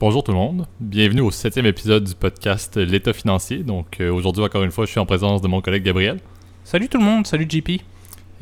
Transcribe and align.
Bonjour 0.00 0.24
tout 0.24 0.32
le 0.32 0.38
monde, 0.38 0.66
bienvenue 0.80 1.20
au 1.20 1.30
septième 1.30 1.66
épisode 1.66 2.04
du 2.04 2.14
podcast 2.14 2.78
L'État 2.78 3.12
financier. 3.12 3.58
Donc 3.58 4.00
euh, 4.00 4.10
aujourd'hui 4.10 4.42
encore 4.42 4.62
une 4.62 4.70
fois, 4.70 4.86
je 4.86 4.92
suis 4.92 4.98
en 4.98 5.04
présence 5.04 5.42
de 5.42 5.46
mon 5.46 5.60
collègue 5.60 5.82
Gabriel. 5.82 6.20
Salut 6.64 6.88
tout 6.88 6.96
le 6.96 7.04
monde, 7.04 7.26
salut 7.26 7.46
JP. 7.46 7.82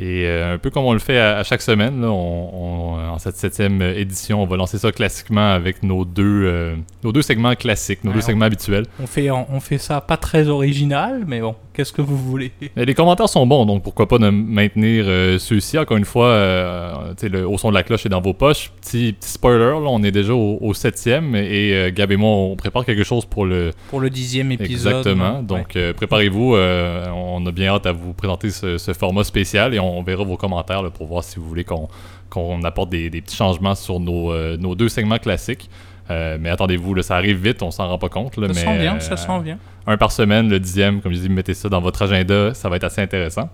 Et 0.01 0.27
euh, 0.27 0.55
un 0.55 0.59
peu 0.59 0.71
comme 0.71 0.85
on 0.85 0.93
le 0.93 0.99
fait 1.01 1.19
à, 1.19 1.39
à 1.39 1.43
chaque 1.43 1.63
semaine, 1.63 2.01
là, 2.01 2.09
on- 2.09 2.95
on- 2.95 3.09
en 3.09 3.19
cette 3.19 3.37
septième 3.37 3.83
édition, 3.83 4.41
on 4.43 4.47
va 4.47 4.57
lancer 4.57 4.79
ça 4.79 4.93
classiquement 4.93 5.51
avec 5.53 5.83
nos 5.83 6.05
deux, 6.05 6.45
euh, 6.47 6.77
nos 7.03 7.11
deux 7.11 7.23
segments 7.23 7.55
classiques, 7.57 8.05
nos 8.05 8.11
Ouais, 8.11 8.19
deux 8.19 8.23
on- 8.23 8.27
segments 8.27 8.45
habituels. 8.45 8.85
On 9.03 9.07
fait, 9.09 9.31
on 9.31 9.59
fait 9.61 9.79
ça 9.79 10.01
pas 10.01 10.17
très 10.17 10.49
original, 10.49 11.25
mais 11.27 11.41
bon, 11.41 11.57
qu'est-ce 11.75 11.93
que 11.93 12.01
vous 12.03 12.17
voulez? 12.17 12.53
Mais 12.77 12.85
les 12.85 12.95
commentaires 12.95 13.29
sont 13.29 13.45
bons, 13.47 13.67
donc 13.67 13.83
pourquoi 13.83 14.07
pas 14.07 14.19
de 14.19 14.29
maintenir 14.31 15.05
euh, 15.09 15.39
ceux-ci? 15.39 15.77
Encore 15.79 15.97
une 15.97 16.05
fois, 16.05 16.27
euh, 16.27 16.93
le 17.23 17.49
au 17.49 17.59
son 17.59 17.71
de 17.71 17.75
la 17.75 17.83
cloche 17.83 18.07
est 18.07 18.11
dans 18.11 18.21
vos 18.21 18.35
poches. 18.35 18.71
Petit, 18.81 19.13
petit 19.15 19.31
spoiler, 19.31 19.59
là, 19.81 19.87
on 19.89 20.03
est 20.05 20.13
déjà 20.13 20.33
au, 20.35 20.59
au 20.61 20.75
septième 20.75 21.35
et 21.35 21.73
euh, 21.75 21.91
Gab 21.93 22.13
et 22.13 22.17
moi, 22.17 22.31
on 22.31 22.55
prépare 22.57 22.85
quelque 22.85 23.05
chose 23.05 23.25
pour 23.25 23.47
le, 23.47 23.73
Pour 23.91 23.99
le 24.01 24.11
dixième 24.11 24.53
épisode. 24.53 24.93
Exactement. 24.99 25.39
ouais. 25.39 25.43
Donc, 25.43 25.75
euh, 25.77 25.93
préparez-vous. 25.93 26.55
euh, 26.55 27.07
on 27.13 27.45
a 27.47 27.51
bien 27.51 27.73
hâte 27.75 27.87
à 27.87 27.93
vous 27.93 28.13
présenter 28.13 28.51
ce, 28.51 28.79
ce 28.79 28.93
format 28.93 29.25
spécial 29.25 29.75
et 29.75 29.79
on 29.81 29.88
verra 30.03 30.25
vos 30.25 30.37
commentaires 30.37 30.83
là, 30.83 30.91
pour 30.91 31.07
voir 31.07 31.25
si 31.25 31.39
vous 31.39 31.47
voulez 31.49 31.65
qu'on 31.65 31.89
qu'on 32.31 32.63
apporte 32.65 32.91
des, 32.91 33.09
des 33.11 33.23
petits 33.23 33.37
changements 33.37 33.75
sur 33.75 34.01
nos, 34.01 34.33
euh, 34.33 34.57
nos 34.59 34.75
deux 34.75 34.89
segments 34.89 35.19
classiques. 35.19 35.71
Euh, 36.11 36.37
mais 36.41 36.51
attendez-vous, 36.51 37.01
ça 37.03 37.17
arrive 37.17 37.43
vite, 37.43 37.63
on 37.63 37.71
s'en 37.71 37.89
rend 37.89 37.99
pas 37.99 38.09
compte. 38.09 38.37
Là, 38.37 38.49
ça 38.49 38.55
mais, 38.55 38.61
sent 38.61 38.79
bien, 38.79 38.97
euh, 38.97 39.01
ça 39.01 39.17
sent 39.17 39.41
bien. 39.43 39.59
un 39.87 39.97
par 39.97 40.11
semaine, 40.13 40.49
le 40.49 40.59
dixième, 40.59 41.01
comme 41.01 41.13
je 41.13 41.19
dis, 41.21 41.29
mettez 41.29 41.55
ça 41.55 41.69
dans 41.69 41.81
votre 41.81 42.03
agenda, 42.03 42.55
ça 42.55 42.69
va 42.69 42.77
être 42.77 42.85
assez 42.85 43.01
intéressant. 43.03 43.49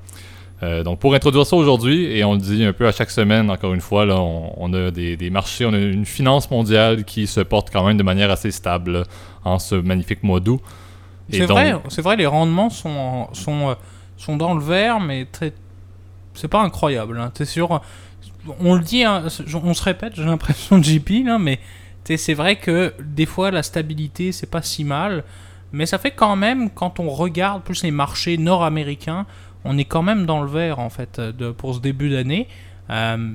Euh, 0.62 0.84
donc 0.84 1.00
pour 1.00 1.14
introduire 1.14 1.44
ça 1.46 1.56
aujourd'hui, 1.56 2.16
et 2.16 2.22
on 2.24 2.34
le 2.34 2.38
dit 2.38 2.64
un 2.64 2.72
peu 2.72 2.86
à 2.86 2.92
chaque 2.92 3.10
semaine, 3.10 3.50
encore 3.50 3.74
une 3.74 3.80
fois, 3.80 4.06
là, 4.06 4.20
on, 4.20 4.52
on 4.56 4.72
a 4.72 4.90
des, 4.92 5.16
des 5.16 5.30
marchés, 5.30 5.66
on 5.66 5.72
a 5.72 5.78
une 5.78 6.06
finance 6.06 6.48
mondiale 6.50 7.04
qui 7.04 7.26
se 7.26 7.40
porte 7.40 7.70
quand 7.72 7.84
même 7.84 7.96
de 7.96 8.04
manière 8.04 8.30
assez 8.30 8.52
stable 8.52 8.92
là, 8.92 9.02
en 9.44 9.58
ce 9.58 9.74
magnifique 9.74 10.22
mois 10.22 10.38
d'août. 10.40 10.60
C'est 11.30 11.46
donc- 11.46 11.58
vrai, 11.58 11.74
vrai, 11.98 12.16
les 12.16 12.26
rendements 12.26 12.70
sont, 12.70 13.28
sont, 13.32 13.70
euh, 13.70 13.74
sont 14.16 14.36
dans 14.36 14.54
le 14.54 14.62
vert, 14.62 15.00
mais 15.00 15.24
très, 15.24 15.52
c'est 16.34 16.48
pas 16.48 16.62
incroyable. 16.62 17.18
Hein. 17.18 17.32
Sûr 17.44 17.80
On 18.60 18.74
le 18.74 18.82
dit, 18.82 19.04
hein, 19.04 19.24
on 19.54 19.74
se 19.74 19.82
répète, 19.82 20.14
j'ai 20.16 20.24
l'impression 20.24 20.78
de 20.80 20.84
JP, 20.84 21.24
là, 21.24 21.38
mais 21.38 21.60
c'est 22.04 22.34
vrai 22.34 22.56
que 22.56 22.94
des 23.00 23.26
fois 23.26 23.50
la 23.50 23.62
stabilité 23.62 24.30
c'est 24.32 24.50
pas 24.50 24.60
si 24.60 24.84
mal, 24.84 25.24
mais 25.72 25.86
ça 25.86 25.98
fait 25.98 26.10
quand 26.10 26.36
même 26.36 26.70
quand 26.70 27.00
on 27.00 27.08
regarde 27.08 27.62
plus 27.62 27.82
les 27.82 27.90
marchés 27.90 28.36
nord-américains, 28.36 29.26
on 29.64 29.78
est 29.78 29.86
quand 29.86 30.02
même 30.02 30.26
dans 30.26 30.42
le 30.42 30.48
vert 30.48 30.78
en 30.78 30.90
fait 30.90 31.20
pour 31.56 31.74
ce 31.74 31.80
début 31.80 32.10
d'année. 32.10 32.48
Euh, 32.90 33.32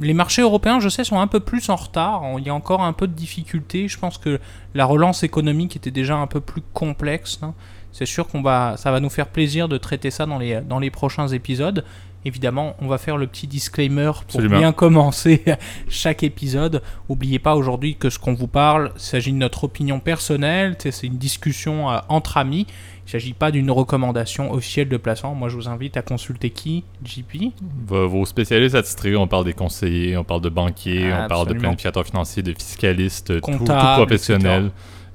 les 0.00 0.14
marchés 0.14 0.42
européens, 0.42 0.80
je 0.80 0.88
sais, 0.88 1.04
sont 1.04 1.20
un 1.20 1.26
peu 1.26 1.40
plus 1.40 1.68
en 1.70 1.76
retard. 1.76 2.22
Il 2.38 2.46
y 2.46 2.50
a 2.50 2.54
encore 2.54 2.82
un 2.82 2.92
peu 2.92 3.06
de 3.06 3.12
difficultés. 3.12 3.88
Je 3.88 3.98
pense 3.98 4.18
que 4.18 4.38
la 4.74 4.84
relance 4.84 5.22
économique 5.22 5.76
était 5.76 5.90
déjà 5.90 6.16
un 6.16 6.26
peu 6.26 6.40
plus 6.40 6.62
complexe. 6.72 7.40
hein. 7.42 7.54
C'est 7.90 8.06
sûr 8.06 8.28
qu'on 8.28 8.42
va, 8.42 8.76
ça 8.76 8.92
va 8.92 9.00
nous 9.00 9.10
faire 9.10 9.26
plaisir 9.26 9.68
de 9.68 9.76
traiter 9.76 10.10
ça 10.10 10.26
dans 10.26 10.38
les, 10.38 10.60
dans 10.60 10.78
les 10.78 10.90
prochains 10.90 11.28
épisodes. 11.28 11.84
Évidemment, 12.28 12.76
on 12.78 12.88
va 12.88 12.98
faire 12.98 13.16
le 13.16 13.26
petit 13.26 13.46
disclaimer 13.46 14.10
pour 14.12 14.40
Absolument. 14.40 14.58
bien 14.58 14.72
commencer 14.72 15.42
chaque 15.88 16.22
épisode. 16.22 16.82
N'oubliez 17.08 17.38
pas 17.38 17.56
aujourd'hui 17.56 17.96
que 17.96 18.10
ce 18.10 18.18
qu'on 18.18 18.34
vous 18.34 18.46
parle, 18.46 18.92
s'agit 18.96 19.32
de 19.32 19.38
notre 19.38 19.64
opinion 19.64 19.98
personnelle. 19.98 20.76
C'est 20.78 21.06
une 21.06 21.16
discussion 21.16 21.90
euh, 21.90 22.00
entre 22.10 22.36
amis. 22.36 22.66
Il 22.68 23.06
ne 23.06 23.10
s'agit 23.12 23.32
pas 23.32 23.50
d'une 23.50 23.70
recommandation 23.70 24.52
officielle 24.52 24.90
de 24.90 24.98
placement. 24.98 25.34
Moi, 25.34 25.48
je 25.48 25.56
vous 25.56 25.70
invite 25.70 25.96
à 25.96 26.02
consulter 26.02 26.50
qui? 26.50 26.84
JP 27.02 27.54
Vos 27.86 28.26
spécialistes 28.26 28.74
attitrés, 28.74 29.16
on 29.16 29.26
parle 29.26 29.46
des 29.46 29.54
conseillers, 29.54 30.18
on 30.18 30.24
parle 30.24 30.42
de 30.42 30.50
banquiers, 30.50 31.10
Ah, 31.10 31.24
on 31.24 31.28
parle 31.28 31.48
de 31.48 31.54
planificateurs 31.54 32.04
financiers, 32.04 32.42
de 32.42 32.52
fiscalistes, 32.52 33.40
tout, 33.40 33.50
tout 33.50 33.64
professionnel. 33.64 34.70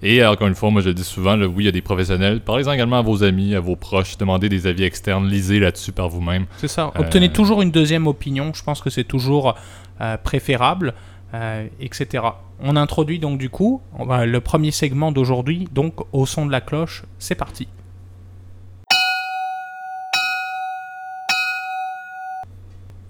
Et 0.05 0.21
euh, 0.21 0.29
encore 0.31 0.47
une 0.47 0.55
fois, 0.55 0.69
moi 0.69 0.81
je 0.81 0.89
le 0.89 0.93
dis 0.93 1.03
souvent, 1.03 1.35
là, 1.37 1.47
oui, 1.47 1.63
il 1.63 1.65
y 1.65 1.69
a 1.69 1.71
des 1.71 1.81
professionnels. 1.81 2.41
Parlez-en 2.41 2.73
également 2.73 2.97
à 2.99 3.01
vos 3.01 3.23
amis, 3.23 3.55
à 3.55 3.61
vos 3.61 3.77
proches, 3.77 4.17
demandez 4.17 4.49
des 4.49 4.67
avis 4.67 4.83
externes, 4.83 5.27
lisez 5.29 5.59
là-dessus 5.59 5.93
par 5.93 6.09
vous-même. 6.09 6.45
C'est 6.57 6.67
ça. 6.67 6.91
Euh, 6.95 6.99
Obtenez 6.99 7.31
toujours 7.31 7.61
une 7.61 7.71
deuxième 7.71 8.05
opinion. 8.05 8.51
Je 8.53 8.63
pense 8.63 8.81
que 8.81 8.89
c'est 8.89 9.05
toujours 9.05 9.55
euh, 10.01 10.17
préférable, 10.17 10.93
euh, 11.33 11.65
etc. 11.79 12.25
On 12.59 12.75
introduit 12.75 13.17
donc 13.19 13.37
du 13.39 13.49
coup 13.49 13.81
va- 13.97 14.25
le 14.25 14.41
premier 14.41 14.71
segment 14.71 15.13
d'aujourd'hui, 15.13 15.69
donc 15.71 15.93
au 16.11 16.25
son 16.25 16.45
de 16.45 16.51
la 16.51 16.59
cloche. 16.59 17.03
C'est 17.17 17.35
parti. 17.35 17.67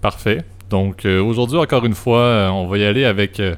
Parfait. 0.00 0.42
Donc 0.70 1.04
euh, 1.06 1.20
aujourd'hui, 1.22 1.58
encore 1.58 1.84
une 1.84 1.94
fois, 1.94 2.18
euh, 2.20 2.48
on 2.50 2.66
va 2.66 2.78
y 2.78 2.84
aller 2.84 3.04
avec, 3.04 3.40
euh, 3.40 3.54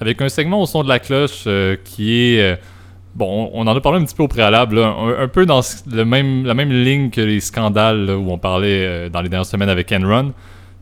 avec 0.00 0.20
un 0.22 0.28
segment 0.28 0.60
au 0.62 0.66
son 0.66 0.82
de 0.82 0.88
la 0.88 0.98
cloche 0.98 1.46
qui 1.84 2.14
est... 2.34 2.58
bon, 3.14 3.50
on 3.52 3.66
en 3.66 3.76
a 3.76 3.80
parlé 3.80 4.00
un 4.00 4.04
petit 4.04 4.14
peu 4.14 4.22
au 4.22 4.28
préalable, 4.28 4.76
là, 4.80 4.88
un, 4.98 5.24
un 5.24 5.28
peu 5.28 5.46
dans 5.46 5.60
le 5.90 6.04
même, 6.04 6.44
la 6.44 6.54
même 6.54 6.70
ligne 6.70 7.10
que 7.10 7.20
les 7.20 7.40
scandales 7.40 8.06
là, 8.06 8.16
où 8.16 8.30
on 8.30 8.38
parlait 8.38 8.86
euh, 8.86 9.08
dans 9.08 9.20
les 9.20 9.28
dernières 9.28 9.46
semaines 9.46 9.68
avec 9.68 9.92
Enron, 9.92 10.32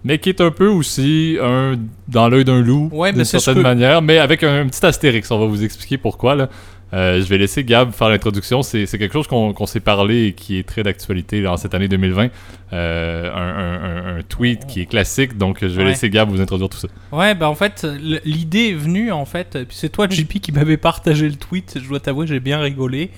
mais 0.05 0.19
qui 0.19 0.29
est 0.29 0.41
un 0.41 0.51
peu 0.51 0.69
aussi 0.69 1.37
un 1.43 1.75
dans 2.07 2.29
l'œil 2.29 2.45
d'un 2.45 2.61
loup, 2.61 2.89
Ouais, 2.93 3.13
d'une 3.13 3.25
ce 3.25 3.39
certaine 3.39 3.63
que- 3.63 3.69
manière, 3.69 4.01
mais 4.03 4.19
avec 4.19 4.43
un, 4.45 4.67
petit 4.67 4.85
astérix. 4.87 5.31
On 5.31 5.39
va 5.39 5.47
vous 5.47 5.65
expliquer 5.65 5.99
pourquoi. 5.99 6.35
Là. 6.37 6.49
Euh, 6.95 7.21
je 7.21 7.27
vais 7.29 7.37
laisser 7.37 7.65
Gab 7.65 7.93
faire 7.93 8.09
l'introduction. 8.09 8.63
C'est 8.63 8.87
quelque 8.87 9.13
chose 9.13 9.27
qu'on 9.27 9.67
s'est 9.67 9.81
parlé 9.81 10.27
et 10.29 10.33
qui 10.33 10.59
est 10.59 10.63
très 10.67 10.83
d'actualité 10.83 11.47
en 11.47 11.57
cette 11.59 11.75
année 11.75 11.89
2020. 11.89 12.29
Euh, 12.73 13.31
un, 13.35 14.19
un- 14.19 14.23
tweet 14.23 14.67
qui 14.67 14.81
est 14.81 14.87
classique, 14.87 15.37
donc 15.37 15.59
je 15.61 15.67
vais 15.67 15.83
Ouais. 15.83 15.89
laisser 15.91 16.09
Gab 16.11 16.29
vous 16.31 16.41
introduire 16.41 16.69
tout 16.71 16.79
ça. 16.79 16.89
Ouais, 17.13 17.35
bah 17.35 17.49
en 17.51 17.55
fait, 17.55 17.87
l'idée 18.25 18.71
est 18.71 18.75
venue 18.75 19.13
en 19.13 19.25
fait. 19.27 19.51
puis 19.67 19.77
C'est 19.77 19.91
toi, 19.91 20.07
JP, 20.09 20.41
qui 20.41 20.51
m'avait 20.53 20.77
partagé 20.79 21.29
le 21.29 21.37
tweet. 21.37 21.79
Je 21.83 21.89
dois 21.89 22.01
t'avouer, 22.01 22.27
j'ai 22.27 22.41
bien 22.41 22.59
rigolé. 22.61 23.11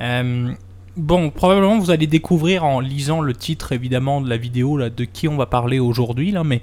Euh, 0.00 0.50
bon, 0.96 1.30
probablement 1.30 1.78
vous 1.78 1.90
allez 1.90 2.06
découvrir 2.06 2.64
en 2.64 2.80
lisant 2.80 3.20
le 3.20 3.32
titre 3.34 3.72
évidemment 3.72 4.20
de 4.20 4.28
la 4.28 4.36
vidéo 4.36 4.76
là, 4.76 4.90
de 4.90 5.04
qui 5.04 5.28
on 5.28 5.36
va 5.36 5.46
parler 5.46 5.78
aujourd'hui 5.78 6.32
là, 6.32 6.44
mais 6.44 6.60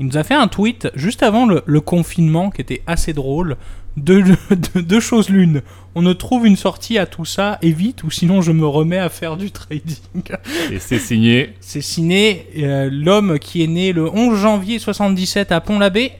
il 0.00 0.06
nous 0.06 0.16
a 0.16 0.24
fait 0.24 0.34
un 0.34 0.48
tweet 0.48 0.88
juste 0.94 1.22
avant 1.22 1.46
le, 1.46 1.62
le 1.66 1.80
confinement 1.80 2.50
qui 2.50 2.60
était 2.60 2.82
assez 2.86 3.12
drôle. 3.12 3.56
Deux, 4.74 5.00
choses 5.00 5.30
l'une. 5.30 5.62
On 5.94 6.02
ne 6.02 6.12
trouve 6.12 6.46
une 6.46 6.56
sortie 6.56 6.98
à 6.98 7.06
tout 7.06 7.24
ça 7.24 7.58
et 7.62 7.70
vite, 7.70 8.02
ou 8.02 8.10
sinon 8.10 8.42
je 8.42 8.50
me 8.50 8.66
remets 8.66 8.98
à 8.98 9.08
faire 9.08 9.36
du 9.36 9.52
trading. 9.52 9.96
Et 10.72 10.80
c'est 10.80 10.98
signé. 10.98 11.50
C'est 11.60 11.80
signé 11.80 12.48
euh, 12.58 12.88
l'homme 12.90 13.38
qui 13.38 13.62
est 13.62 13.68
né 13.68 13.92
le 13.92 14.08
11 14.08 14.36
janvier 14.36 14.80
77 14.80 15.52
à 15.52 15.60
Pont-l'Abbé, 15.60 16.10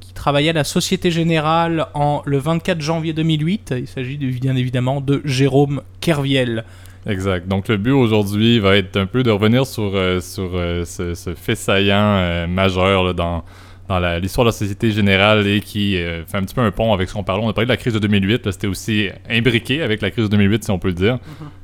qui 0.00 0.12
travaillait 0.12 0.50
à 0.50 0.54
la 0.54 0.64
Société 0.64 1.10
Générale 1.10 1.86
en 1.94 2.22
le 2.26 2.36
24 2.36 2.82
janvier 2.82 3.14
2008. 3.14 3.74
Il 3.78 3.86
s'agit 3.86 4.18
bien 4.18 4.54
évidemment 4.54 5.00
de 5.00 5.22
Jérôme 5.24 5.80
Kerviel. 6.00 6.64
Exact. 7.06 7.48
Donc 7.48 7.68
le 7.68 7.78
but 7.78 7.92
aujourd'hui 7.92 8.58
va 8.58 8.76
être 8.76 8.98
un 8.98 9.06
peu 9.06 9.22
de 9.22 9.30
revenir 9.30 9.66
sur, 9.66 9.92
euh, 9.94 10.20
sur 10.20 10.50
euh, 10.54 10.84
ce, 10.84 11.14
ce 11.14 11.34
fait 11.34 11.54
saillant 11.54 12.46
majeur 12.46 13.04
là, 13.04 13.12
dans, 13.14 13.42
dans 13.88 14.20
l'histoire 14.20 14.44
de 14.44 14.48
la 14.48 14.52
Société 14.52 14.90
Générale 14.90 15.46
et 15.46 15.60
qui 15.60 15.96
euh, 15.96 16.24
fait 16.26 16.38
un 16.38 16.42
petit 16.42 16.54
peu 16.54 16.60
un 16.60 16.70
pont 16.72 16.92
avec 16.92 17.08
ce 17.08 17.14
qu'on 17.14 17.22
parlait. 17.22 17.44
On 17.44 17.48
a 17.48 17.52
parlé 17.52 17.66
de 17.66 17.70
la 17.72 17.76
crise 17.76 17.94
de 17.94 17.98
2008. 18.00 18.44
là, 18.46 18.52
C'était 18.52 18.66
aussi 18.66 19.08
imbriqué 19.30 19.82
avec 19.82 20.02
la 20.02 20.10
crise 20.10 20.24
de 20.24 20.30
2008, 20.30 20.64
si 20.64 20.70
on 20.72 20.78
peut 20.78 20.88
le 20.88 20.94
dire. 20.94 21.18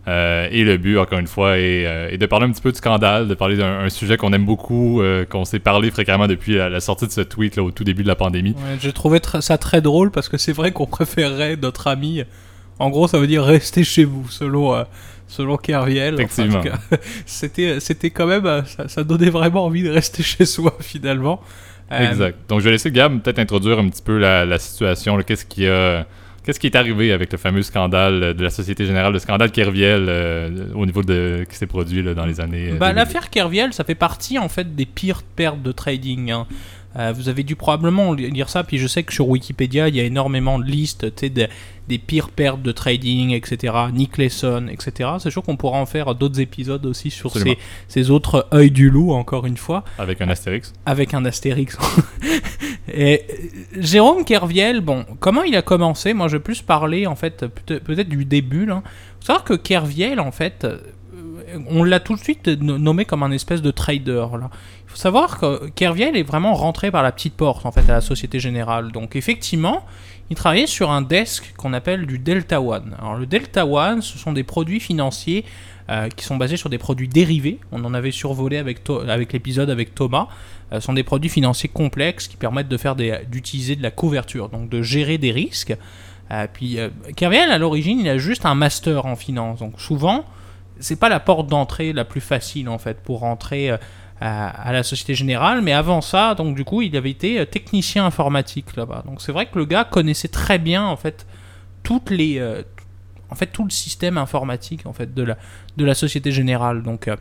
Euh, 0.07 0.47
et 0.51 0.63
le 0.65 0.77
but, 0.77 0.99
encore 0.99 1.19
une 1.19 1.27
fois, 1.27 1.59
est, 1.59 1.85
euh, 1.87 2.11
est 2.11 2.19
de 2.19 2.27
parler 2.27 2.47
un 2.47 2.51
petit 2.53 2.63
peu 2.63 2.71
du 2.71 2.79
scandale, 2.79 3.27
de 3.29 3.35
parler 3.35 3.57
d'un 3.57 3.81
un 3.81 3.89
sujet 3.89 4.17
qu'on 4.17 4.33
aime 4.33 4.45
beaucoup, 4.45 5.03
qu'on 5.31 5.45
s'est 5.45 5.59
parlé 5.59 5.91
fréquemment 5.91 6.29
depuis 6.29 6.55
la, 6.55 6.69
la 6.69 6.81
sortie 6.81 7.07
de 7.07 7.13
ce 7.13 7.21
tweet 7.23 7.57
là, 7.57 7.63
au 7.65 7.71
tout 7.73 7.83
début 7.85 8.03
de 8.05 8.09
la 8.09 8.15
pandémie. 8.17 8.51
Ouais, 8.53 8.77
J'ai 8.81 8.93
trouvé 8.93 9.19
tr- 9.19 9.41
ça 9.41 9.59
très 9.59 9.81
drôle 9.81 10.11
parce 10.13 10.29
que 10.29 10.37
c'est 10.39 10.53
vrai 10.53 10.71
qu'on 10.73 10.87
préférerait 10.99 11.57
notre 11.57 11.89
ami. 11.89 12.23
En 12.79 12.91
gros, 12.91 13.09
ça 13.09 13.19
veut 13.19 13.27
dire 13.27 13.43
rester 13.45 13.83
chez 13.85 14.05
vous, 14.05 14.29
selon, 14.29 14.85
selon 15.27 15.57
Kerviel. 15.57 16.15
Effectivement. 16.15 16.63
c'était, 17.27 17.81
c'était 17.81 18.11
quand 18.11 18.27
même. 18.27 18.45
Ça, 18.67 18.89
ça 18.89 19.05
donnait 19.05 19.31
vraiment 19.31 19.65
envie 19.65 19.83
de 19.83 19.91
rester 19.91 20.23
chez 20.23 20.45
soi 20.47 20.77
finalement. 20.81 21.41
Euh, 21.91 22.09
Exact. 22.11 22.39
Donc, 22.49 22.61
je 22.61 22.65
vais 22.67 22.71
laisser 22.73 22.91
Gab 22.91 23.21
peut-être 23.21 23.39
introduire 23.39 23.79
un 23.79 23.89
petit 23.89 24.03
peu 24.03 24.19
la, 24.19 24.45
la 24.45 24.59
situation. 24.59 25.17
Qu'est-ce 25.23 25.45
qui 25.47 25.67
a. 25.67 26.07
Qu'est-ce 26.45 26.59
qui 26.59 26.67
est 26.67 26.75
arrivé 26.75 27.13
avec 27.13 27.31
le 27.31 27.39
fameux 27.39 27.63
scandale 27.63 28.35
de 28.35 28.43
la 28.43 28.51
Société 28.51 28.85
Générale, 28.85 29.13
le 29.13 29.21
scandale 29.21 29.53
Kerviel 29.53 30.07
euh, 30.09 30.67
au 30.75 30.87
niveau 30.87 31.03
de 31.05 31.47
qui 31.49 31.55
s'est 31.55 31.69
produit 31.69 32.03
là, 32.03 32.15
dans 32.15 32.27
les 32.27 32.41
années. 32.41 32.71
euh, 32.71 32.79
2000? 32.79 32.95
l'affaire 32.97 33.31
Kerviel, 33.31 33.73
ça 33.73 33.85
fait 33.85 33.95
partie 33.95 34.39
en 34.41 34.49
fait 34.49 34.75
des 34.75 34.85
pires 34.87 35.23
pertes 35.23 35.63
de 35.63 35.71
trading. 35.71 36.33
hein. 36.33 36.47
Euh, 36.99 37.13
vous 37.15 37.29
avez 37.29 37.43
dû 37.45 37.55
probablement 37.55 38.13
li- 38.13 38.29
lire 38.31 38.49
ça, 38.49 38.65
puis 38.65 38.77
je 38.79 38.87
sais 38.89 39.03
que 39.05 39.13
sur 39.15 39.29
Wikipédia, 39.29 39.89
il 39.89 39.95
y 39.97 40.01
a 40.01 40.03
énormément 40.03 40.59
de 40.59 40.65
listes 40.65 41.05
de- 41.23 41.47
des 41.89 41.99
pires 41.99 42.31
pertes 42.31 42.63
de 42.63 42.71
trading, 42.73 43.31
etc. 43.33 43.75
Nick 43.93 44.17
Leeson, 44.19 44.69
etc. 44.71 45.11
C'est 45.19 45.31
sûr 45.31 45.43
qu'on 45.43 45.57
pourra 45.57 45.79
en 45.79 45.87
faire 45.87 46.15
d'autres 46.15 46.41
épisodes 46.41 46.85
aussi 46.87 47.11
sur 47.11 47.33
ces, 47.33 47.59
ces 47.89 48.11
autres 48.11 48.47
œils 48.55 48.71
du 48.71 48.89
loup, 48.89 49.13
encore 49.13 49.47
une 49.47 49.57
fois, 49.57 49.85
Avec 49.99 50.21
un 50.21 50.29
astérix. 50.29 50.73
avec 50.87 51.13
un 51.15 51.25
astérix. 51.25 51.77
Et 52.93 53.23
euh, 53.31 53.81
Jérôme 53.81 54.25
Kerviel, 54.25 54.81
bon, 54.81 55.05
comment 55.21 55.43
il 55.43 55.57
a 55.57 55.63
commencé? 55.63 56.15
Moi, 56.15 56.29
je 56.29 56.37
vais 56.37 56.43
plus 56.43 56.63
parler 56.63 57.07
en 57.07 57.15
fait 57.17 57.47
peut- 57.47 57.81
peut-être 57.81 58.09
du 58.09 58.25
début. 58.25 58.67
Là. 58.67 58.83
Faut 59.21 59.27
savoir 59.27 59.45
que 59.45 59.55
Kerviel, 59.55 60.21
en 60.21 60.33
fait, 60.33 60.65
euh, 60.65 60.79
on 61.69 61.85
l'a 61.85 62.01
tout 62.01 62.15
de 62.15 62.21
suite 62.21 62.49
no- 62.49 62.79
nommé 62.79 63.05
comme 63.05 63.23
un 63.23 63.31
espèce 63.31 63.63
de 63.63 63.71
trader. 63.71 64.27
Là. 64.39 64.51
Il 64.87 64.91
faut 64.91 64.97
savoir 64.97 65.39
que 65.39 65.69
Kerviel 65.71 66.17
est 66.17 66.23
vraiment 66.23 66.55
rentré 66.55 66.91
par 66.91 67.03
la 67.03 67.13
petite 67.13 67.35
porte 67.35 67.65
en 67.67 67.73
fait 67.73 67.89
à 67.89 67.95
la 67.95 68.01
Société 68.01 68.41
Générale. 68.41 68.93
Donc 68.93 69.17
effectivement, 69.17 69.85
il 70.33 70.35
travaillait 70.35 70.67
sur 70.67 70.91
un 70.91 71.03
desk 71.03 71.53
qu'on 71.59 71.75
appelle 71.75 72.07
du 72.07 72.19
Delta 72.19 72.63
One. 72.63 72.97
Alors 72.99 73.17
le 73.17 73.27
Delta 73.27 73.67
One, 73.67 74.01
ce 74.01 74.17
sont 74.17 74.33
des 74.33 74.45
produits 74.45 74.81
financiers 74.81 75.45
euh, 75.91 76.09
qui 76.09 76.25
sont 76.25 76.39
basés 76.39 76.57
sur 76.57 76.71
des 76.71 76.79
produits 76.79 77.07
dérivés. 77.07 77.61
On 77.71 77.85
en 77.85 77.93
avait 77.93 78.13
survolé 78.13 78.57
avec, 78.57 78.81
l'épisode 79.31 79.69
avec 79.69 79.95
Thomas. 79.95 80.29
Euh, 80.73 80.77
ce 80.77 80.87
sont 80.87 80.95
des 80.95 81.03
produits 81.03 81.29
financiers 81.29 81.69
complexes 81.69 82.29
qui 82.29 82.39
permettent 82.39 82.71
d'utiliser 83.31 83.77
de 83.77 83.83
la 83.83 83.91
couverture, 83.91 84.49
donc 84.49 84.71
de 84.71 84.81
gérer 84.81 85.19
des 85.19 85.33
risques. 85.33 85.77
Euh, 86.31 86.47
puis 86.51 86.79
euh, 86.79 86.89
Kerviel, 87.15 87.51
à 87.51 87.59
l'origine, 87.59 88.01
il 88.01 88.09
a 88.09 88.17
juste 88.17 88.47
un 88.47 88.55
master 88.55 89.05
en 89.05 89.17
finance. 89.17 89.59
Donc 89.59 89.83
souvent, 89.83 90.25
c'est 90.81 90.99
pas 90.99 91.11
la 91.11 91.21
porte 91.21 91.47
d'entrée 91.47 91.93
la 91.93 92.07
plus 92.07 92.23
facile 92.23 92.71
en 92.71 92.79
fait 92.79 93.03
pour 93.03 93.19
rentrer 93.19 93.71
à, 94.23 94.73
la 94.73 94.83
Société 94.83 95.15
Générale. 95.15 95.63
Mais 95.63 95.73
avant 95.73 96.01
ça, 96.01 96.35
donc 96.35 96.55
du 96.55 96.65
coup, 96.65 96.83
il 96.83 96.97
avait 96.97 97.11
été 97.11 97.41
euh, 97.41 97.45
technicien 97.45 98.07
informatique 98.07 98.77
là-bas. 98.77 99.03
Donc 99.07 99.21
c'est 99.21 99.33
vrai 99.33 99.47
que 99.47 99.59
le 99.59 99.65
gars 99.65 99.85
connaissait 99.85 100.29
très 100.29 100.59
bien 100.59 100.85
en 100.85 100.97
fait 100.97 101.27
toutes 101.83 102.11
les, 102.11 102.39
euh, 102.39 102.63
en 103.31 103.35
fait 103.35 103.47
tout 103.47 103.65
le 103.65 103.71
système 103.71 104.19
informatique 104.19 104.87
en 104.87 104.93
fait 104.93 105.13
de 105.13 105.23
la 105.23 105.37
de 105.77 105.85
la 105.85 105.95
Société 105.95 106.31
Générale. 106.31 106.83
Donc 106.83 107.09
euh, 107.09 107.17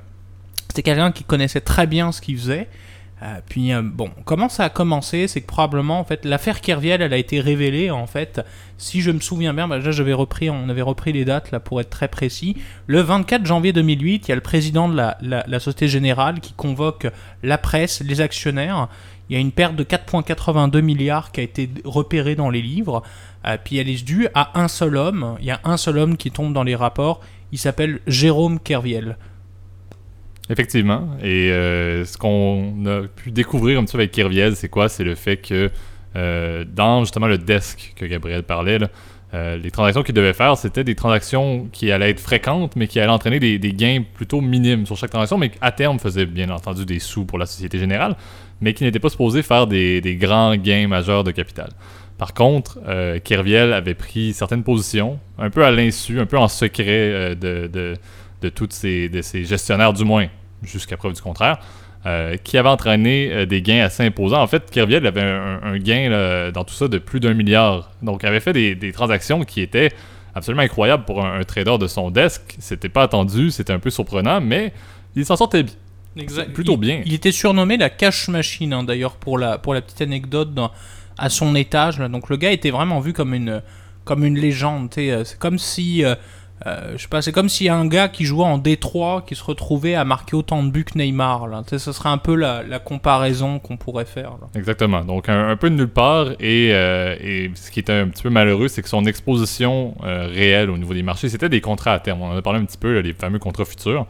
c'était 0.70 0.84
quelqu'un 0.84 1.12
qui 1.12 1.24
connaissait 1.24 1.62
très 1.62 1.88
bien 1.88 2.12
ce 2.12 2.22
qu'il 2.22 2.38
faisait. 2.38 2.70
Euh, 3.24 3.40
puis 3.48 3.72
euh, 3.72 3.82
bon, 3.84 4.10
comment 4.26 4.50
ça 4.50 4.66
a 4.66 4.70
commencé 4.70 5.28
C'est 5.28 5.42
que 5.42 5.48
probablement 5.48 6.00
en 6.00 6.04
fait 6.04 6.26
l'affaire 6.26 6.60
Kerviel, 6.60 7.02
elle 7.02 7.14
a 7.14 7.18
été 7.18 7.40
révélée 7.40 7.92
en 7.92 8.08
fait. 8.08 8.42
Si 8.78 9.02
je 9.02 9.12
me 9.12 9.20
souviens 9.20 9.54
bien, 9.54 9.68
bah, 9.68 9.78
on 9.80 10.70
avait 10.70 10.82
repris 10.82 11.14
les 11.14 11.26
dates 11.26 11.52
là 11.52 11.60
pour 11.60 11.80
être 11.80 11.92
très 11.92 12.08
précis. 12.08 12.58
Le 12.88 13.02
24 13.02 13.46
janvier 13.46 13.74
2008, 13.74 14.28
il 14.28 14.30
y 14.30 14.32
a 14.32 14.36
le 14.36 14.42
président 14.42 14.90
de 14.90 14.96
la 14.96 15.60
Société 15.60 15.88
Générale 15.88 16.40
qui 16.40 16.54
convoque 16.54 17.08
la 17.44 17.60
presse, 17.60 18.02
les 18.02 18.22
actionnaires. 18.22 18.90
Il 19.32 19.36
y 19.36 19.38
a 19.38 19.40
une 19.40 19.54
perte 19.54 19.78
de 19.78 19.86
4,82 19.86 20.82
milliards 20.82 21.32
qui 21.32 21.40
a 21.40 21.44
été 21.44 21.70
repérée 21.86 22.36
dans 22.36 22.50
les 22.50 22.62
livres. 22.62 23.02
Euh, 23.48 23.56
puis 23.64 23.78
elle 23.78 23.88
est 23.88 24.04
due 24.04 24.28
à 24.34 24.60
un 24.60 24.68
seul 24.68 24.98
homme. 24.98 25.38
Il 25.40 25.46
y 25.46 25.52
a 25.52 25.62
un 25.64 25.78
seul 25.78 26.00
homme 26.00 26.18
qui 26.18 26.32
tombe 26.32 26.54
dans 26.54 26.64
les 26.64 26.76
rapports. 26.76 27.22
Il 27.54 27.58
s'appelle 27.58 28.02
Jérôme 28.08 28.60
Kerviel. 28.60 29.16
Effectivement. 30.52 31.08
Et 31.24 31.50
euh, 31.50 32.04
ce 32.04 32.18
qu'on 32.18 32.86
a 32.86 33.08
pu 33.08 33.32
découvrir 33.32 33.80
un 33.80 33.86
petit 33.86 33.94
peu 33.94 34.00
avec 34.00 34.12
Kerviel, 34.12 34.58
c'est 34.58 34.68
quoi? 34.68 34.90
C'est 34.90 35.06
le 35.06 35.16
fait 35.16 35.38
que 35.38 35.72
euh, 36.18 36.66
dans 36.68 37.06
justement 37.06 37.28
le 37.28 37.38
desk 37.38 37.94
que 37.96 38.06
Gabriel 38.06 38.44
parlait, 38.44 38.78
là, 38.78 38.90
euh, 39.34 39.56
les 39.56 39.72
transactions 39.72 40.04
qu'il 40.04 40.14
devait 40.14 40.34
faire, 40.34 40.58
c'était 40.58 40.84
des 40.84 40.94
transactions 40.94 41.70
qui 41.72 41.90
allaient 41.90 42.10
être 42.10 42.20
fréquentes, 42.20 42.76
mais 42.76 42.88
qui 42.88 43.00
allaient 43.00 43.14
entraîner 43.14 43.40
des, 43.40 43.74
gains 43.74 44.04
plutôt 44.14 44.42
minimes 44.42 44.86
sur 44.86 44.98
chaque 44.98 45.12
transaction, 45.12 45.38
mais 45.38 45.52
à 45.62 45.72
terme 45.72 46.00
faisaient 46.00 46.26
bien 46.26 46.50
entendu 46.50 46.86
des 46.86 47.00
sous 47.00 47.24
pour 47.24 47.38
la 47.38 47.46
Société 47.46 47.80
Générale, 47.80 48.18
mais 48.60 48.74
qui 48.74 48.84
n'étaient 48.84 49.00
pas 49.00 49.08
supposés 49.08 49.44
faire 49.44 49.68
des, 49.68 50.18
grands 50.20 50.58
gains 50.58 50.90
majeurs 50.90 51.24
de 51.24 51.32
capital. 51.32 51.70
Par 52.18 52.34
contre, 52.34 52.78
euh, 52.90 53.20
Kerviel 53.20 53.72
avait 53.72 53.94
pris 53.94 54.34
certaines 54.34 54.64
positions, 54.64 55.18
un 55.38 55.50
peu 55.50 55.64
à 55.64 55.72
l'insu, 55.72 56.20
un 56.20 56.26
peu 56.26 56.38
en 56.38 56.50
secret 56.50 57.38
de, 57.38 57.70
de, 58.42 58.50
tous 58.50 58.68
ces, 58.72 59.10
ces 59.22 59.46
gestionnaires, 59.46 59.94
du 59.94 60.04
moins, 60.04 60.28
jusqu'à 60.64 60.98
preuve 60.98 61.14
du 61.14 61.22
contraire, 61.22 61.60
euh, 62.06 62.36
qui 62.44 62.58
avaient 62.58 62.70
entraîné 62.70 63.30
euh, 63.32 63.46
des 63.46 63.62
gains 63.62 63.84
assez 63.84 64.04
imposants. 64.04 64.42
En 64.42 64.48
fait, 64.48 64.70
Kerviel 64.72 65.06
avait 65.06 65.22
un, 65.22 65.60
un 65.64 65.78
gain 65.78 66.10
là, 66.10 66.52
dans 66.52 66.64
tout 66.64 66.74
ça 66.74 66.88
de 66.88 66.98
plus 66.98 67.20
d'un 67.20 67.34
milliard. 67.34 67.92
Donc, 68.02 68.22
il 68.24 68.28
avait 68.28 68.40
fait 68.40 68.54
des, 68.54 68.76
des 68.76 68.92
transactions 68.92 69.44
qui 69.44 69.62
étaient 69.62 69.92
absolument 70.34 70.64
incroyables 70.64 71.06
pour 71.06 71.24
un, 71.26 71.40
un 71.40 71.44
trader 71.44 71.78
de 71.78 71.88
son 71.88 72.10
desk. 72.10 72.56
C'était 72.60 72.90
pas 72.90 73.04
attendu, 73.04 73.52
c'était 73.52 73.74
un 73.74 73.80
peu 73.80 73.90
surprenant, 73.90 74.42
mais 74.42 74.74
il 75.16 75.26
s'en 75.26 75.36
sortait 75.36 75.64
bien. 75.64 75.74
Exact. 76.18 76.52
Plutôt 76.54 76.76
bien. 76.78 77.02
Il 77.06 77.14
était 77.14 77.32
surnommé 77.32 77.78
la 77.78 77.90
cash 77.90 78.28
machine, 78.28 78.74
hein, 78.74 78.84
d'ailleurs, 78.84 79.16
pour 79.16 79.38
la, 79.38 79.58
pour 79.58 79.74
la 79.74 79.82
petite 79.82 80.02
anecdote, 80.02 80.54
dans- 80.54 80.72
à 81.18 81.30
son 81.30 81.54
étage. 81.56 82.00
là. 82.00 82.08
Donc 82.08 82.30
le 82.30 82.38
gars 82.38 82.52
était 82.52 82.72
vraiment 82.72 83.00
vu 83.00 83.14
comme 83.14 83.34
une, 83.34 83.62
comme 84.06 84.26
une 84.26 84.38
légende. 84.40 84.90
euh, 84.98 85.24
C'est 85.24 85.38
comme 85.38 85.60
si. 85.60 86.04
euh, 86.04 86.16
euh, 86.68 86.94
je 86.96 87.02
sais 87.02 87.08
pas, 87.08 87.22
c'est 87.22 87.32
comme 87.32 87.50
s'il 87.50 87.68
y 87.68 87.70
a 87.70 87.76
un 87.76 87.88
gars 87.88 88.08
qui 88.08 88.26
jouait 88.26 88.46
en 88.46 88.58
Détroit 88.58 89.24
qui 89.26 89.36
se 89.36 89.44
retrouvait 89.44 89.96
à 89.96 90.06
marquer 90.06 90.36
autant 90.36 90.64
de 90.64 90.70
buts 90.70 90.86
que 90.86 90.98
Neymar. 90.98 91.48
Là. 91.48 91.64
Tu 91.64 91.70
sais, 91.70 91.80
Ce 91.80 91.92
serait 91.92 92.10
un 92.10 92.18
peu 92.18 92.36
la, 92.36 92.64
comparaison 92.80 93.60
qu'on 93.60 93.78
pourrait 93.78 94.06
faire. 94.06 94.34
Exactement. 94.56 95.04
Donc, 95.04 95.30
un, 95.30 95.56
peu 95.58 95.70
de 95.70 95.76
nulle 95.76 95.88
part. 95.88 96.32
Et, 96.40 96.74
euh, 96.74 97.48
ce 97.56 97.72
qui 97.72 97.80
était 97.80 97.94
un 97.94 98.08
petit 98.08 98.24
peu 98.24 98.30
malheureux, 98.30 98.68
c'est 98.68 98.82
que 98.82 98.90
son 98.90 99.06
exposition 99.06 99.96
euh, 100.04 100.28
réelle 100.28 100.70
au 100.70 100.78
niveau 100.78 100.94
des 100.94 101.04
marchés, 101.04 101.30
c'était 101.30 101.50
des 101.50 101.62
contrats 101.62 101.94
à 101.94 102.00
terme. 102.00 102.22
On 102.22 102.32
en 102.32 102.38
a 102.38 102.42
parlé 102.42 102.60
un 102.60 102.66
petit 102.66 102.78
peu, 102.78 103.00
les 103.00 103.14
fameux 103.14 103.40
contrats 103.40 103.66
futurs. 103.66 104.06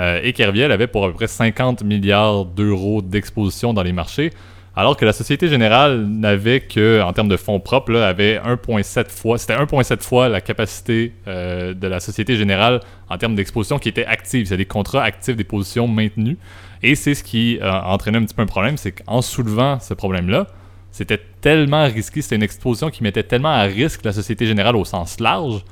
Et 0.00 0.32
Kerviel 0.32 0.72
avait 0.72 0.88
pour 0.88 1.04
à 1.04 1.08
peu 1.08 1.14
près 1.14 1.28
50 1.28 1.84
milliards 1.84 2.46
d'euros 2.46 3.00
d'exposition 3.00 3.72
dans 3.72 3.84
les 3.84 3.92
marchés, 3.92 4.32
alors 4.76 4.96
que 4.96 5.04
la 5.04 5.12
Société 5.12 5.48
Générale 5.48 6.04
n'avait 6.06 6.60
que, 6.60 7.00
en 7.00 7.12
termes 7.12 7.28
de 7.28 7.36
fonds 7.36 7.60
propres, 7.60 7.94
avait 7.94 8.38
1,7 8.38 9.08
fois, 9.08 9.38
c'était 9.38 9.54
1,7 9.54 10.02
fois 10.02 10.28
la 10.28 10.40
capacité 10.40 11.12
euh, 11.28 11.74
de 11.74 11.86
la 11.86 12.00
Société 12.00 12.36
Générale 12.36 12.80
en 13.08 13.16
termes 13.16 13.36
d'exposition 13.36 13.78
qui 13.78 13.88
était 13.88 14.04
active. 14.04 14.46
C'est 14.46 14.56
des 14.56 14.64
contrats 14.64 15.04
actifs, 15.04 15.36
des 15.36 15.44
positions 15.44 15.86
maintenues. 15.86 16.38
Et 16.82 16.96
c'est 16.96 17.14
ce 17.14 17.22
qui 17.22 17.58
euh, 17.62 17.70
entraînait 17.70 18.18
un 18.18 18.24
petit 18.24 18.34
peu 18.34 18.42
un 18.42 18.46
problème, 18.46 18.76
c'est 18.76 18.92
qu'en 18.92 19.22
soulevant 19.22 19.78
ce 19.78 19.94
problème-là, 19.94 20.48
c'était 20.90 21.20
tellement 21.40 21.84
risqué, 21.86 22.20
c'était 22.20 22.36
une 22.36 22.42
exposition 22.42 22.90
qui 22.90 23.02
mettait 23.02 23.22
tellement 23.22 23.50
à 23.50 23.62
risque 23.62 24.04
la 24.04 24.12
Société 24.12 24.46
Générale 24.46 24.76
au 24.76 24.84
sens 24.84 25.20
large 25.20 25.64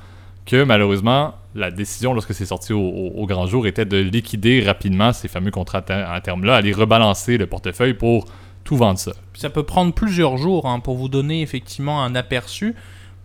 que 0.45 0.63
malheureusement, 0.63 1.35
la 1.55 1.71
décision, 1.71 2.13
lorsque 2.13 2.33
c'est 2.33 2.45
sorti 2.45 2.73
au, 2.73 3.25
grand 3.25 3.47
jour, 3.47 3.67
était 3.67 3.85
de 3.85 3.97
liquider 3.97 4.61
rapidement 4.61 5.13
ces 5.13 5.27
fameux 5.27 5.51
contrats 5.51 5.83
à 5.87 6.13
à 6.13 6.21
terme-là, 6.21 6.55
aller 6.55 6.73
rebalancer 6.73 7.37
le 7.37 7.47
portefeuille 7.47 7.93
pour 7.93 8.25
tout 8.63 8.77
vendre 8.77 8.99
ça. 8.99 9.13
Ça 9.33 9.49
peut 9.49 9.63
prendre 9.63 9.93
plusieurs 9.93 10.37
jours 10.37 10.67
hein, 10.67 10.79
pour 10.79 10.97
vous 10.97 11.09
donner 11.09 11.41
effectivement 11.41 12.03
un 12.03 12.15
aperçu. 12.15 12.75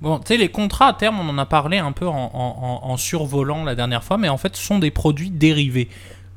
Bon, 0.00 0.18
tu 0.18 0.28
sais, 0.28 0.36
les 0.36 0.48
contrats 0.48 0.88
à 0.88 0.92
terme, 0.92 1.18
on 1.20 1.28
en 1.28 1.38
a 1.38 1.46
parlé 1.46 1.78
un 1.78 1.92
peu 1.92 2.06
en 2.06 2.96
survolant 2.96 3.64
la 3.64 3.74
dernière 3.74 4.04
fois, 4.04 4.16
mais 4.16 4.28
en 4.28 4.36
fait, 4.36 4.54
ce 4.56 4.64
sont 4.64 4.78
des 4.78 4.92
produits 4.92 5.30
dérivés. 5.30 5.88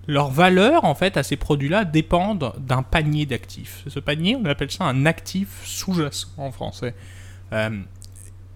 Leur 0.07 0.31
valeur, 0.31 0.83
en 0.85 0.95
fait, 0.95 1.15
à 1.15 1.23
ces 1.23 1.35
produits-là 1.35 1.85
dépendent 1.85 2.53
d'un 2.57 2.81
panier 2.81 3.25
d'actifs. 3.25 3.83
Ce 3.87 3.99
panier, 3.99 4.35
on 4.35 4.45
appelle 4.45 4.71
ça 4.71 4.85
un 4.85 5.05
actif 5.05 5.61
sous-jacent 5.63 6.27
en 6.37 6.51
français. 6.51 6.95
Euh, 7.53 7.69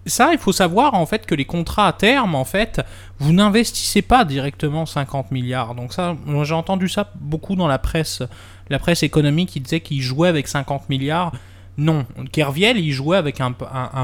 ça, 0.06 0.30
il 0.32 0.38
faut 0.38 0.52
savoir 0.52 0.94
en 0.94 1.06
fait 1.06 1.26
que 1.26 1.34
les 1.34 1.44
contrats 1.44 1.88
à 1.88 1.92
terme, 1.92 2.34
en 2.34 2.44
fait, 2.44 2.80
vous 3.18 3.32
n'investissez 3.32 4.02
pas 4.02 4.24
directement 4.24 4.86
50 4.86 5.30
milliards. 5.30 5.74
Donc 5.74 5.92
ça, 5.92 6.16
j'ai 6.42 6.54
entendu 6.54 6.88
ça 6.88 7.10
beaucoup 7.16 7.56
dans 7.56 7.68
la 7.68 7.78
presse, 7.78 8.22
la 8.70 8.78
presse 8.78 9.02
économique 9.02 9.50
qui 9.50 9.60
disait 9.60 9.80
qu'il 9.80 10.00
jouait 10.00 10.28
avec 10.28 10.48
50 10.48 10.88
milliards. 10.88 11.32
Non, 11.78 12.06
Kerviel, 12.32 12.78
il 12.78 12.92
jouait 12.92 13.18
avec 13.18 13.40
un, 13.40 13.54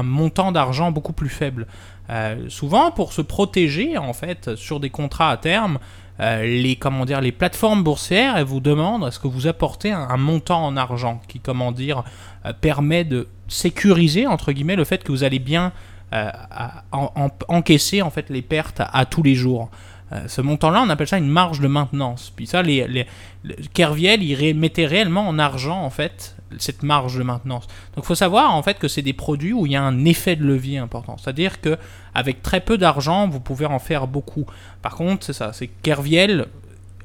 montant 0.03 0.51
d'argent 0.51 0.91
beaucoup 0.91 1.13
plus 1.13 1.29
faible. 1.29 1.65
Euh, 2.09 2.47
souvent, 2.49 2.91
pour 2.91 3.13
se 3.13 3.21
protéger, 3.21 3.97
en 3.97 4.13
fait, 4.13 4.55
sur 4.55 4.79
des 4.79 4.91
contrats 4.91 5.31
à 5.31 5.37
terme, 5.37 5.79
euh, 6.19 6.43
les, 6.43 6.75
comment 6.75 7.05
dire, 7.05 7.21
les 7.21 7.31
plateformes 7.31 7.83
boursières, 7.83 8.37
elles 8.37 8.45
vous 8.45 8.59
demandent 8.59 9.07
est-ce 9.07 9.17
que 9.17 9.27
vous 9.27 9.47
apportez 9.47 9.91
un, 9.91 10.17
montant 10.17 10.63
en 10.63 10.77
argent 10.77 11.19
qui, 11.27 11.39
comment 11.39 11.71
dire, 11.71 12.03
euh, 12.45 12.53
permet 12.53 13.03
de 13.03 13.27
sécuriser, 13.47 14.27
entre 14.27 14.51
guillemets, 14.51 14.75
le 14.75 14.83
fait 14.83 15.03
que 15.03 15.11
vous 15.11 15.23
allez 15.23 15.39
bien 15.39 15.71
à- 16.13 16.83
en- 16.91 17.11
en- 17.15 17.29
encaisser, 17.47 18.01
en 18.01 18.09
fait, 18.09 18.29
les 18.29 18.41
pertes 18.41 18.81
à, 18.81 19.05
tous 19.05 19.23
les 19.23 19.35
jours. 19.35 19.69
Euh, 20.11 20.27
ce 20.27 20.41
montant-là, 20.41 20.83
on 20.85 20.89
appelle 20.89 21.07
ça 21.07 21.17
une 21.17 21.27
marge 21.29 21.59
de 21.59 21.67
maintenance. 21.67 22.31
Puis 22.35 22.45
ça, 22.45 22.61
les, 22.61 22.87
les, 22.87 23.07
le- 23.43 23.55
Kerviel, 23.73 24.21
il 24.21 24.55
mettait 24.55 24.85
réellement 24.85 25.27
en 25.27 25.39
argent, 25.39 25.81
en 25.81 25.89
fait, 25.89 26.35
cette 26.59 26.83
marge 26.83 27.17
de 27.17 27.23
maintenance. 27.23 27.65
Donc, 27.95 28.03
il 28.03 28.07
faut 28.07 28.13
savoir, 28.15 28.53
en 28.53 28.61
fait, 28.61 28.77
que 28.77 28.87
c'est 28.87 29.01
des 29.01 29.13
produits 29.13 29.53
où 29.53 29.65
il 29.65 29.71
y 29.71 29.75
a 29.75 29.81
un 29.81 30.05
effet 30.05 30.35
de 30.35 30.43
levier 30.43 30.77
important. 30.77 31.17
C'est-à-dire 31.17 31.61
que 31.61 31.77
avec 32.13 32.43
très 32.43 32.59
peu 32.59 32.77
d'argent, 32.77 33.27
vous 33.27 33.39
pouvez 33.39 33.65
en 33.65 33.79
faire 33.79 34.05
beaucoup. 34.05 34.45
Par 34.83 34.95
contre, 34.95 35.25
c'est 35.25 35.33
ça, 35.33 35.51
c'est 35.51 35.67
Kerviel, 35.67 36.45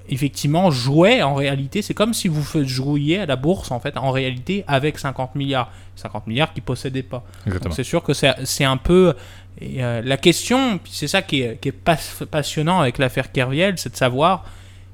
effectivement, 0.09 0.71
jouait 0.71 1.23
en 1.23 1.35
réalité, 1.35 1.83
c'est 1.83 1.95
comme 1.95 2.15
si 2.15 2.29
vous 2.29 2.43
jouiez 2.65 3.21
à 3.21 3.27
la 3.27 3.37
bourse, 3.37 3.71
en 3.71 3.81
fait, 3.81 3.97
en 3.97 4.11
réalité, 4.11 4.65
avec 4.67 4.99
50 4.99 5.35
milliards. 5.35 5.71
50 5.97 6.27
milliards 6.27 6.53
qu'ils 6.53 6.63
possédaient 6.63 7.03
pas. 7.03 7.25
C'est 7.73 7.85
sûr 7.85 8.03
que 8.03 8.13
c'est 8.13 8.65
un 8.65 8.77
peu 8.77 9.15
et, 9.61 9.83
euh, 9.83 10.03
la 10.05 10.17
question, 10.17 10.79
c'est 10.89 11.09
ça 11.09 11.23
qui 11.23 11.43
est, 11.43 11.61
qui 11.61 11.69
est 11.69 11.73
pas- 11.73 11.99
passionnant 12.31 12.81
avec 12.81 12.99
l'affaire 12.99 13.33
Kerviel, 13.33 13.75
c'est 13.77 13.91
de 13.93 13.97
savoir 13.97 14.45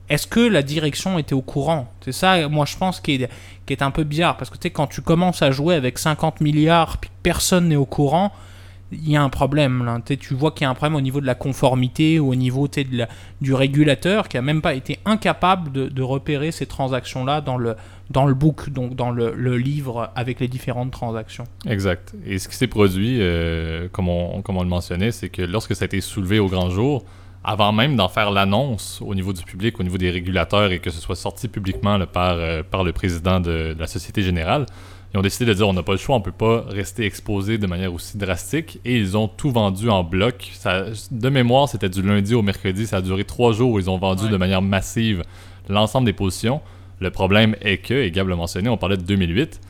est-ce 0.08 0.26
que 0.26 0.40
la 0.40 0.62
direction 0.62 1.18
était 1.18 1.34
au 1.34 1.42
courant? 1.42 1.92
C'est 2.04 2.12
ça, 2.12 2.48
moi 2.48 2.66
je 2.66 2.76
pense, 2.76 3.00
qui 3.00 3.14
est, 3.14 3.28
qui 3.66 3.72
est 3.72 3.82
un 3.82 3.90
peu 3.90 4.04
bizarre 4.04 4.36
parce 4.36 4.50
que 4.50 4.56
tu 4.56 4.62
sais, 4.62 4.70
quand 4.70 4.86
tu 4.86 5.00
commences 5.02 5.42
à 5.42 5.50
jouer 5.50 5.74
avec 5.74 5.98
50 5.98 6.40
milliards 6.40 6.98
puis 6.98 7.10
personne 7.22 7.68
n'est 7.68 7.76
au 7.76 7.86
courant, 7.86 8.32
il 8.94 9.10
y 9.10 9.16
a 9.16 9.22
un 9.22 9.28
problème 9.28 9.84
là. 9.84 10.00
Tu 10.04 10.34
vois 10.34 10.52
qu'il 10.52 10.64
y 10.64 10.66
a 10.66 10.70
un 10.70 10.74
problème 10.74 10.96
au 10.96 11.00
niveau 11.00 11.20
de 11.20 11.26
la 11.26 11.34
conformité 11.34 12.18
ou 12.18 12.32
au 12.32 12.34
niveau 12.34 12.68
du 13.40 13.54
régulateur 13.54 14.28
qui 14.28 14.36
a 14.36 14.42
même 14.42 14.62
pas 14.62 14.74
été 14.74 14.98
incapable 15.04 15.72
de, 15.72 16.02
repérer 16.02 16.52
ces 16.52 16.66
transactions 16.66 17.24
là 17.24 17.40
dans 17.40 17.56
le 17.56 17.76
dans 18.10 18.26
le 18.26 18.34
book, 18.34 18.68
donc 18.68 18.94
dans 18.94 19.10
le, 19.10 19.56
livre 19.56 20.10
avec 20.14 20.38
les 20.38 20.48
différentes 20.48 20.90
transactions. 20.90 21.44
Exact. 21.66 22.14
Et 22.26 22.38
ce 22.38 22.48
qui 22.48 22.56
s'est 22.56 22.66
produit, 22.66 23.18
euh, 23.20 23.88
comme, 23.90 24.08
on, 24.08 24.42
le 24.46 24.68
mentionnait, 24.68 25.10
c'est 25.10 25.30
que 25.30 25.40
lorsque 25.40 25.74
ça 25.74 25.84
a 25.84 25.86
été 25.86 26.02
soulevé 26.02 26.38
au 26.38 26.48
grand 26.48 26.68
jour, 26.68 27.04
avant 27.44 27.72
même 27.72 27.96
d'en 27.96 28.08
faire 28.08 28.30
l'annonce 28.30 29.00
au 29.04 29.14
niveau 29.14 29.32
du 29.32 29.42
public, 29.42 29.80
au 29.80 29.82
niveau 29.82 29.98
des 29.98 30.10
régulateurs 30.10 30.72
et 30.72 30.80
que 30.80 30.90
ce 30.90 31.00
soit 31.00 31.16
sorti 31.16 31.48
publiquement 31.48 31.98
euh, 32.00 32.62
par 32.62 32.84
le 32.84 32.92
président 32.92 33.40
de, 33.40 33.74
la 33.78 33.86
Société 33.86 34.22
Générale, 34.22 34.66
ils 35.14 35.18
ont 35.18 35.22
décidé 35.22 35.46
de 35.46 35.54
dire 35.54 35.68
on 35.68 35.72
n'a 35.72 35.84
pas 35.84 35.92
le 35.92 35.98
choix, 35.98 36.16
on 36.16 36.20
peut 36.20 36.32
pas 36.32 36.64
rester 36.68 37.06
exposé 37.06 37.56
de 37.56 37.68
manière 37.68 37.94
aussi 37.94 38.18
drastique 38.18 38.80
et 38.84 38.96
ils 38.96 39.16
ont 39.16 39.28
tout 39.28 39.52
vendu 39.52 39.88
en 39.88 40.02
bloc. 40.02 40.50
Ça, 40.54 40.86
de 41.10 41.28
mémoire, 41.28 41.68
c'était 41.68 41.88
du 41.88 42.02
lundi 42.02 42.34
au 42.34 42.42
mercredi, 42.42 42.86
ça 42.86 42.96
a 42.96 43.00
duré 43.00 43.24
trois 43.24 43.52
jours 43.52 43.70
où 43.70 43.78
ils 43.78 43.88
ont 43.88 43.98
vendu 43.98 44.28
de 44.28 44.36
manière 44.36 44.60
massive 44.60 45.22
l'ensemble 45.68 46.06
des 46.06 46.12
positions. 46.12 46.60
Le 46.98 47.10
problème 47.10 47.54
est 47.60 47.78
que, 47.78 47.94
et 47.94 48.10
Gab 48.10 48.26
l'a 48.26 48.34
mentionné, 48.34 48.68
on 48.68 48.76
parlait 48.76 48.96
de 48.96 49.02
2008 49.02 49.60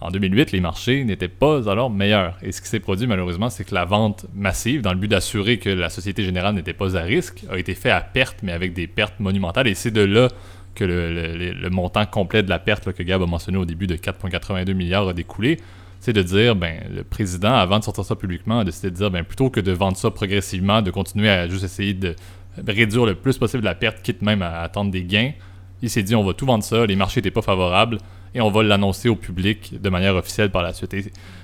en 0.00 0.10
2008, 0.10 0.52
les 0.52 0.60
marchés 0.60 1.02
n'étaient 1.02 1.26
pas 1.26 1.68
alors 1.68 1.90
meilleurs. 1.90 2.36
Et 2.42 2.52
ce 2.52 2.60
qui 2.62 2.68
s'est 2.68 2.78
produit 2.78 3.06
malheureusement, 3.08 3.50
c'est 3.50 3.64
que 3.64 3.74
la 3.74 3.84
vente 3.84 4.26
massive, 4.32 4.80
dans 4.80 4.92
le 4.92 4.98
but 4.98 5.08
d'assurer 5.08 5.58
que 5.58 5.70
la 5.70 5.90
Société 5.90 6.22
Générale 6.22 6.54
n'était 6.54 6.72
pas 6.72 6.96
à 6.96 7.02
risque, 7.02 7.44
a 7.50 7.58
été 7.58 7.74
faite 7.74 7.92
à 7.92 8.00
perte, 8.00 8.38
mais 8.42 8.52
avec 8.52 8.74
des 8.74 8.86
pertes 8.86 9.18
monumentales. 9.18 9.66
Et 9.66 9.74
c'est 9.74 9.90
de 9.90 10.02
là 10.02 10.28
que 10.78 10.84
le, 10.84 11.70
montant 11.70 12.06
complet 12.06 12.42
de 12.42 12.50
la 12.50 12.58
perte 12.58 12.92
que 12.92 13.02
Gab 13.02 13.20
a 13.22 13.26
mentionné 13.26 13.58
au 13.58 13.64
début 13.64 13.86
de 13.86 13.96
4,82 13.96 14.72
milliards 14.74 15.08
a 15.08 15.12
découlé. 15.12 15.58
C'est 16.00 16.12
de 16.12 16.22
dire, 16.22 16.54
ben, 16.54 16.80
le 16.94 17.02
président, 17.02 17.52
avant 17.54 17.80
de 17.80 17.84
sortir 17.84 18.04
ça 18.04 18.14
publiquement, 18.14 18.60
a 18.60 18.64
décidé 18.64 18.90
de 18.90 18.94
dire, 18.94 19.10
ben, 19.10 19.24
plutôt 19.24 19.50
que 19.50 19.58
de 19.58 19.72
vendre 19.72 19.96
ça 19.96 20.10
progressivement, 20.12 20.80
de 20.80 20.92
continuer 20.92 21.28
à 21.28 21.48
juste 21.48 21.64
essayer 21.64 21.92
de 21.92 22.14
réduire 22.66 23.04
le 23.04 23.16
plus 23.16 23.36
possible 23.36 23.64
la 23.64 23.74
perte, 23.74 24.02
quitte 24.02 24.22
même 24.22 24.42
à 24.42 24.60
attendre 24.60 24.90
des 24.92 25.02
gains, 25.02 25.32
il 25.82 25.90
s'est 25.90 26.02
dit, 26.02 26.14
on 26.14 26.24
va 26.24 26.34
tout 26.34 26.46
vendre 26.46 26.64
ça, 26.64 26.86
les 26.86 26.96
marchés 26.96 27.20
n'étaient 27.20 27.30
pas 27.30 27.42
favorables 27.42 27.98
et 28.34 28.40
on 28.40 28.50
va 28.50 28.62
l'annoncer 28.62 29.08
au 29.08 29.16
public 29.16 29.80
de 29.80 29.88
manière 29.88 30.14
officielle 30.14 30.50
par 30.50 30.62
la 30.62 30.72
suite. 30.72 30.94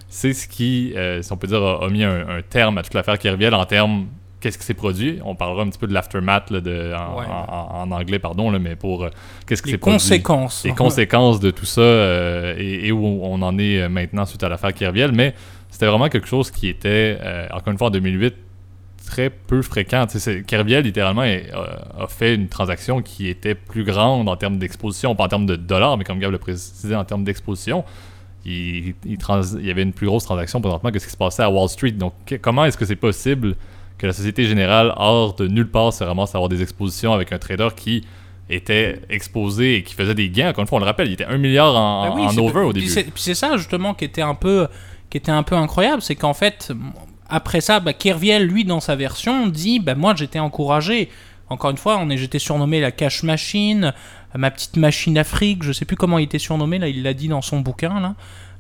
c'est 0.09 0.33
ce 0.33 0.49
qui, 0.49 0.93
euh, 0.97 1.23
si 1.23 1.33
on 1.33 1.37
peut 1.37 1.47
dire, 1.47 1.63
a, 1.63 1.89
mis 1.89 2.05
un, 2.05 2.43
terme 2.49 2.79
à 2.79 2.83
toute 2.83 2.95
l'affaire 2.95 3.19
Kerviel 3.19 3.55
en 3.55 3.65
termes 3.65 4.07
qu'est-ce 4.45 4.59
qui 4.59 4.65
s'est 4.65 4.75
produit. 4.75 5.21
On 5.25 5.35
parlera 5.35 5.63
un 5.63 5.69
petit 5.71 5.79
peu 5.79 5.87
de 5.87 5.95
l'aftermath 5.95 6.53
en, 6.53 7.91
anglais, 7.91 8.19
pardon, 8.19 8.51
là, 8.51 8.59
mais 8.59 8.77
pour 8.77 9.05
euh, 9.05 9.11
qu'est-ce 9.47 9.63
qui 9.63 9.71
s'est 9.71 9.79
produit? 9.79 9.97
Les 9.97 10.01
conséquences. 10.01 10.65
Les 10.65 10.73
conséquences 10.73 11.41
de 11.41 11.51
tout 11.51 11.65
ça 11.65 11.81
euh, 11.81 12.55
et, 12.59 12.93
où 12.93 13.05
on 13.05 13.41
en 13.43 13.59
est 13.59 13.89
maintenant 13.89 14.27
suite 14.27 14.43
à 14.43 14.49
l'affaire 14.49 14.75
Kerviel. 14.75 15.13
Mais 15.13 15.35
c'était 15.71 15.87
vraiment 15.87 16.09
quelque 16.09 16.29
chose 16.29 16.51
qui 16.51 16.69
était, 16.69 17.19
encore 17.53 17.73
une 17.73 17.79
fois, 17.79 17.89
en 17.89 17.91
2008, 17.91 18.35
très 19.05 19.31
peu 19.31 19.63
fréquent. 19.63 20.07
Kerviel, 20.47 20.85
littéralement, 20.85 21.23
euh, 21.23 21.41
a 21.99 22.07
fait 22.09 22.35
une 22.35 22.49
transaction 22.49 23.03
qui 23.03 23.29
était 23.29 23.55
plus 23.55 23.85
grande 23.85 24.29
en 24.29 24.37
termes 24.37 24.59
d'exposition, 24.59 25.15
pas 25.15 25.25
en 25.25 25.29
termes 25.29 25.47
de 25.47 25.57
dollars, 25.57 25.97
mais 25.97 26.05
comme 26.05 26.19
Gab 26.19 26.33
l'a 26.33 26.39
précisé, 26.39 26.95
en 26.95 27.05
termes 27.05 27.25
d'exposition. 27.25 27.85
Il, 28.47 28.95
y 29.07 29.71
avait 29.71 29.83
une 29.83 29.95
plus 29.95 30.07
grosse 30.07 30.25
transaction 30.25 30.61
présentement 30.61 30.91
que 30.91 30.99
ce 30.99 31.07
qui 31.07 31.13
se 31.13 31.17
passait 31.17 31.43
à 31.43 31.51
Wall 31.51 31.69
Street. 31.71 31.93
Donc, 31.93 32.13
comment 32.43 32.67
est-ce 32.67 32.77
que 32.77 32.85
c'est 32.85 32.97
possible 32.97 33.57
que 34.05 34.09
la 34.09 34.13
Société 34.13 34.45
Générale, 34.45 34.93
hors 34.97 35.35
de 35.35 35.49
nulle 35.49 35.71
part, 35.71 35.91
se 35.91 36.05
ramasse 36.05 36.35
à 36.35 36.37
avoir 36.37 36.51
des 36.51 36.61
expositions 36.61 37.15
avec 37.15 37.33
un 37.33 37.39
trader 37.39 37.69
qui 37.75 38.05
était 38.51 39.01
exposé 39.09 39.77
et 39.77 39.83
qui 39.83 39.95
faisait 39.95 40.15
des 40.15 40.29
gains. 40.29 40.51
Encore 40.51 40.61
une 40.61 40.69
fois, 40.69 40.77
on 40.77 40.81
le 40.81 40.85
rappelle, 40.85 41.09
il 41.09 41.15
était 41.15 41.25
un 41.25 41.39
milliard 41.39 41.75
en, 41.75 42.15
ben 42.15 42.39
over 42.39 42.61
au 42.61 42.73
début. 42.75 42.87
Puis 42.87 43.13
c'est 43.17 43.35
ça, 43.35 43.57
justement, 43.57 43.95
qui 43.95 44.05
était 44.05 44.21
un 44.21 44.35
peu, 44.35 44.69
qui 45.09 45.17
était 45.17 45.33
un 45.33 45.43
peu 45.43 45.55
incroyable. 45.55 46.03
C'est 46.03 46.17
qu'en 46.17 46.35
fait, 46.35 46.71
après 47.31 47.63
ça, 47.63 47.81
bah, 47.81 47.95
Kerviel, 47.95 48.47
lui, 48.47 48.67
dans 48.67 48.81
sa 48.81 48.95
version, 48.95 49.47
dit 49.47 49.81
bah, 49.81 49.95
Moi, 49.95 50.15
j'étais 50.15 50.39
encouragé. 50.39 51.09
Encore 51.49 51.71
une 51.71 51.79
fois, 51.79 51.97
on 51.99 52.11
est, 52.11 52.19
j'étais 52.19 52.39
surnommé 52.39 52.81
la 52.81 52.91
cash 52.91 53.23
machine, 53.23 53.95
ma 54.35 54.51
petite 54.51 54.77
machine 54.77 55.17
Afrique, 55.17 55.63
je 55.63 55.73
sais 55.73 55.87
plus 55.87 55.97
comment 55.97 56.19
il 56.19 56.25
était 56.25 56.39
surnommé, 56.39 56.79
là, 56.79 56.89
il 56.89 57.03
l'a 57.03 57.15
dit 57.15 57.29
dans 57.29 57.43
son 57.43 57.61
bouquin, 57.61 58.01
là. 58.01 58.15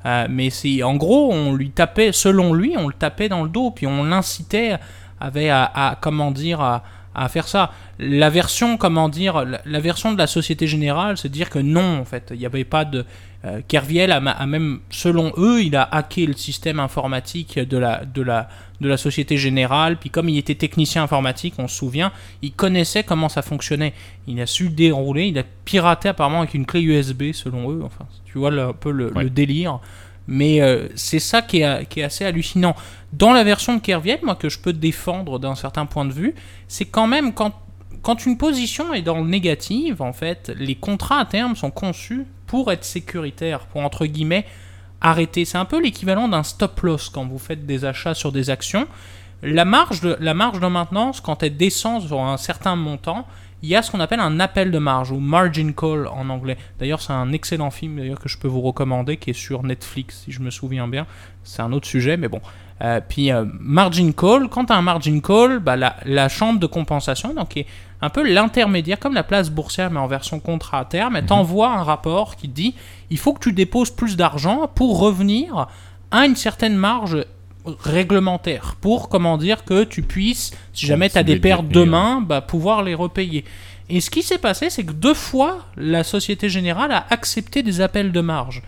Euh, 0.06 0.26
mais 0.28 0.50
c'est 0.50 0.82
en 0.82 0.96
gros, 0.96 1.32
on 1.32 1.54
lui 1.54 1.70
tapait, 1.70 2.12
selon 2.12 2.52
lui, 2.52 2.74
on 2.76 2.88
le 2.88 2.94
tapait 2.94 3.30
dans 3.30 3.42
le 3.42 3.48
dos, 3.48 3.70
puis 3.70 3.86
on 3.86 4.04
l'incitait 4.04 4.76
avait 5.20 5.50
à, 5.50 5.98
comment 6.00 6.30
dire, 6.30 6.60
à, 6.60 7.28
faire 7.28 7.48
ça. 7.48 7.72
La 7.98 8.30
version, 8.30 8.76
comment 8.76 9.08
dire, 9.08 9.44
la, 9.64 9.80
version 9.80 10.12
de 10.12 10.18
la 10.18 10.26
Société 10.26 10.66
Générale, 10.66 11.16
c'est 11.16 11.28
dire 11.28 11.50
que 11.50 11.58
non, 11.58 12.00
en 12.00 12.04
fait, 12.04 12.28
il 12.32 12.38
n'y 12.38 12.46
avait 12.46 12.64
pas 12.64 12.84
de, 12.84 13.04
euh, 13.44 13.60
Kerviel 13.68 14.10
a, 14.10 14.46
même, 14.46 14.80
selon 14.88 15.32
eux, 15.36 15.62
il 15.62 15.76
a 15.76 15.82
hacké 15.82 16.24
le 16.24 16.32
système 16.32 16.80
informatique 16.80 17.58
de 17.58 17.76
la, 17.76 18.04
de, 18.06 18.22
la, 18.22 18.48
de 18.80 18.88
la 18.88 18.96
Société 18.96 19.36
Générale. 19.36 19.98
Puis 19.98 20.08
comme 20.08 20.30
il 20.30 20.38
était 20.38 20.54
technicien 20.54 21.02
informatique, 21.02 21.54
on 21.58 21.68
se 21.68 21.76
souvient, 21.76 22.10
il 22.40 22.52
connaissait 22.52 23.04
comment 23.04 23.28
ça 23.28 23.42
fonctionnait. 23.42 23.92
Il 24.26 24.40
a 24.40 24.46
su 24.46 24.70
dérouler, 24.70 25.26
il 25.26 25.38
a 25.38 25.42
piraté 25.64 26.08
apparemment 26.08 26.38
avec 26.40 26.54
une 26.54 26.64
clé 26.64 26.80
USB, 26.80 27.32
selon 27.32 27.70
eux. 27.70 27.82
Enfin, 27.84 28.06
tu 28.24 28.38
vois 28.38 28.50
un 28.50 28.72
peu 28.72 28.90
le, 28.90 29.10
délire. 29.28 29.80
Mais 30.26 30.60
euh, 30.60 30.88
c'est 30.94 31.18
ça 31.18 31.42
qui 31.42 31.60
est, 31.60 32.02
assez 32.02 32.24
hallucinant. 32.24 32.74
Dans 33.12 33.32
la 33.32 33.44
version 33.44 33.74
de 33.74 33.80
Kerviel, 33.80 34.20
moi, 34.22 34.34
que 34.34 34.48
je 34.48 34.58
peux 34.58 34.72
défendre 34.72 35.38
d'un 35.38 35.54
certain 35.54 35.86
point 35.86 36.04
de 36.04 36.12
vue, 36.12 36.34
c'est 36.68 36.86
quand 36.86 37.06
même 37.06 37.32
quand 37.32 37.60
quand 38.02 38.26
une 38.26 38.36
position 38.36 38.92
est 38.92 39.00
dans 39.00 39.16
le 39.16 39.26
négatif, 39.26 40.02
en 40.02 40.12
fait, 40.12 40.52
les 40.58 40.74
contrats 40.74 41.20
à 41.20 41.24
terme 41.24 41.56
sont 41.56 41.70
conçus 41.70 42.26
pour 42.46 42.70
être 42.70 42.84
sécuritaires, 42.84 43.60
pour 43.60 43.80
entre 43.80 44.04
guillemets 44.04 44.44
arrêter. 45.00 45.46
C'est 45.46 45.56
un 45.56 45.64
peu 45.64 45.80
l'équivalent 45.80 46.28
d'un 46.28 46.42
stop 46.42 46.80
loss 46.80 47.08
quand 47.08 47.24
vous 47.26 47.38
faites 47.38 47.64
des 47.64 47.86
achats 47.86 48.12
sur 48.12 48.30
des 48.30 48.50
actions. 48.50 48.86
La 49.42 49.64
marge 49.64 50.02
de, 50.02 50.16
la 50.20 50.34
marge 50.34 50.60
de 50.60 50.66
maintenance, 50.66 51.22
quand 51.22 51.42
elle 51.42 51.56
descend 51.56 52.06
sur 52.06 52.20
un 52.20 52.36
certain 52.36 52.76
montant, 52.76 53.26
il 53.64 53.68
y 53.68 53.76
a 53.76 53.80
ce 53.80 53.90
qu'on 53.90 54.00
appelle 54.00 54.20
un 54.20 54.40
appel 54.40 54.70
de 54.70 54.78
marge 54.78 55.10
ou 55.10 55.18
margin 55.18 55.72
call 55.72 56.06
en 56.08 56.28
anglais. 56.28 56.58
D'ailleurs, 56.78 57.00
c'est 57.00 57.14
un 57.14 57.32
excellent 57.32 57.70
film 57.70 57.96
d'ailleurs 57.96 58.20
que 58.20 58.28
je 58.28 58.36
peux 58.36 58.46
vous 58.46 58.60
recommander 58.60 59.16
qui 59.16 59.30
est 59.30 59.32
sur 59.32 59.62
Netflix 59.62 60.22
si 60.24 60.32
je 60.32 60.40
me 60.40 60.50
souviens 60.50 60.86
bien. 60.86 61.06
C'est 61.44 61.62
un 61.62 61.72
autre 61.72 61.86
sujet, 61.86 62.18
mais 62.18 62.28
bon. 62.28 62.42
Euh, 62.82 63.00
puis 63.06 63.32
euh, 63.32 63.46
margin 63.58 64.12
call, 64.12 64.48
quand 64.48 64.66
tu 64.66 64.72
as 64.74 64.76
un 64.76 64.82
margin 64.82 65.18
call, 65.22 65.60
bah, 65.60 65.76
la, 65.76 66.28
chambre 66.28 66.60
de 66.60 66.66
compensation, 66.66 67.32
donc 67.32 67.56
est 67.56 67.66
un 68.02 68.10
peu 68.10 68.28
l'intermédiaire, 68.28 68.98
comme 68.98 69.14
la 69.14 69.22
place 69.22 69.48
boursière 69.48 69.90
mais 69.90 70.00
en 70.00 70.08
version 70.08 70.40
contrat 70.40 70.80
à 70.80 70.84
terme, 70.84 71.16
elle 71.16 71.22
mhm. 71.22 71.28
t'envoie 71.28 71.70
un 71.70 71.82
rapport 71.82 72.36
qui 72.36 72.48
dit 72.48 72.74
il 73.08 73.18
faut 73.18 73.32
que 73.32 73.40
tu 73.40 73.52
déposes 73.54 73.92
plus 73.92 74.16
d'argent 74.16 74.68
pour 74.74 74.98
revenir 74.98 75.68
à 76.10 76.26
une 76.26 76.36
certaine 76.36 76.76
marge 76.76 77.24
réglementaire 77.64 78.76
pour 78.80 79.08
comment 79.08 79.38
dire 79.38 79.64
que 79.64 79.84
tu 79.84 80.02
puisses 80.02 80.52
si 80.72 80.86
jamais 80.86 81.08
tu 81.08 81.18
as 81.18 81.22
des 81.22 81.40
pertes 81.40 81.68
demain 81.68 82.20
bah, 82.20 82.40
pouvoir 82.40 82.82
les 82.82 82.94
repayer 82.94 83.44
et 83.88 84.00
ce 84.00 84.10
qui 84.10 84.22
s'est 84.22 84.38
passé 84.38 84.68
c'est 84.70 84.84
que 84.84 84.92
deux 84.92 85.14
fois 85.14 85.66
la 85.76 86.04
Société 86.04 86.48
Générale 86.48 86.92
a 86.92 87.06
accepté 87.10 87.62
des 87.62 87.80
appels 87.80 88.12
de 88.12 88.20
marge 88.20 88.62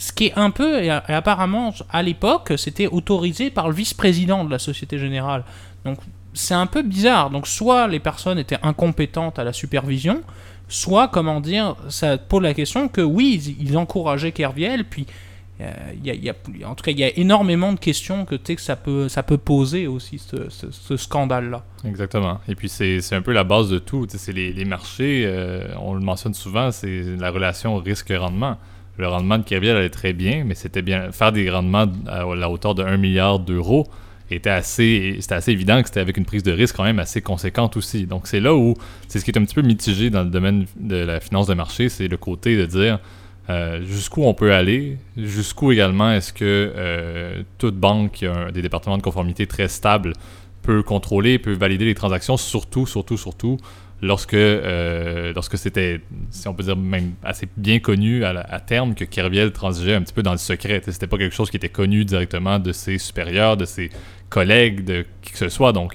ce 0.00 0.12
qui 0.12 0.28
est 0.28 0.32
un 0.34 0.50
peu, 0.50 0.82
et 0.82 0.88
apparemment 0.88 1.74
à 1.90 2.02
l'époque, 2.02 2.54
c'était 2.56 2.86
autorisé 2.86 3.50
par 3.50 3.68
le 3.68 3.74
vice-président 3.74 4.44
de 4.44 4.50
la 4.50 4.58
Société 4.58 4.96
Générale. 4.98 5.44
Donc 5.84 5.98
c'est 6.32 6.54
un 6.54 6.66
peu 6.66 6.82
bizarre. 6.82 7.28
Donc 7.28 7.46
soit 7.46 7.86
les 7.86 8.00
personnes 8.00 8.38
étaient 8.38 8.58
incompétentes 8.62 9.38
à 9.38 9.44
la 9.44 9.52
supervision, 9.52 10.22
soit, 10.68 11.08
comment 11.08 11.40
dire, 11.40 11.76
ça 11.90 12.16
pose 12.16 12.42
la 12.42 12.54
question 12.54 12.88
que 12.88 13.02
oui, 13.02 13.56
ils, 13.60 13.76
encourageaient 13.76 14.32
Kerviel, 14.32 14.84
puis 14.84 15.06
euh, 15.60 15.72
il 16.02 16.24
y, 16.24 16.30
a, 16.30 16.34
en 16.64 16.74
tout 16.74 16.82
cas, 16.82 16.90
il 16.90 16.98
y 16.98 17.04
a 17.04 17.18
énormément 17.18 17.72
de 17.72 17.78
questions 17.78 18.24
que, 18.24 18.34
que 18.34 18.60
ça, 18.60 18.76
peut, 18.76 19.08
ça 19.08 19.22
peut 19.22 19.38
poser 19.38 19.86
aussi, 19.86 20.18
ce, 20.18 20.96
scandale-là. 20.96 21.64
Exactement. 21.84 22.40
Et 22.48 22.54
puis, 22.54 22.68
c'est 22.68 23.12
un 23.12 23.22
peu 23.22 23.32
la 23.32 23.44
base 23.44 23.68
de 23.68 23.78
tout. 23.78 24.06
C'est 24.08 24.32
les, 24.32 24.52
les, 24.52 24.64
marchés, 24.64 25.24
euh, 25.26 25.74
on 25.80 25.94
le 25.94 26.00
mentionne 26.00 26.34
souvent, 26.34 26.70
c'est 26.70 27.02
la 27.18 27.30
relation 27.30 27.76
risque-rendement 27.76 28.56
le 29.00 29.08
rendement 29.08 29.38
de 29.38 29.44
Kerviel 29.44 29.76
allait 29.76 29.88
très 29.88 30.12
bien, 30.12 30.44
mais 30.44 30.54
c'était 30.54 30.82
bien 30.82 31.10
faire 31.10 31.32
des 31.32 31.50
rendements 31.50 31.86
à 32.06 32.24
la 32.34 32.50
hauteur 32.50 32.74
de 32.74 32.82
1 32.82 32.98
milliard 32.98 33.38
d'euros 33.38 33.86
était 34.30 34.50
assez 34.50 35.16
c'était 35.20 35.34
assez 35.34 35.50
évident 35.50 35.82
que 35.82 35.88
c'était 35.88 36.00
avec 36.00 36.16
une 36.16 36.24
prise 36.24 36.42
de 36.42 36.52
risque 36.52 36.76
quand 36.76 36.84
même 36.84 36.98
assez 37.00 37.20
conséquente 37.20 37.76
aussi. 37.76 38.06
Donc 38.06 38.26
c'est 38.28 38.40
là 38.40 38.54
où 38.54 38.74
c'est 39.08 39.18
ce 39.18 39.24
qui 39.24 39.30
est 39.30 39.38
un 39.38 39.44
petit 39.44 39.54
peu 39.54 39.62
mitigé 39.62 40.10
dans 40.10 40.22
le 40.22 40.30
domaine 40.30 40.66
de 40.76 40.96
la 40.96 41.20
finance 41.20 41.46
de 41.46 41.54
marché, 41.54 41.88
c'est 41.88 42.08
le 42.08 42.16
côté 42.16 42.56
de 42.56 42.66
dire 42.66 43.00
euh, 43.50 43.82
jusqu'où 43.82 44.22
on 44.22 44.34
peut 44.34 44.52
aller, 44.52 44.98
jusqu'où 45.16 45.72
également 45.72 46.12
est-ce 46.12 46.32
que 46.32 46.44
euh, 46.44 47.42
toute 47.58 47.74
banque 47.74 48.12
qui 48.12 48.26
a 48.26 48.52
des 48.52 48.62
départements 48.62 48.96
de 48.96 49.02
conformité 49.02 49.46
très 49.46 49.66
stables 49.66 50.12
peut 50.62 50.82
contrôler, 50.82 51.38
peut 51.38 51.54
valider 51.54 51.84
les 51.84 51.94
transactions, 51.94 52.36
surtout, 52.36 52.86
surtout, 52.86 53.16
surtout 53.16 53.56
lorsque, 54.02 54.34
euh, 54.34 55.32
lorsque 55.34 55.58
c'était, 55.58 56.00
si 56.30 56.46
on 56.46 56.54
peut 56.54 56.62
dire, 56.62 56.76
même 56.76 57.14
assez 57.24 57.48
bien 57.56 57.80
connu 57.80 58.24
à, 58.24 58.60
terme 58.60 58.94
que 58.94 59.04
Kerviel 59.04 59.50
transigeait 59.50 59.94
un 59.94 60.02
petit 60.02 60.14
peu 60.14 60.22
dans 60.22 60.32
le 60.32 60.38
secret. 60.38 60.80
C'était 60.86 61.08
pas 61.08 61.18
quelque 61.18 61.34
chose 61.34 61.50
qui 61.50 61.56
était 61.56 61.68
connu 61.68 62.04
directement 62.04 62.60
de 62.60 62.70
ses 62.70 62.98
supérieurs, 62.98 63.56
de 63.56 63.64
ses 63.64 63.90
collègues, 64.28 64.84
de 64.84 65.06
qui 65.22 65.32
que 65.32 65.38
ce 65.38 65.48
soit. 65.48 65.72
Donc, 65.72 65.94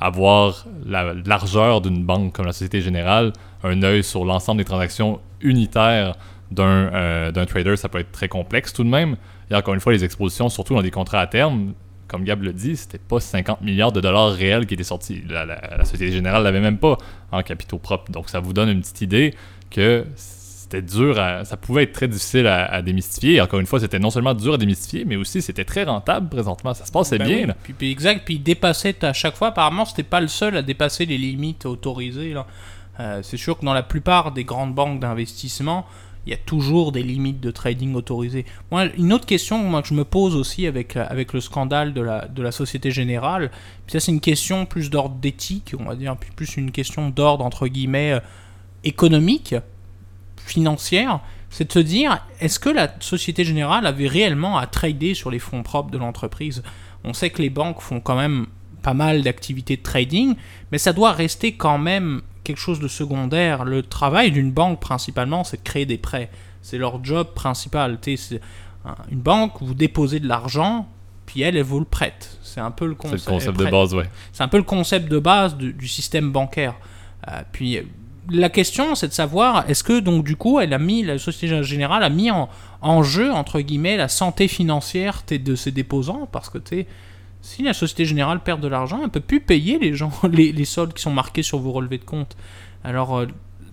avoir 0.00 0.66
la 0.84 1.14
largeur 1.14 1.82
d'une 1.82 2.04
banque 2.04 2.32
comme 2.32 2.46
la 2.46 2.52
Société 2.52 2.80
Générale, 2.80 3.32
un 3.62 3.82
œil 3.82 4.02
sur 4.02 4.24
l'ensemble 4.24 4.58
des 4.58 4.64
transactions 4.64 5.20
unitaires 5.40 6.14
euh, 6.58 7.32
d'un 7.32 7.46
trader, 7.46 7.76
ça 7.76 7.88
peut 7.88 7.98
être 7.98 8.12
très 8.12 8.28
complexe 8.28 8.72
tout 8.72 8.84
de 8.84 8.88
même. 8.88 9.16
Et 9.50 9.54
encore 9.54 9.74
une 9.74 9.80
fois, 9.80 9.92
les 9.92 10.04
expositions, 10.04 10.48
surtout 10.48 10.74
dans 10.74 10.82
des 10.82 10.90
contrats 10.90 11.20
à 11.20 11.26
terme, 11.26 11.74
comme 12.08 12.24
Gab 12.24 12.42
le 12.42 12.52
dit, 12.52 12.76
c'était 12.76 12.98
pas 12.98 13.20
50 13.20 13.62
milliards 13.62 13.92
de 13.92 14.00
dollars 14.00 14.32
réels 14.32 14.66
qui 14.66 14.74
étaient 14.74 14.84
sortis. 14.84 15.22
La, 15.28 15.84
Société 15.84 16.12
Générale 16.12 16.44
l'avait 16.44 16.60
même 16.60 16.78
pas 16.78 16.98
en 17.32 17.42
capitaux 17.42 17.78
propres. 17.78 18.12
Donc 18.12 18.28
ça 18.28 18.40
vous 18.40 18.52
donne 18.52 18.68
une 18.68 18.80
petite 18.80 19.00
idée 19.00 19.34
que 19.70 20.04
c'était 20.16 20.82
dur 20.82 21.18
à, 21.18 21.44
ça 21.44 21.56
pouvait 21.56 21.84
être 21.84 21.92
très 21.92 22.08
difficile 22.08 22.46
à, 22.46 22.80
démystifier. 22.82 23.40
Encore 23.40 23.60
une 23.60 23.66
fois, 23.66 23.80
c'était 23.80 23.98
non 23.98 24.10
seulement 24.10 24.34
dur 24.34 24.54
à 24.54 24.58
démystifier, 24.58 25.04
mais 25.04 25.16
aussi 25.16 25.42
c'était 25.42 25.64
très 25.64 25.84
rentable 25.84 26.28
présentement. 26.28 26.74
Ça 26.74 26.86
se 26.86 26.92
passait 26.92 27.18
Ben 27.18 27.26
bien. 27.26 27.36
oui. 27.38 27.46
là. 27.46 27.56
Puis, 27.62 27.72
puis 27.72 27.90
exact, 27.90 28.24
puis 28.24 28.34
il 28.34 28.42
dépassait 28.42 29.04
à 29.04 29.12
chaque 29.12 29.36
fois. 29.36 29.48
Apparemment, 29.48 29.84
c'était 29.84 30.02
pas 30.04 30.20
le 30.20 30.28
seul 30.28 30.56
à 30.56 30.62
dépasser 30.62 31.06
les 31.06 31.18
limites 31.18 31.66
autorisées. 31.66 32.34
là. 32.34 32.46
Euh, 32.98 33.20
c'est 33.22 33.36
sûr 33.36 33.58
que 33.58 33.64
dans 33.64 33.74
la 33.74 33.82
plupart 33.82 34.32
des 34.32 34.44
grandes 34.44 34.74
banques 34.74 35.00
d'investissement, 35.00 35.86
il 36.26 36.30
y 36.30 36.34
a 36.34 36.38
toujours 36.38 36.92
des 36.92 37.02
limites 37.02 37.40
de 37.40 37.50
trading 37.50 37.94
autorisées. 37.94 38.44
Moi, 38.70 38.86
une 38.96 39.12
autre 39.12 39.26
question 39.26 39.80
que 39.80 39.88
je 39.88 39.94
me 39.94 40.04
pose 40.04 40.34
aussi 40.34 40.66
avec, 40.66 40.96
euh, 40.96 41.06
avec 41.08 41.32
le 41.32 41.40
scandale 41.40 41.94
de 41.94 42.00
la, 42.00 42.26
de 42.26 42.42
la 42.42 42.52
Société 42.52 42.90
Générale, 42.90 43.50
ça 43.86 44.00
c'est 44.00 44.12
une 44.12 44.20
question 44.20 44.66
plus 44.66 44.90
d'ordre 44.90 45.16
d'éthique, 45.16 45.74
on 45.78 45.84
va 45.84 45.94
dire, 45.94 46.16
puis 46.16 46.30
plus 46.34 46.56
une 46.56 46.72
question 46.72 47.10
d'ordre 47.10 47.44
entre 47.44 47.68
guillemets 47.68 48.14
euh, 48.14 48.20
économique, 48.84 49.54
financière, 50.36 51.20
c'est 51.50 51.68
de 51.68 51.72
se 51.72 51.78
dire, 51.78 52.24
est-ce 52.40 52.58
que 52.58 52.68
la 52.68 52.92
Société 53.00 53.44
Générale 53.44 53.86
avait 53.86 54.08
réellement 54.08 54.58
à 54.58 54.66
trader 54.66 55.14
sur 55.14 55.30
les 55.30 55.38
fonds 55.38 55.62
propres 55.62 55.90
de 55.90 55.98
l'entreprise? 55.98 56.62
On 57.04 57.12
sait 57.12 57.30
que 57.30 57.42
les 57.42 57.50
banques 57.50 57.80
font 57.80 58.00
quand 58.00 58.16
même 58.16 58.46
pas 58.82 58.94
mal 58.94 59.22
d'activités 59.22 59.76
de 59.76 59.82
trading, 59.82 60.34
mais 60.70 60.78
ça 60.78 60.92
doit 60.92 61.12
rester 61.12 61.52
quand 61.56 61.78
même 61.78 62.22
quelque 62.46 62.58
chose 62.58 62.78
de 62.78 62.88
secondaire. 62.88 63.64
Le 63.64 63.82
travail 63.82 64.30
d'une 64.30 64.52
banque, 64.52 64.80
principalement, 64.80 65.42
c'est 65.42 65.58
de 65.58 65.62
créer 65.62 65.84
des 65.84 65.98
prêts. 65.98 66.30
C'est 66.62 66.78
leur 66.78 67.04
job 67.04 67.34
principal. 67.34 67.98
Une 69.10 69.18
banque, 69.18 69.54
vous 69.60 69.74
déposez 69.74 70.20
de 70.20 70.28
l'argent, 70.28 70.86
puis 71.26 71.42
elle, 71.42 71.56
elle 71.56 71.64
vous 71.64 71.80
le 71.80 71.84
prête. 71.84 72.38
C'est 72.42 72.60
un 72.60 72.70
peu 72.70 72.86
le 72.86 72.94
concept. 72.94 73.26
le 73.26 73.32
concept 73.32 73.58
elle 73.58 73.66
de 73.66 73.70
base, 73.70 73.94
ouais. 73.94 74.08
C'est 74.32 74.44
un 74.44 74.48
peu 74.48 74.58
le 74.58 74.62
concept 74.62 75.10
de 75.10 75.18
base 75.18 75.56
du, 75.56 75.72
du 75.72 75.88
système 75.88 76.30
bancaire. 76.30 76.74
Euh, 77.28 77.42
puis 77.50 77.80
la 78.30 78.48
question, 78.48 78.94
c'est 78.94 79.08
de 79.08 79.12
savoir 79.12 79.68
est-ce 79.68 79.82
que 79.82 79.98
donc 79.98 80.24
du 80.24 80.36
coup, 80.36 80.60
elle 80.60 80.72
a 80.72 80.78
mis 80.78 81.02
la 81.02 81.18
Société 81.18 81.62
Générale 81.64 82.04
a 82.04 82.08
mis 82.08 82.30
en, 82.30 82.48
en 82.80 83.02
jeu 83.02 83.32
entre 83.32 83.60
guillemets 83.60 83.96
la 83.96 84.08
santé 84.08 84.46
financière 84.46 85.22
de 85.28 85.54
ses 85.56 85.72
déposants? 85.72 86.28
Parce 86.30 86.48
que 86.48 86.58
tu 86.58 86.76
sais, 86.76 86.86
si 87.46 87.62
la 87.62 87.72
Société 87.74 88.04
Générale 88.04 88.40
perd 88.40 88.60
de 88.60 88.68
l'argent, 88.68 89.00
elle 89.04 89.10
peut 89.10 89.20
plus 89.20 89.40
payer 89.40 89.78
les 89.78 89.94
gens 89.94 90.10
les, 90.30 90.52
les 90.52 90.64
soldes 90.64 90.92
qui 90.94 91.02
sont 91.02 91.12
marqués 91.12 91.42
sur 91.42 91.58
vos 91.58 91.72
relevés 91.72 91.98
de 91.98 92.04
compte. 92.04 92.36
Alors 92.84 93.16
euh, 93.16 93.26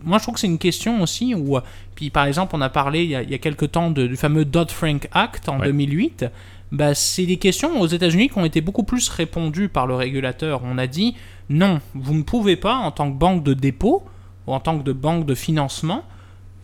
moi, 0.04 0.18
je 0.18 0.24
trouve 0.24 0.36
que 0.36 0.40
c'est 0.42 0.48
une 0.48 0.58
question 0.60 1.02
aussi 1.02 1.34
où, 1.34 1.58
euh, 1.58 1.62
puis 1.96 2.10
par 2.10 2.26
exemple, 2.26 2.56
on 2.56 2.62
a 2.62 2.70
parlé 2.70 3.04
il 3.04 3.10
y 3.10 3.16
a, 3.16 3.24
il 3.24 3.30
y 3.32 3.34
a 3.34 3.38
quelques 3.38 3.72
temps 3.72 3.90
de- 3.90 4.06
du 4.08 4.16
fameux 4.18 4.46
Dodd-Frank 4.46 5.08
Act 5.12 5.48
en 5.50 5.60
Ouais. 5.60 5.68
2008. 5.68 6.26
Bah, 6.72 6.96
c'est 6.96 7.26
des 7.28 7.38
questions 7.38 7.80
aux 7.80 7.86
États-Unis 7.88 8.30
qui 8.30 8.38
ont 8.40 8.46
été 8.46 8.60
beaucoup 8.60 8.84
plus 8.84 9.08
répondues 9.10 9.70
par 9.70 9.86
le 9.88 9.96
régulateur. 9.96 10.62
On 10.64 10.78
a 10.78 10.88
dit 10.88 11.16
non, 11.50 11.80
vous 11.94 12.14
ne 12.16 12.24
pouvez 12.24 12.56
pas, 12.56 12.76
en 12.76 12.92
tant 12.92 13.12
que 13.12 13.18
banque 13.18 13.44
de 13.44 13.54
dépôt 13.54 14.04
ou 14.48 14.54
en 14.54 14.60
tant 14.60 14.78
que 14.80 14.84
de 14.84 14.92
banque 14.94 15.26
de 15.26 15.36
financement, 15.36 16.04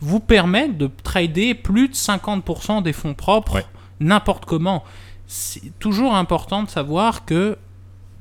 vous 0.02 0.20
permettre 0.20 0.78
de 0.78 0.90
trader 1.04 1.54
plus 1.54 1.90
de 1.90 1.94
50% 1.94 2.82
des 2.82 2.94
fonds 2.94 3.14
propres 3.14 3.56
Ouais. 3.56 3.66
n'importe 4.00 4.46
comment. 4.46 4.84
C'est 5.32 5.78
toujours 5.78 6.16
important 6.16 6.64
de 6.64 6.70
savoir 6.70 7.24
que 7.24 7.56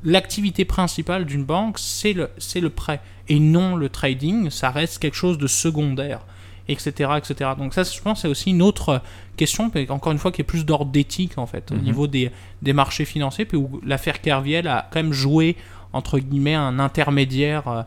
l'activité 0.04 0.66
principale 0.66 1.24
d'une 1.24 1.42
banque, 1.44 1.78
c'est 1.78 2.12
le, 2.12 2.28
c'est 2.36 2.60
le 2.60 2.68
prêt 2.68 3.00
et 3.28 3.40
non 3.40 3.76
le 3.76 3.88
trading. 3.88 4.50
Ça 4.50 4.68
reste 4.70 4.98
quelque 4.98 5.14
chose 5.16 5.38
de 5.38 5.46
secondaire, 5.46 6.20
etc. 6.68 7.12
etc. 7.16 7.52
Donc 7.56 7.72
ça, 7.72 7.82
je 7.82 7.98
pense, 8.02 8.20
c'est 8.20 8.28
aussi 8.28 8.50
une 8.50 8.60
autre 8.60 9.00
question, 9.38 9.72
encore 9.88 10.12
une 10.12 10.18
fois, 10.18 10.32
qui 10.32 10.42
est 10.42 10.44
plus 10.44 10.66
d'ordre 10.66 10.92
d'éthique, 10.92 11.38
en 11.38 11.46
fait, 11.46 11.72
au 11.72 11.76
Mhm. 11.76 11.82
niveau 11.82 12.06
des, 12.06 12.30
des 12.60 12.74
marchés 12.74 13.06
financiers, 13.06 13.46
puis 13.46 13.56
où 13.56 13.80
l'affaire 13.86 14.20
Kerviel 14.20 14.68
a 14.68 14.86
quand 14.92 14.98
même 15.02 15.14
joué, 15.14 15.56
entre 15.94 16.18
guillemets, 16.18 16.56
un 16.56 16.78
intermédiaire 16.78 17.68
euh, 17.68 17.82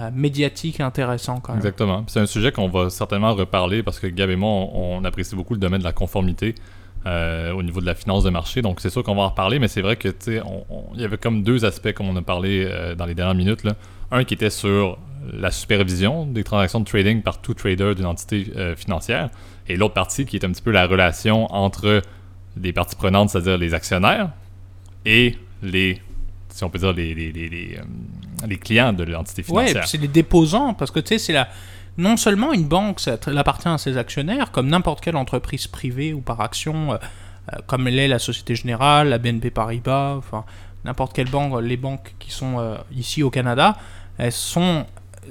euh, 0.00 0.10
médiatique 0.12 0.80
intéressant, 0.80 1.38
quand 1.38 1.52
même. 1.52 1.58
Exactement. 1.60 2.02
C'est 2.08 2.18
un 2.18 2.26
sujet 2.26 2.50
qu'on 2.50 2.68
va 2.68 2.90
certainement 2.90 3.34
reparler 3.34 3.84
parce 3.84 4.00
que 4.00 4.08
Gab 4.08 4.30
et 4.30 4.36
moi, 4.36 4.50
on, 4.50 4.98
on 4.98 5.04
apprécie 5.04 5.36
beaucoup 5.36 5.54
le 5.54 5.60
domaine 5.60 5.78
de 5.78 5.84
la 5.84 5.92
conformité 5.92 6.56
euh, 7.06 7.52
au 7.52 7.62
niveau 7.62 7.80
de 7.80 7.86
la 7.86 7.94
finance 7.94 8.24
de 8.24 8.30
marché. 8.30 8.62
Donc, 8.62 8.80
c'est 8.80 8.88
sûr 8.88 9.02
qu'on 9.02 9.14
va 9.14 9.22
en 9.22 9.28
reparler, 9.28 9.58
mais 9.58 9.68
c'est 9.68 9.82
vrai 9.82 9.96
que, 9.96 10.08
il 10.26 11.00
y 11.00 11.04
avait 11.04 11.18
comme 11.18 11.42
deux 11.42 11.64
aspects, 11.64 11.92
comme 11.92 12.08
on 12.08 12.16
a 12.16 12.22
parlé 12.22 12.66
euh, 12.66 12.94
dans 12.94 13.04
les 13.04 13.14
dernières 13.14 13.34
minutes. 13.34 13.62
Là. 13.64 13.72
Un 14.10 14.24
qui 14.24 14.32
était 14.32 14.48
sur 14.48 14.98
la 15.32 15.50
supervision 15.50 16.26
des 16.26 16.44
transactions 16.44 16.80
de 16.80 16.86
trading 16.86 17.22
par 17.22 17.42
tout 17.42 17.54
trader 17.54 17.94
d'une 17.94 18.06
entité 18.06 18.50
euh, 18.56 18.74
financière, 18.74 19.28
et 19.68 19.76
l'autre 19.76 19.94
partie 19.94 20.24
qui 20.24 20.36
est 20.36 20.44
un 20.44 20.50
petit 20.50 20.62
peu 20.62 20.70
la 20.70 20.86
relation 20.86 21.52
entre 21.54 22.02
les 22.60 22.72
parties 22.72 22.96
prenantes, 22.96 23.30
c'est-à-dire 23.30 23.58
les 23.58 23.74
actionnaires, 23.74 24.30
et 25.04 25.36
les, 25.62 26.00
si 26.48 26.64
on 26.64 26.70
peut 26.70 26.78
dire, 26.78 26.92
les, 26.92 27.14
les, 27.14 27.32
les, 27.32 28.58
clients 28.58 28.92
de 28.92 29.04
l'entité 29.04 29.42
financière. 29.42 29.80
puis 29.80 29.90
c'est 29.90 30.00
les 30.00 30.08
déposants, 30.08 30.72
parce 30.74 30.90
que 30.90 31.00
tu 31.00 31.08
sais, 31.08 31.18
c'est 31.18 31.32
la. 31.32 31.48
Non 31.96 32.16
seulement 32.16 32.52
une 32.52 32.64
banque, 32.64 33.00
elle 33.26 33.38
appartient 33.38 33.68
à 33.68 33.78
ses 33.78 33.96
actionnaires, 33.96 34.50
comme 34.50 34.66
n'importe 34.66 35.00
quelle 35.00 35.16
entreprise 35.16 35.68
privée 35.68 36.12
ou 36.12 36.20
par 36.20 36.40
action, 36.40 36.92
euh, 36.92 36.96
euh, 37.52 37.58
comme 37.66 37.86
l'est 37.86 38.08
la 38.08 38.18
Société 38.18 38.56
Générale, 38.56 39.10
la 39.10 39.18
BNP 39.18 39.50
Paribas, 39.50 40.16
enfin 40.16 40.44
n'importe 40.84 41.14
quelle 41.14 41.30
banque, 41.30 41.62
les 41.62 41.76
banques 41.76 42.14
qui 42.18 42.32
sont 42.32 42.58
euh, 42.58 42.76
ici 42.94 43.22
au 43.22 43.30
Canada, 43.30 43.76
elles 44.18 44.32
sont, 44.32 44.86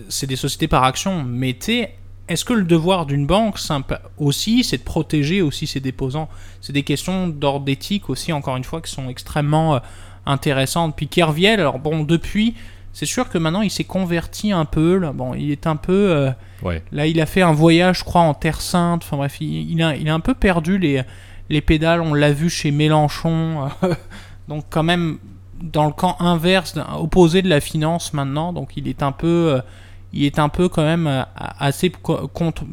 c'est 0.08 0.26
des 0.26 0.38
sociétés 0.38 0.68
par 0.68 0.84
action. 0.84 1.24
Mais 1.24 1.58
est-ce 2.30 2.46
que 2.46 2.54
le 2.54 2.64
devoir 2.64 3.06
d'une 3.06 3.28
banque 3.28 3.60
aussi, 4.18 4.64
c'est 4.64 4.78
de 4.78 4.84
protéger 4.84 5.42
aussi 5.42 5.68
ses 5.68 5.82
déposants? 5.82 6.30
C'est 6.62 6.74
des 6.74 6.84
questions 6.84 7.28
d'ordre 7.28 7.66
d'éthique 7.66 8.10
aussi, 8.10 8.32
encore 8.32 8.56
une 8.56 8.64
fois, 8.64 8.82
qui 8.82 8.92
sont 8.92 9.10
extrêmement 9.10 9.80
intéressantes. 10.26 10.96
Puis 10.96 11.08
Kerviel, 11.08 11.60
alors 11.60 11.78
bon, 11.78 12.04
depuis, 12.04 12.56
c'est 12.94 13.06
sûr 13.06 13.28
que 13.30 13.38
maintenant 13.38 13.62
il 13.62 13.72
s'est 13.72 13.84
converti 13.84 14.52
un 14.52 14.66
peu. 14.66 14.98
Là. 14.98 15.12
Bon, 15.12 15.34
il 15.34 15.52
est 15.52 15.68
un 15.68 15.76
peu. 15.76 16.12
euh, 16.12 16.32
Ouais. 16.62 16.82
là, 16.94 17.08
il 17.08 17.20
a 17.20 17.26
fait 17.26 17.42
un 17.42 17.52
voyage, 17.52 18.00
je 18.00 18.04
crois, 18.06 18.22
en 18.22 18.34
Terre 18.34 18.62
Sainte. 18.62 19.04
Enfin 19.04 19.18
bref, 19.18 19.38
il, 19.42 19.70
il 19.72 19.82
a, 19.84 19.96
il 19.96 20.08
a 20.08 20.14
un 20.14 20.20
peu 20.22 20.34
perdu 20.34 20.78
les, 20.78 21.02
les 21.50 21.60
pédales. 21.62 22.00
On 22.02 22.14
l'a 22.14 22.32
vu 22.32 22.50
chez 22.50 22.72
Mélenchon. 22.72 23.68
Donc, 24.48 24.66
quand 24.70 24.84
même, 24.84 25.18
dans 25.62 25.86
le 25.86 25.92
camp 25.92 26.16
inverse, 26.20 26.76
opposé 26.98 27.42
de 27.42 27.50
la 27.50 27.60
finance 27.60 28.14
maintenant. 28.14 28.54
Donc, 28.54 28.78
il 28.78 28.88
est 28.88 29.04
un 29.04 29.12
peu. 29.12 29.56
euh, 29.56 29.62
il 30.14 30.24
est 30.26 30.38
un 30.40 30.48
peu 30.50 30.70
quand 30.70 30.84
même 30.84 31.08
euh, 31.08 31.24
assez 31.36 31.90
co- 31.90 32.28
contre 32.28 32.64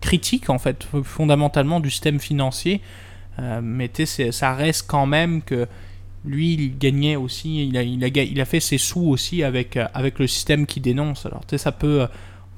critique 0.00 0.50
en 0.50 0.58
fait 0.58 0.86
fondamentalement 1.02 1.80
du 1.80 1.88
système 1.90 2.20
financier 2.20 2.80
mais 3.62 3.90
ça 4.30 4.54
reste 4.54 4.86
quand 4.86 5.06
même 5.06 5.40
que 5.42 5.66
lui 6.24 6.54
il 6.54 6.78
gagnait 6.78 7.16
aussi 7.16 7.66
il 7.68 7.76
a, 7.76 7.82
il 7.82 8.02
a, 8.04 8.10
ga- 8.10 8.22
il 8.24 8.40
a 8.40 8.44
fait 8.44 8.60
ses 8.60 8.78
sous 8.78 9.02
aussi 9.08 9.42
avec, 9.42 9.76
euh, 9.76 9.86
avec 9.94 10.18
le 10.18 10.26
système 10.26 10.66
qu'il 10.66 10.82
dénonce 10.82 11.26
alors 11.26 11.40
tu 11.42 11.50
sais 11.50 11.58
ça 11.58 11.72
peut 11.72 12.02
euh, 12.02 12.06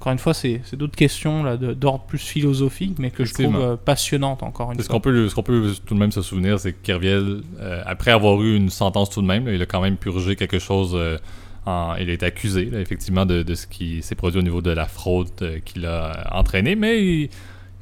encore 0.01 0.13
une 0.13 0.19
fois 0.19 0.35
c'est 0.35 0.61
d'autres 0.75 0.95
questions 0.97 1.43
là 1.43 1.57
d'ordre 1.57 2.05
plus 2.07 2.19
philosophique 2.19 2.97
mais 2.99 3.11
que 3.11 3.25
je 3.25 3.33
trouve 3.45 3.57
euh, 3.65 3.77
passionnantes 3.77 4.43
encore 4.43 4.71
une 4.71 4.77
fois 4.87 4.95
qu'on 4.95 5.01
peut, 5.01 5.29
ce 5.29 5.35
qu'on 5.35 5.43
peut 5.43 5.73
tout 5.85 5.95
de 5.95 5.99
même 5.99 6.13
se 6.13 6.23
souvenir, 6.23 6.61
c'est 6.61 6.73
que 6.73 6.83
Kerviel, 6.83 7.41
euh, 7.61 7.83
après 7.87 8.11
avoir 8.13 8.41
eu 8.43 8.55
une 8.57 8.71
sentence 8.71 9.11
tout 9.11 9.23
de 9.23 9.27
même, 9.27 9.47
là, 9.47 9.53
il 9.55 9.63
a 9.63 9.67
quand 9.67 9.81
même 9.81 9.97
purgé 9.97 10.37
quelque 10.37 10.59
chose. 10.59 10.93
euh, 10.95 11.19
en- 11.65 11.97
il 11.97 12.09
a 12.11 12.13
été 12.13 12.25
accusé, 12.25 12.67
là, 12.67 12.79
effectivement, 12.81 13.27
de, 13.27 13.43
de 13.43 13.55
ce 13.57 13.67
qui 13.67 14.01
s'est 14.01 14.15
produit 14.15 14.39
au 14.39 14.43
niveau 14.45 14.63
de 14.63 14.71
la 14.71 14.85
fraude 14.87 15.31
qu'il 15.65 15.85
a 15.87 16.29
entraîné, 16.33 16.77
mais 16.77 17.03
il, 17.05 17.29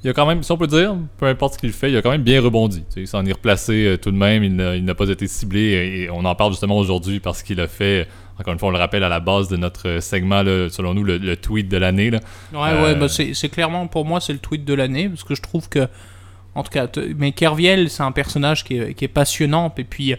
il 0.05 0.11
a 0.11 0.12
quand 0.12 0.27
même, 0.27 0.43
si 0.43 0.53
on 0.53 0.57
peut 0.59 0.67
dire, 0.67 0.95
peu 1.17 1.27
importe 1.27 1.55
ce 1.55 1.59
qu'il 1.59 1.73
fait, 1.73 1.90
il 1.90 1.97
a 1.97 2.03
quand 2.03 2.11
même 2.11 2.23
bien 2.23 2.40
rebondi. 2.40 2.85
Il 2.97 3.09
s'en 3.09 3.25
est 3.25 3.33
replacé 3.33 3.87
euh, 3.87 3.97
tout 3.97 4.11
de 4.11 4.17
même, 4.17 4.45
il 4.45 4.55
n'a, 4.85 4.95
pas 4.95 5.09
été 5.09 5.27
ciblé, 5.27 5.61
et, 5.61 6.03
et 6.03 6.11
on 6.11 6.25
en 6.25 6.35
parle 6.35 6.53
justement 6.53 6.77
aujourd'hui 6.77 7.21
parce 7.21 7.43
qu'il 7.43 7.61
a 7.61 7.67
fait, 7.67 8.07
encore 8.38 8.53
une 8.53 8.59
fois, 8.59 8.69
on 8.69 8.73
le 8.73 8.79
rappelle 8.79 9.03
à 9.03 9.09
la 9.09 9.21
base 9.21 9.49
de 9.49 9.57
notre 9.57 10.01
segment, 10.01 10.43
là, 10.43 10.69
selon 10.69 10.95
nous, 10.95 11.05
le, 11.05 11.17
le 11.19 11.37
tweet 11.37 11.69
de 11.69 11.77
l'année. 11.79 12.11
Ouais, 12.11 12.19
Euh, 12.55 12.83
ouais, 12.83 12.95
bah 12.97 13.09
c'est 13.09 13.49
clairement 13.49 13.87
pour 13.87 14.05
moi 14.05 14.21
c'est 14.21 14.33
le 14.35 14.38
tweet 14.38 14.64
de 14.64 14.75
l'année 14.75 15.09
parce 15.09 15.25
que 15.25 15.35
je 15.35 15.43
trouve 15.43 15.69
que 15.69 15.88
en 16.55 16.62
tout 16.62 16.71
cas, 16.71 16.87
mais 17.17 17.33
Kerviel 17.33 17.90
c'est 17.90 18.03
un 18.03 18.12
personnage 18.12 18.62
qui 18.62 18.77
est, 18.77 18.95
qui 18.95 19.05
est 19.05 19.09
passionnant 19.09 19.73
et 19.77 19.85
puis 19.85 20.14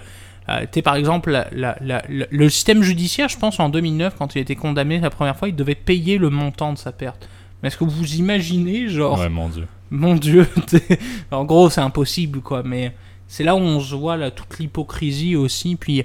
euh, 0.49 0.65
par 0.83 0.95
exemple 0.95 1.31
la- 1.31 1.47
la- 1.53 1.77
la- 1.81 2.03
la- 2.09 2.25
le 2.29 2.49
système 2.49 2.81
judiciaire, 2.83 3.29
je 3.29 3.37
pense 3.37 3.59
en 3.59 3.69
2009 3.69 4.15
quand 4.17 4.35
il 4.35 4.39
a 4.39 4.41
été 4.41 4.55
condamné 4.55 4.99
la 4.99 5.09
première 5.09 5.37
fois, 5.37 5.47
il 5.47 5.55
devait 5.55 5.75
payer 5.75 6.17
le 6.17 6.29
montant 6.29 6.73
de 6.73 6.77
sa 6.77 6.91
perte. 6.91 7.29
Mais 7.61 7.67
est-ce 7.67 7.77
que 7.77 7.83
vous 7.85 8.15
imaginez 8.15 8.87
genre 8.89 9.19
Ouais, 9.19 9.29
mon 9.29 9.47
Dieu. 9.49 9.65
Mon 9.91 10.15
dieu, 10.15 10.47
en 11.31 11.45
gros 11.45 11.69
c'est 11.69 11.81
impossible 11.81 12.41
quoi, 12.41 12.63
mais 12.63 12.93
c'est 13.27 13.43
là 13.43 13.55
où 13.55 13.59
on 13.59 13.79
se 13.79 13.95
voit 13.95 14.31
toute 14.31 14.59
l'hypocrisie 14.59 15.35
aussi. 15.35 15.75
Puis 15.75 16.01
euh, 16.01 16.03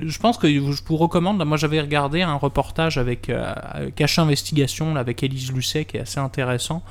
je 0.00 0.18
pense 0.18 0.38
que 0.38 0.48
je 0.48 0.58
vous 0.60 0.96
recommande, 0.96 1.44
moi 1.44 1.56
j'avais 1.56 1.80
regardé 1.80 2.22
un 2.22 2.34
reportage 2.34 2.98
avec 2.98 3.28
euh, 3.30 3.54
Cache 3.94 4.18
Investigation 4.18 4.96
avec 4.96 5.22
Élise 5.22 5.52
Lucet 5.52 5.84
qui 5.84 5.96
est 5.96 6.00
assez 6.00 6.20
intéressant, 6.20 6.82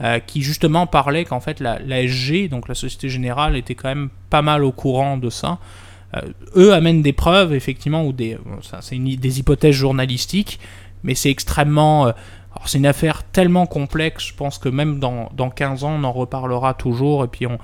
euh, 0.00 0.18
qui 0.18 0.42
justement 0.42 0.86
parlait 0.86 1.24
qu'en 1.24 1.40
fait 1.40 1.60
la, 1.60 1.78
SG, 2.06 2.48
donc 2.48 2.68
la 2.68 2.74
Société 2.74 3.08
Générale, 3.08 3.56
était 3.56 3.74
quand 3.74 3.88
même 3.88 4.08
pas 4.30 4.42
mal 4.42 4.64
au 4.64 4.72
courant 4.72 5.16
de 5.16 5.30
ça. 5.30 5.58
Euh, 6.16 6.22
eux 6.56 6.72
amènent 6.72 7.02
des 7.02 7.12
preuves 7.12 7.52
effectivement 7.52 8.04
ou 8.04 8.12
des, 8.12 8.36
c'est 8.80 8.98
des 8.98 9.38
hypothèses 9.38 9.74
journalistiques, 9.74 10.58
mais 11.02 11.14
c'est 11.14 11.30
extrêmement 11.30 12.12
alors 12.54 12.68
c'est 12.68 12.78
une 12.78 12.86
affaire 12.86 13.22
tellement 13.24 13.66
complexe, 13.66 14.26
je 14.26 14.34
pense 14.34 14.58
que 14.58 14.68
même 14.68 14.98
dans, 14.98 15.28
dans 15.36 15.50
15 15.50 15.84
ans, 15.84 15.92
on 15.98 16.04
en 16.04 16.12
reparlera 16.12 16.74
toujours. 16.74 17.24
Et 17.24 17.28
puis 17.28 17.46
on, 17.46 17.58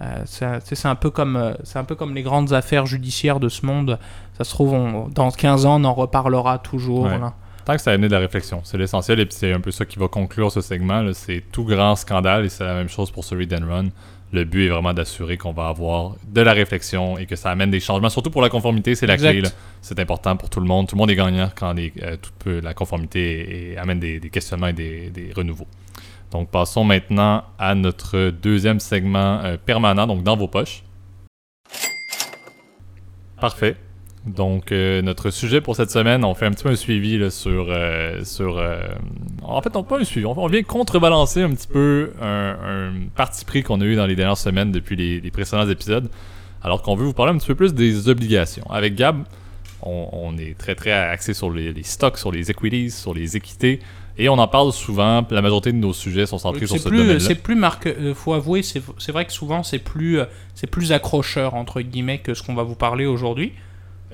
euh, 0.00 0.22
c'est, 0.24 0.86
un 0.86 0.94
peu 0.96 1.10
comme 1.10 1.36
euh, 1.36 1.54
c'est 1.62 1.78
un 1.78 1.84
peu 1.84 1.94
comme 1.94 2.14
les 2.14 2.22
grandes 2.22 2.52
affaires 2.52 2.86
judiciaires 2.86 3.38
de 3.38 3.48
ce 3.48 3.64
monde. 3.64 3.98
Ça 4.36 4.44
se 4.44 4.50
trouve, 4.50 4.72
on- 4.72 5.08
dans 5.08 5.30
15 5.30 5.64
ans, 5.66 5.80
on 5.80 5.84
en 5.84 5.94
reparlera 5.94 6.58
toujours. 6.58 7.04
Ouais. 7.04 7.18
là. 7.18 7.34
Tant 7.64 7.76
que 7.76 7.80
ça 7.80 7.92
a 7.92 7.94
amené 7.94 8.08
de 8.08 8.12
la 8.12 8.18
réflexion, 8.18 8.60
c'est 8.64 8.76
l'essentiel 8.76 9.20
et 9.20 9.26
puis 9.26 9.36
c'est 9.38 9.52
un 9.52 9.60
peu 9.60 9.70
ça 9.70 9.84
qui 9.84 9.96
va 10.00 10.08
conclure 10.08 10.50
ce 10.50 10.60
segment. 10.60 11.04
C'est 11.12 11.44
tout 11.52 11.64
grand 11.64 11.94
scandale 11.94 12.46
et 12.46 12.48
c'est 12.48 12.64
la 12.64 12.74
même 12.74 12.88
chose 12.88 13.12
pour 13.12 13.22
ce 13.24 13.36
read 13.36 13.54
and 13.54 13.68
run. 13.68 13.84
Le 14.32 14.44
but 14.44 14.64
est 14.66 14.68
vraiment 14.70 14.94
d'assurer 14.94 15.36
qu'on 15.36 15.52
va 15.52 15.68
avoir 15.68 16.16
de 16.26 16.40
la 16.40 16.52
réflexion 16.54 17.18
et 17.18 17.26
que 17.26 17.36
ça 17.36 17.50
amène 17.50 17.70
des 17.70 17.80
changements. 17.80 18.08
Surtout 18.08 18.30
pour 18.30 18.40
la 18.40 18.48
conformité, 18.48 18.94
c'est 18.94 19.06
la 19.06 19.14
Exact. 19.14 19.30
clé. 19.32 19.40
là. 19.42 19.50
C'est 19.82 19.98
important 20.00 20.36
pour 20.36 20.48
tout 20.48 20.58
le 20.60 20.66
monde. 20.66 20.88
Tout 20.88 20.94
le 20.96 21.00
monde 21.00 21.10
est 21.10 21.16
gagnant 21.16 21.50
quand 21.54 21.74
les- 21.74 21.92
euh, 22.02 22.16
tout 22.16 22.30
peut- 22.38 22.60
la 22.60 22.72
conformité 22.72 23.72
et- 23.72 23.76
amène 23.78 24.00
des, 24.00 24.20
des 24.20 24.30
questionnements 24.30 24.68
et 24.68 24.72
des, 24.72 25.10
des 25.10 25.32
renouveaux. 25.36 25.66
Donc 26.30 26.48
passons 26.50 26.82
maintenant 26.82 27.44
à 27.58 27.74
notre 27.74 28.30
deuxième 28.30 28.80
segment 28.80 29.40
euh, 29.44 29.58
permanent, 29.58 30.06
donc 30.06 30.22
dans 30.22 30.36
vos 30.36 30.48
poches. 30.48 30.82
Parfait. 33.38 33.76
Donc, 34.24 34.70
euh, 34.70 35.02
notre 35.02 35.30
sujet 35.30 35.60
pour 35.60 35.74
cette 35.74 35.90
semaine, 35.90 36.24
on 36.24 36.34
fait 36.34 36.46
un 36.46 36.52
petit 36.52 36.62
peu 36.62 36.70
un 36.70 36.76
suivi 36.76 37.18
là, 37.18 37.28
sur. 37.30 37.66
euh, 37.70 38.22
sur 38.24 38.56
euh, 38.58 38.80
en 39.42 39.60
fait, 39.62 39.74
non 39.74 39.82
pas 39.82 39.98
un 39.98 40.04
suivi, 40.04 40.24
on, 40.26 40.38
on 40.38 40.46
vient 40.46 40.62
contrebalancer 40.62 41.42
un 41.42 41.50
petit 41.50 41.66
peu 41.66 42.12
un, 42.22 42.56
un 42.62 42.92
parti 43.16 43.44
pris 43.44 43.64
qu'on 43.64 43.80
a 43.80 43.84
eu 43.84 43.96
dans 43.96 44.06
les 44.06 44.14
dernières 44.14 44.38
semaines 44.38 44.70
depuis 44.70 44.94
les, 44.94 45.20
les 45.20 45.30
précédents 45.32 45.68
épisodes, 45.68 46.08
alors 46.62 46.82
qu'on 46.82 46.94
veut 46.94 47.04
vous 47.04 47.12
parler 47.14 47.32
un 47.32 47.38
petit 47.38 47.48
peu 47.48 47.56
plus 47.56 47.74
des 47.74 48.08
obligations. 48.08 48.64
Avec 48.70 48.94
Gab, 48.94 49.24
on, 49.82 50.08
on 50.12 50.38
est 50.38 50.56
très 50.56 50.76
très 50.76 50.92
axé 50.92 51.34
sur 51.34 51.50
les, 51.50 51.72
les 51.72 51.82
stocks, 51.82 52.16
sur 52.16 52.30
les 52.30 52.48
equities, 52.48 52.92
sur 52.92 53.14
les 53.14 53.36
équités, 53.36 53.80
et 54.18 54.28
on 54.28 54.34
en 54.38 54.46
parle 54.46 54.72
souvent. 54.72 55.26
La 55.32 55.42
majorité 55.42 55.72
de 55.72 55.78
nos 55.78 55.92
sujets 55.92 56.26
sont 56.26 56.38
centrés 56.38 56.66
sur 56.68 56.78
ce 56.78 56.88
domaine-là. 56.88 57.18
c'est 57.18 57.34
plus 57.34 57.56
marque. 57.56 57.88
euh, 57.88 58.14
faut 58.14 58.34
avouer, 58.34 58.62
c'est 58.62 58.82
c'est 58.98 59.10
vrai 59.10 59.24
que 59.24 59.32
souvent 59.32 59.64
c'est 59.64 59.80
plus, 59.80 60.20
euh, 60.20 60.26
c'est 60.54 60.68
plus 60.70 60.92
accrocheur 60.92 61.54
entre 61.54 61.80
guillemets 61.80 62.18
que 62.18 62.34
ce 62.34 62.44
qu'on 62.44 62.54
va 62.54 62.62
vous 62.62 62.76
parler 62.76 63.04
aujourd'hui. 63.06 63.52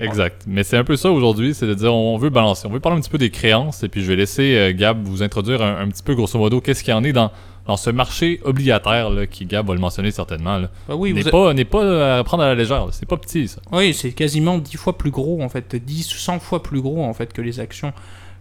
Exact. 0.01 0.43
Mais 0.47 0.63
c'est 0.63 0.77
un 0.77 0.83
peu 0.83 0.95
ça 0.95 1.11
aujourd'hui, 1.11 1.53
c'est 1.53 1.65
de 1.67 1.73
dire 1.73 1.93
on 1.93 2.17
veut 2.17 2.29
balancer. 2.29 2.67
On 2.67 2.71
veut 2.71 2.79
parler 2.79 2.97
un 2.97 3.01
petit 3.01 3.09
peu 3.09 3.17
des 3.17 3.29
créances 3.29 3.83
et 3.83 3.89
puis 3.89 4.01
je 4.01 4.07
vais 4.07 4.15
laisser 4.15 4.55
euh, 4.55 4.73
Gab 4.75 5.03
vous 5.03 5.23
introduire 5.23 5.61
un, 5.61 5.81
un 5.81 5.87
petit 5.89 6.03
peu 6.03 6.15
grosso 6.15 6.37
modo 6.39 6.61
qu'est-ce 6.61 6.83
qu'il 6.83 6.91
y 6.91 6.97
en 6.97 7.03
est 7.03 7.13
dans, 7.13 7.31
dans 7.67 7.77
ce 7.77 7.89
marché 7.89 8.39
obligataire 8.43 9.09
là, 9.09 9.27
qui 9.27 9.45
Gab 9.45 9.67
va 9.67 9.73
le 9.73 9.79
mentionner 9.79 10.11
certainement. 10.11 10.57
Là. 10.57 10.69
Bah 10.87 10.95
oui, 10.95 11.13
n'est 11.13 11.21
vous 11.21 11.27
a- 11.27 11.31
pas, 11.31 11.53
n'est 11.53 11.65
pas 11.65 12.17
à 12.19 12.23
prendre 12.23 12.43
à 12.43 12.47
la 12.47 12.55
légère, 12.55 12.87
c'est 12.91 13.07
pas 13.07 13.17
petit 13.17 13.47
ça. 13.47 13.61
Oui, 13.71 13.93
c'est 13.93 14.11
quasiment 14.11 14.57
10 14.57 14.77
fois 14.77 14.97
plus 14.97 15.11
gros 15.11 15.41
en 15.41 15.49
fait, 15.49 15.75
10 15.75 16.03
100 16.09 16.39
fois 16.39 16.63
plus 16.63 16.81
gros 16.81 17.03
en 17.03 17.13
fait 17.13 17.31
que 17.33 17.41
les 17.41 17.59
actions. 17.59 17.93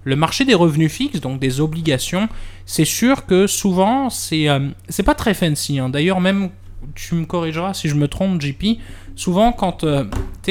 Le 0.05 0.15
marché 0.17 0.45
des 0.45 0.55
revenus 0.55 0.91
fixes, 0.93 1.21
donc 1.21 1.41
des 1.41 1.61
obligations, 1.61 2.29
c'est 2.65 2.85
sûr 2.87 3.27
que 3.27 3.47
souvent 3.47 4.09
c'est 4.11 4.49
euh, 4.49 4.61
c'est 4.89 5.03
pas 5.03 5.15
très 5.15 5.35
fancy. 5.35 5.79
hein. 5.81 5.89
D'ailleurs 5.91 6.21
même 6.21 6.51
tu 6.95 7.15
me 7.15 7.25
corrigeras 7.25 7.75
si 7.75 7.89
je 7.89 7.95
me 7.95 8.09
trompe, 8.09 8.41
JP. 8.41 8.79
Souvent 9.17 9.53
quand 9.53 9.85
euh, 9.85 10.05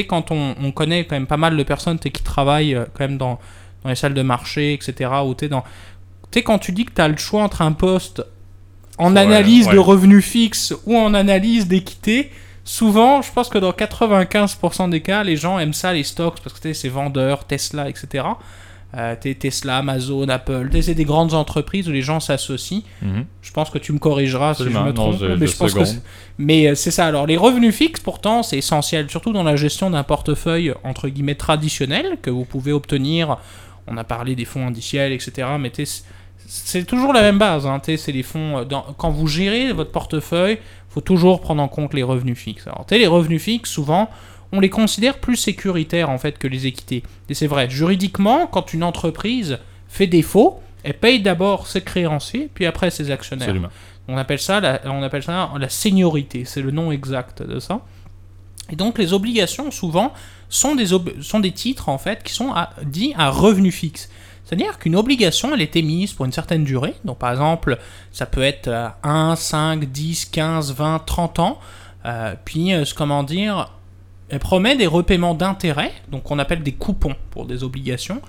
quand 0.07 0.31
on, 0.31 0.55
on 0.61 0.71
connaît 0.71 1.05
quand 1.05 1.15
même 1.15 1.27
pas 1.27 1.37
mal 1.37 1.57
de 1.57 1.63
personnes 1.63 1.99
qui 1.99 2.11
travaillent 2.23 2.75
euh, 2.75 2.85
quand 2.93 3.07
même 3.07 3.17
dans, 3.17 3.39
dans 3.83 3.89
les 3.89 3.95
salles 3.95 4.13
de 4.13 4.21
marché, 4.21 4.73
etc. 4.73 5.09
Ou 5.25 5.33
tu 5.33 5.47
dans 5.47 5.63
tu 6.31 6.43
quand 6.43 6.59
tu 6.59 6.71
dis 6.71 6.85
que 6.85 6.93
tu 6.93 7.01
as 7.01 7.07
le 7.07 7.17
choix 7.17 7.43
entre 7.43 7.61
un 7.61 7.71
poste 7.71 8.23
en 8.97 9.15
Ouais, 9.15 9.21
analyse 9.21 9.67
de 9.67 9.77
revenus 9.77 10.25
fixes 10.25 10.73
ou 10.85 10.97
en 10.97 11.13
analyse 11.13 11.67
d'équité, 11.67 12.31
souvent, 12.63 13.21
je 13.21 13.31
pense 13.31 13.49
que 13.49 13.57
dans 13.57 13.71
95% 13.71 14.89
des 14.89 15.01
cas, 15.01 15.23
les 15.23 15.35
gens 15.35 15.59
aiment 15.59 15.73
ça, 15.73 15.93
les 15.93 16.03
stocks, 16.03 16.39
parce 16.43 16.59
que 16.59 16.73
c'est 16.73 16.89
vendeurs, 16.89 17.45
Tesla, 17.45 17.89
etc. 17.89 18.25
Euh, 18.95 19.15
t'es 19.19 19.33
Tesla, 19.35 19.77
Amazon, 19.79 20.29
Apple, 20.29 20.69
c'est 20.81 20.93
des 20.95 21.03
grandes 21.03 21.33
entreprises 21.33 21.89
où 21.89 21.91
les 21.91 22.01
gens 22.01 22.21
s'associent. 22.21 22.83
Mhm. 23.01 23.25
Je 23.41 23.51
pense 23.51 23.69
que 23.69 23.77
tu 23.77 23.91
me 23.91 23.99
corrigeras 23.99 24.53
si 24.53 24.63
je 24.63 24.69
me 24.69 24.73
Non, 24.75 24.93
trompe. 24.93 25.17
je- 25.19 25.25
mais 25.25 25.45
je 25.45 25.51
je 25.51 25.57
pense 25.57 25.73
que 25.73 25.83
seconde. 25.83 25.85
c'est- 25.87 26.01
mais 26.37 26.67
euh, 26.69 26.75
c'est 26.75 26.91
ça. 26.91 27.05
Alors, 27.05 27.27
les 27.27 27.35
revenus 27.35 27.75
fixes, 27.75 27.99
pourtant, 27.99 28.43
c'est 28.43 28.57
essentiel, 28.57 29.09
surtout 29.09 29.33
dans 29.33 29.43
la 29.43 29.57
gestion 29.57 29.89
d'un 29.89 30.03
portefeuille 30.03 30.73
entre 30.85 31.09
guillemets 31.09 31.35
traditionnel 31.35 32.17
que 32.21 32.29
vous 32.29 32.45
pouvez 32.45 32.71
obtenir. 32.71 33.37
On 33.87 33.97
a 33.97 34.05
parlé 34.05 34.35
des 34.35 34.45
fonds 34.45 34.65
indiciels, 34.65 35.11
etc. 35.11 35.47
Mais 35.59 35.71
c'est 36.47 36.85
toujours 36.85 37.11
la 37.11 37.21
même 37.21 37.37
base. 37.37 37.67
Hein, 37.67 37.81
c'est 37.83 38.11
les 38.13 38.23
fonds. 38.23 38.59
euh, 38.59 38.63
dans- 38.63 38.85
quand 38.97 39.11
vous 39.11 39.27
gérez 39.27 39.73
votre 39.73 39.91
portefeuille, 39.91 40.59
faut 40.89 41.01
toujours 41.01 41.41
prendre 41.41 41.61
en 41.61 41.67
compte 41.67 41.93
les 41.93 42.03
revenus 42.03 42.37
fixes. 42.37 42.67
Alors, 42.67 42.85
les 42.89 43.05
revenus 43.07 43.41
fixes, 43.41 43.69
souvent, 43.69 44.09
on 44.51 44.59
les 44.59 44.69
considère 44.69 45.17
plus 45.19 45.35
sécuritaires 45.35 46.09
en 46.09 46.17
fait 46.17 46.37
que 46.37 46.47
les 46.47 46.67
équités. 46.67 47.03
Et 47.29 47.33
c'est 47.33 47.47
vrai. 47.47 47.69
Juridiquement, 47.69 48.47
quand 48.47 48.73
une 48.73 48.83
entreprise 48.83 49.59
fait 49.87 50.07
défaut, 50.07 50.61
elle 50.83 50.93
paye 50.97 51.19
d'abord 51.21 51.67
ses 51.67 51.81
créanciers, 51.81 52.49
puis 52.53 52.65
après 52.65 52.89
ses 52.91 53.11
actionnaires. 53.11 53.47
Absolument. 53.49 53.69
On 54.07 54.17
appelle 54.17 54.39
ça 54.39 54.59
la, 54.61 54.79
on 54.85 55.03
appelle 55.03 55.23
ça 55.23 55.51
la 55.59 55.69
seniorité, 55.69 56.45
c'est 56.45 56.61
le 56.61 56.71
nom 56.71 56.91
exact 56.91 57.41
de 57.43 57.59
ça. 57.59 57.81
Et 58.69 58.75
donc 58.75 58.97
les 58.97 59.13
obligations 59.13 59.69
souvent 59.71 60.13
sont 60.49 60.75
des, 60.75 60.87
sont 61.21 61.39
des 61.39 61.51
titres 61.51 61.89
en 61.89 61.97
fait 61.97 62.23
qui 62.23 62.33
sont 62.33 62.53
à- 62.53 62.71
dits 62.83 63.13
à 63.17 63.29
revenu 63.29 63.71
fixe. 63.71 64.09
C'est-à-dire 64.45 64.79
qu'une 64.79 64.95
obligation 64.95 65.53
elle 65.53 65.61
est 65.61 65.75
émise 65.75 66.13
pour 66.13 66.25
une 66.25 66.31
certaine 66.31 66.63
durée. 66.63 66.93
Donc 67.03 67.17
par 67.17 67.31
exemple 67.31 67.77
ça 68.13 68.25
peut 68.25 68.43
être 68.43 68.69
euh, 68.69 68.87
1, 69.03 69.35
5, 69.35 69.85
10, 69.85 70.25
15, 70.25 70.73
20, 70.73 70.99
30 71.05 71.39
ans. 71.39 71.59
Euh, 72.05 72.33
puis 72.45 72.73
euh, 72.73 72.85
comment 72.95 73.23
dire, 73.23 73.71
elle 74.29 74.39
promet 74.39 74.75
des 74.75 74.87
repaiements 74.87 75.33
d'intérêts, 75.35 75.93
donc 76.09 76.29
on 76.31 76.39
appelle 76.39 76.63
des 76.63 76.73
coupons 76.73 77.15
pour 77.31 77.45
des 77.45 77.63
obligations. 77.63 78.21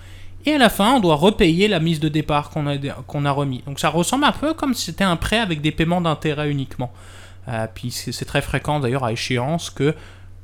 Et 0.47 0.53
à 0.55 0.59
la 0.59 0.69
fin, 0.69 0.95
on 0.95 1.01
doit 1.01 1.17
repayer 1.17 1.67
la 1.69 1.81
mise 1.81 1.99
de 2.01 2.09
départ 2.09 2.51
qu'on 2.51 2.67
a, 2.69 2.77
qu'on 3.07 3.25
a 3.25 3.31
remis. 3.33 3.63
Donc 3.67 3.81
ça 3.81 3.89
ressemble 3.91 4.25
un 4.25 4.33
peu 4.33 4.55
comme 4.55 4.73
si 4.75 4.87
c'était 4.87 5.05
un 5.05 5.17
prêt 5.17 5.39
avec 5.39 5.61
des 5.61 5.73
paiements 5.73 6.01
d'intérêt 6.01 6.51
uniquement. 6.51 6.93
Euh, 7.49 7.67
puis 7.73 7.91
c'est 7.91 8.25
très 8.25 8.41
fréquent 8.43 8.79
d'ailleurs 8.79 9.05
à 9.05 9.13
échéance 9.13 9.71
que 9.71 9.95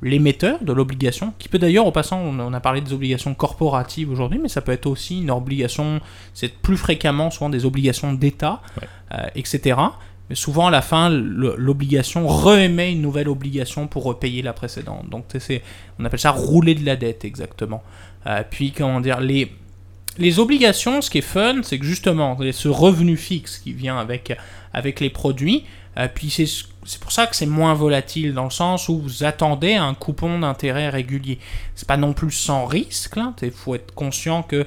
l'émetteur 0.02 0.62
de 0.62 0.72
l'obligation, 0.72 1.32
qui 1.38 1.48
peut 1.48 1.58
d'ailleurs, 1.58 1.86
au 1.86 1.92
passant, 1.92 2.18
on 2.18 2.38
on 2.40 2.52
a 2.52 2.60
parlé 2.60 2.80
des 2.80 2.92
obligations 2.92 3.32
corporatives 3.34 4.10
aujourd'hui, 4.10 4.38
mais 4.42 4.48
ça 4.48 4.60
peut 4.60 4.72
être 4.72 4.86
aussi 4.86 5.20
une 5.20 5.30
obligation, 5.30 6.00
c'est 6.34 6.52
plus 6.52 6.76
fréquemment 6.76 7.30
souvent 7.30 7.48
des 7.48 7.64
obligations 7.64 8.12
d'État, 8.12 8.60
Ouais. 8.80 8.88
euh, 9.12 9.26
etc. 9.36 9.78
Mais 10.30 10.36
souvent, 10.36 10.68
à 10.68 10.70
la 10.70 10.80
fin, 10.82 11.10
l'obligation 11.10 12.26
reémet 12.26 12.92
une 12.92 13.02
nouvelle 13.02 13.28
obligation 13.28 13.86
pour 13.86 14.04
repayer 14.04 14.40
la 14.40 14.54
précédente. 14.54 15.08
Donc, 15.10 15.26
on 15.98 16.04
appelle 16.04 16.18
ça 16.18 16.30
rouler 16.30 16.74
de 16.74 16.84
la 16.86 16.96
dette, 16.96 17.24
exactement. 17.24 17.82
Euh, 18.26 18.42
puis, 18.48 18.72
comment 18.72 19.00
dire, 19.00 19.20
les, 19.20 19.52
les 20.16 20.38
obligations, 20.38 21.02
ce 21.02 21.10
qui 21.10 21.18
est 21.18 21.20
fun, 21.20 21.56
c'est 21.62 21.78
que 21.78 21.84
justement, 21.84 22.38
ce 22.52 22.68
revenu 22.68 23.18
fixe 23.18 23.58
qui 23.58 23.74
vient 23.74 23.98
avec, 23.98 24.36
avec 24.72 25.00
les 25.00 25.10
produits. 25.10 25.64
euh, 25.98 26.08
puis, 26.12 26.30
c'est 26.30 26.46
c'est 26.86 27.00
pour 27.00 27.12
ça 27.12 27.26
que 27.26 27.34
c'est 27.34 27.46
moins 27.46 27.72
volatile, 27.72 28.34
dans 28.34 28.44
le 28.44 28.50
sens 28.50 28.90
où 28.90 28.98
vous 28.98 29.24
attendez 29.24 29.74
un 29.74 29.94
coupon 29.94 30.38
d'intérêt 30.38 30.90
régulier. 30.90 31.38
C'est 31.74 31.88
pas 31.88 31.96
non 31.96 32.12
plus 32.12 32.30
sans 32.30 32.66
risque. 32.66 33.18
Il 33.42 33.50
faut 33.50 33.74
être 33.74 33.94
conscient 33.94 34.42
que. 34.42 34.66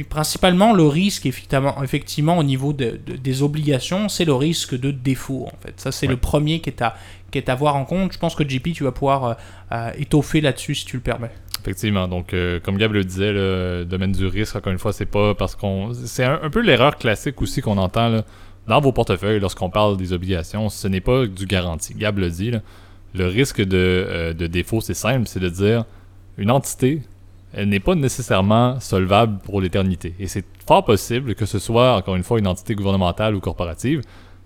Puis 0.00 0.08
principalement, 0.08 0.72
le 0.72 0.84
risque, 0.84 1.26
effectivement, 1.26 1.82
effectivement 1.82 2.38
au 2.38 2.42
niveau 2.42 2.72
de- 2.72 2.98
de- 3.04 3.16
des 3.16 3.42
obligations, 3.42 4.08
c'est 4.08 4.24
le 4.24 4.32
risque 4.32 4.74
de 4.74 4.90
défaut, 4.90 5.46
en 5.52 5.56
fait. 5.60 5.78
Ça, 5.78 5.92
c'est 5.92 6.06
Ouais. 6.06 6.12
le 6.14 6.16
premier 6.18 6.60
qui 6.60 6.70
est, 6.70 6.80
à, 6.80 6.94
qui 7.30 7.36
est 7.36 7.50
à 7.50 7.54
voir 7.54 7.76
en 7.76 7.84
compte. 7.84 8.14
Je 8.14 8.18
pense 8.18 8.34
que 8.34 8.42
JP, 8.48 8.72
tu 8.72 8.84
vas 8.84 8.92
pouvoir 8.92 9.24
euh, 9.26 9.34
euh, 9.72 9.90
étoffer 9.98 10.40
là-dessus 10.40 10.74
si 10.76 10.86
tu 10.86 10.96
le 10.96 11.02
permets. 11.02 11.30
Effectivement. 11.60 12.08
Donc, 12.08 12.32
euh, 12.32 12.60
comme 12.60 12.78
Gab 12.78 12.94
le 12.94 13.04
disait, 13.04 13.30
le 13.30 13.84
domaine 13.84 14.12
du 14.12 14.24
risque, 14.26 14.56
encore 14.56 14.72
une 14.72 14.78
fois, 14.78 14.94
c'est 14.94 15.04
pas 15.04 15.34
parce 15.34 15.54
qu'on. 15.54 15.92
C'est 15.92 16.24
un, 16.24 16.40
un 16.42 16.48
peu 16.48 16.60
l'erreur 16.60 16.96
classique 16.96 17.42
aussi 17.42 17.60
qu'on 17.60 17.76
entend 17.76 18.08
là, 18.08 18.24
dans 18.68 18.80
vos 18.80 18.92
portefeuilles 18.92 19.38
lorsqu'on 19.38 19.68
parle 19.68 19.98
des 19.98 20.14
obligations. 20.14 20.70
Ce 20.70 20.88
n'est 20.88 21.02
pas 21.02 21.26
du 21.26 21.44
garanti. 21.44 21.92
Gab 21.92 22.16
le 22.16 22.30
dit. 22.30 22.52
là. 22.52 22.60
Le 23.12 23.26
risque 23.26 23.60
de, 23.60 23.76
euh, 23.76 24.32
de 24.32 24.46
défaut, 24.46 24.80
c'est 24.80 24.94
simple 24.94 25.26
c'est 25.26 25.40
de 25.40 25.50
dire 25.50 25.84
une 26.38 26.50
entité, 26.50 27.02
elle 27.52 27.68
n'est 27.68 27.80
pas 27.80 27.94
nécessairement 27.94 28.78
solvable 28.80 29.38
pour 29.38 29.60
l'éternité. 29.60 30.14
Et 30.18 30.28
c'est 30.28 30.44
fort 30.66 30.84
possible 30.84 31.34
que 31.34 31.46
ce 31.46 31.58
soit, 31.58 31.96
encore 31.96 32.16
une 32.16 32.22
fois, 32.22 32.38
une 32.38 32.46
entité 32.46 32.74
gouvernementale 32.74 33.34
ou 33.34 33.40
corporative, 33.40 34.02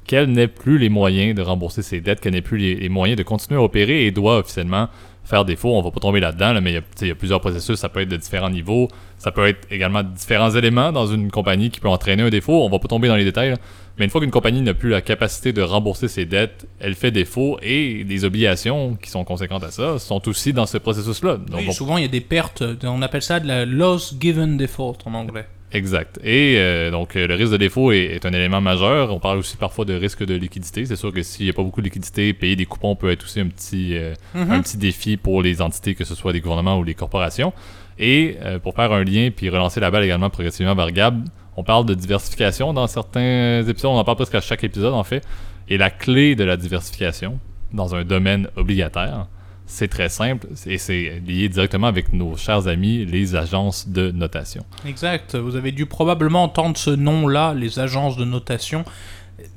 qu'elle 0.07 0.31
n'ait 0.31 0.49
plus 0.49 0.79
les 0.79 0.89
moyens 0.89 1.35
de 1.35 1.43
rembourser 1.43 1.83
ses 1.83 2.01
dettes, 2.01 2.21
qu'elle 2.21 2.33
n'ait 2.33 2.43
plus 2.43 2.59
les, 2.59 2.75
les 2.75 2.89
moyens 2.89 3.19
de 3.19 3.23
continuer 3.23 3.59
à 3.59 3.63
opérer 3.63 4.07
et 4.07 4.11
doit 4.11 4.39
officiellement 4.39 4.89
faire 5.25 5.45
défaut. 5.45 5.75
On 5.77 5.83
va 5.83 5.91
pas 5.91 6.01
tomber 6.01 6.21
là-dedans, 6.21 6.53
là, 6.53 6.61
mais 6.61 6.73
il 6.73 6.75
y, 6.75 7.07
a, 7.07 7.13
y 7.13 7.15
plusieurs 7.15 7.41
processus, 7.41 7.77
ça 7.79 7.89
peut 7.89 8.01
être 8.01 8.09
de 8.09 8.17
différents 8.17 8.51
niveaux, 8.51 8.89
ça 9.19 9.31
peut 9.33 9.47
être 9.49 9.67
également 9.71 10.03
différents 10.03 10.51
éléments 10.51 10.93
dans 10.93 11.07
une 11.07 11.31
compagnie 11.31 11.71
qui 11.71 11.81
peut 11.81 11.89
entraîner 11.89 12.23
un 12.23 12.31
défaut. 12.31 12.63
On 12.65 12.69
va 12.69 12.79
pas 12.79 12.89
tomber 12.89 13.09
dans 13.09 13.17
les 13.17 13.25
détails, 13.25 13.51
là. 13.51 13.57
mais 13.99 14.05
une 14.05 14.11
fois 14.11 14.21
qu'une 14.21 14.31
compagnie 14.31 14.61
n'a 14.61 14.75
plus 14.75 14.91
la 14.91 15.01
capacité 15.01 15.53
de 15.53 15.63
rembourser 15.63 16.09
ses 16.09 16.27
dettes, 16.27 16.67
elle 16.79 16.95
fait 16.95 17.11
défaut 17.11 17.59
et 17.63 18.05
des 18.05 18.25
obligations 18.25 18.97
qui 19.03 19.09
sont 19.11 19.25
conséquentes 19.25 19.65
à 19.65 19.71
ça 19.71 19.99
sont 19.99 20.29
aussi 20.29 20.53
dans 20.53 20.67
ce 20.67 20.77
processus-là. 20.79 21.39
Donc, 21.39 21.61
Oui, 21.61 21.67
on- 21.69 21.73
souvent, 21.73 21.97
il 21.97 22.03
y 22.03 22.07
a 22.07 22.09
des 22.09 22.21
pertes, 22.21 22.63
on 22.83 23.01
appelle 23.03 23.23
ça 23.23 23.41
de 23.41 23.49
la 23.49 23.65
loss 23.65 24.15
given 24.21 24.57
default 24.59 24.99
en 25.07 25.15
anglais. 25.15 25.47
Exact. 25.75 26.21
Et 26.23 26.55
euh, 26.59 26.91
donc, 26.93 27.17
euh, 27.17 27.27
le 27.27 27.35
risque 27.35 27.51
de 27.53 27.57
défaut 27.57 27.91
est, 27.91 28.05
est 28.05 28.25
un 28.25 28.33
élément 28.33 28.61
majeur. 28.61 29.13
On 29.13 29.19
parle 29.19 29.39
aussi 29.39 29.57
parfois 29.57 29.85
de 29.85 29.93
risque 29.95 30.25
de 30.25 30.35
liquidité. 30.35 30.87
C'est 30.87 30.95
sûr 30.97 31.13
que 31.13 31.23
s'il 31.23 31.45
n'y 31.47 31.51
a 31.51 31.53
pas 31.53 31.65
beaucoup 31.65 31.81
de 31.81 31.87
liquidité, 31.87 32.33
payer 32.33 32.55
des 32.55 32.65
coupons 32.65 32.95
peut 32.95 33.11
être 33.11 33.25
aussi 33.25 33.41
un 33.41 33.49
petit, 33.49 33.97
euh, 33.97 34.15
Mhm. 34.35 34.51
un 34.53 34.63
petit 34.63 34.77
défi 34.79 35.17
pour 35.17 35.43
les 35.43 35.61
entités, 35.61 35.95
que 35.97 36.05
ce 36.05 36.15
soit 36.15 36.33
des 36.33 36.41
gouvernements 36.41 36.79
ou 36.79 36.85
les 36.85 36.95
corporations. 36.95 37.53
Et 37.99 38.37
euh, 38.43 38.59
pour 38.61 38.75
faire 38.75 38.93
un 38.93 39.03
lien, 39.05 39.31
puis 39.35 39.49
relancer 39.51 39.81
la 39.81 39.91
balle 39.91 40.05
également 40.05 40.31
progressivement 40.31 40.75
vers 40.77 40.93
Gab, 40.93 41.25
on 41.57 41.65
parle 41.65 41.87
de 41.87 41.95
diversification 41.95 42.73
dans 42.73 42.87
certains 42.87 43.63
épisodes. 43.69 43.91
On 43.91 43.99
en 43.99 44.05
parle 44.05 44.17
presque 44.17 44.35
à 44.37 44.41
chaque 44.41 44.63
épisode, 44.65 44.95
en 44.95 45.05
fait. 45.05 45.25
Et 45.69 45.77
la 45.77 45.91
clé 45.91 46.37
de 46.37 46.45
la 46.45 46.57
diversification 46.57 47.39
dans 47.73 47.97
un 47.97 48.05
domaine 48.05 48.49
obligataire, 48.57 49.27
C'est 49.67 49.89
très 49.89 50.09
simple 50.11 50.47
et 50.67 50.77
c'est 50.79 51.23
lié 51.27 51.49
directement 51.49 51.87
avec 51.87 52.13
nos 52.13 52.37
chers 52.37 52.69
amis, 52.69 53.05
les 53.07 53.35
agences 53.35 53.89
de 53.89 54.11
notation. 54.11 54.65
Exact. 54.87 55.37
Vous 55.37 55.57
avez 55.57 55.73
dû 55.73 55.87
probablement 55.87 56.43
entendre 56.45 56.77
ce 56.77 56.91
nom-là, 56.91 57.55
les 57.55 57.79
agences 57.79 58.17
de 58.17 58.25
notation. 58.27 58.85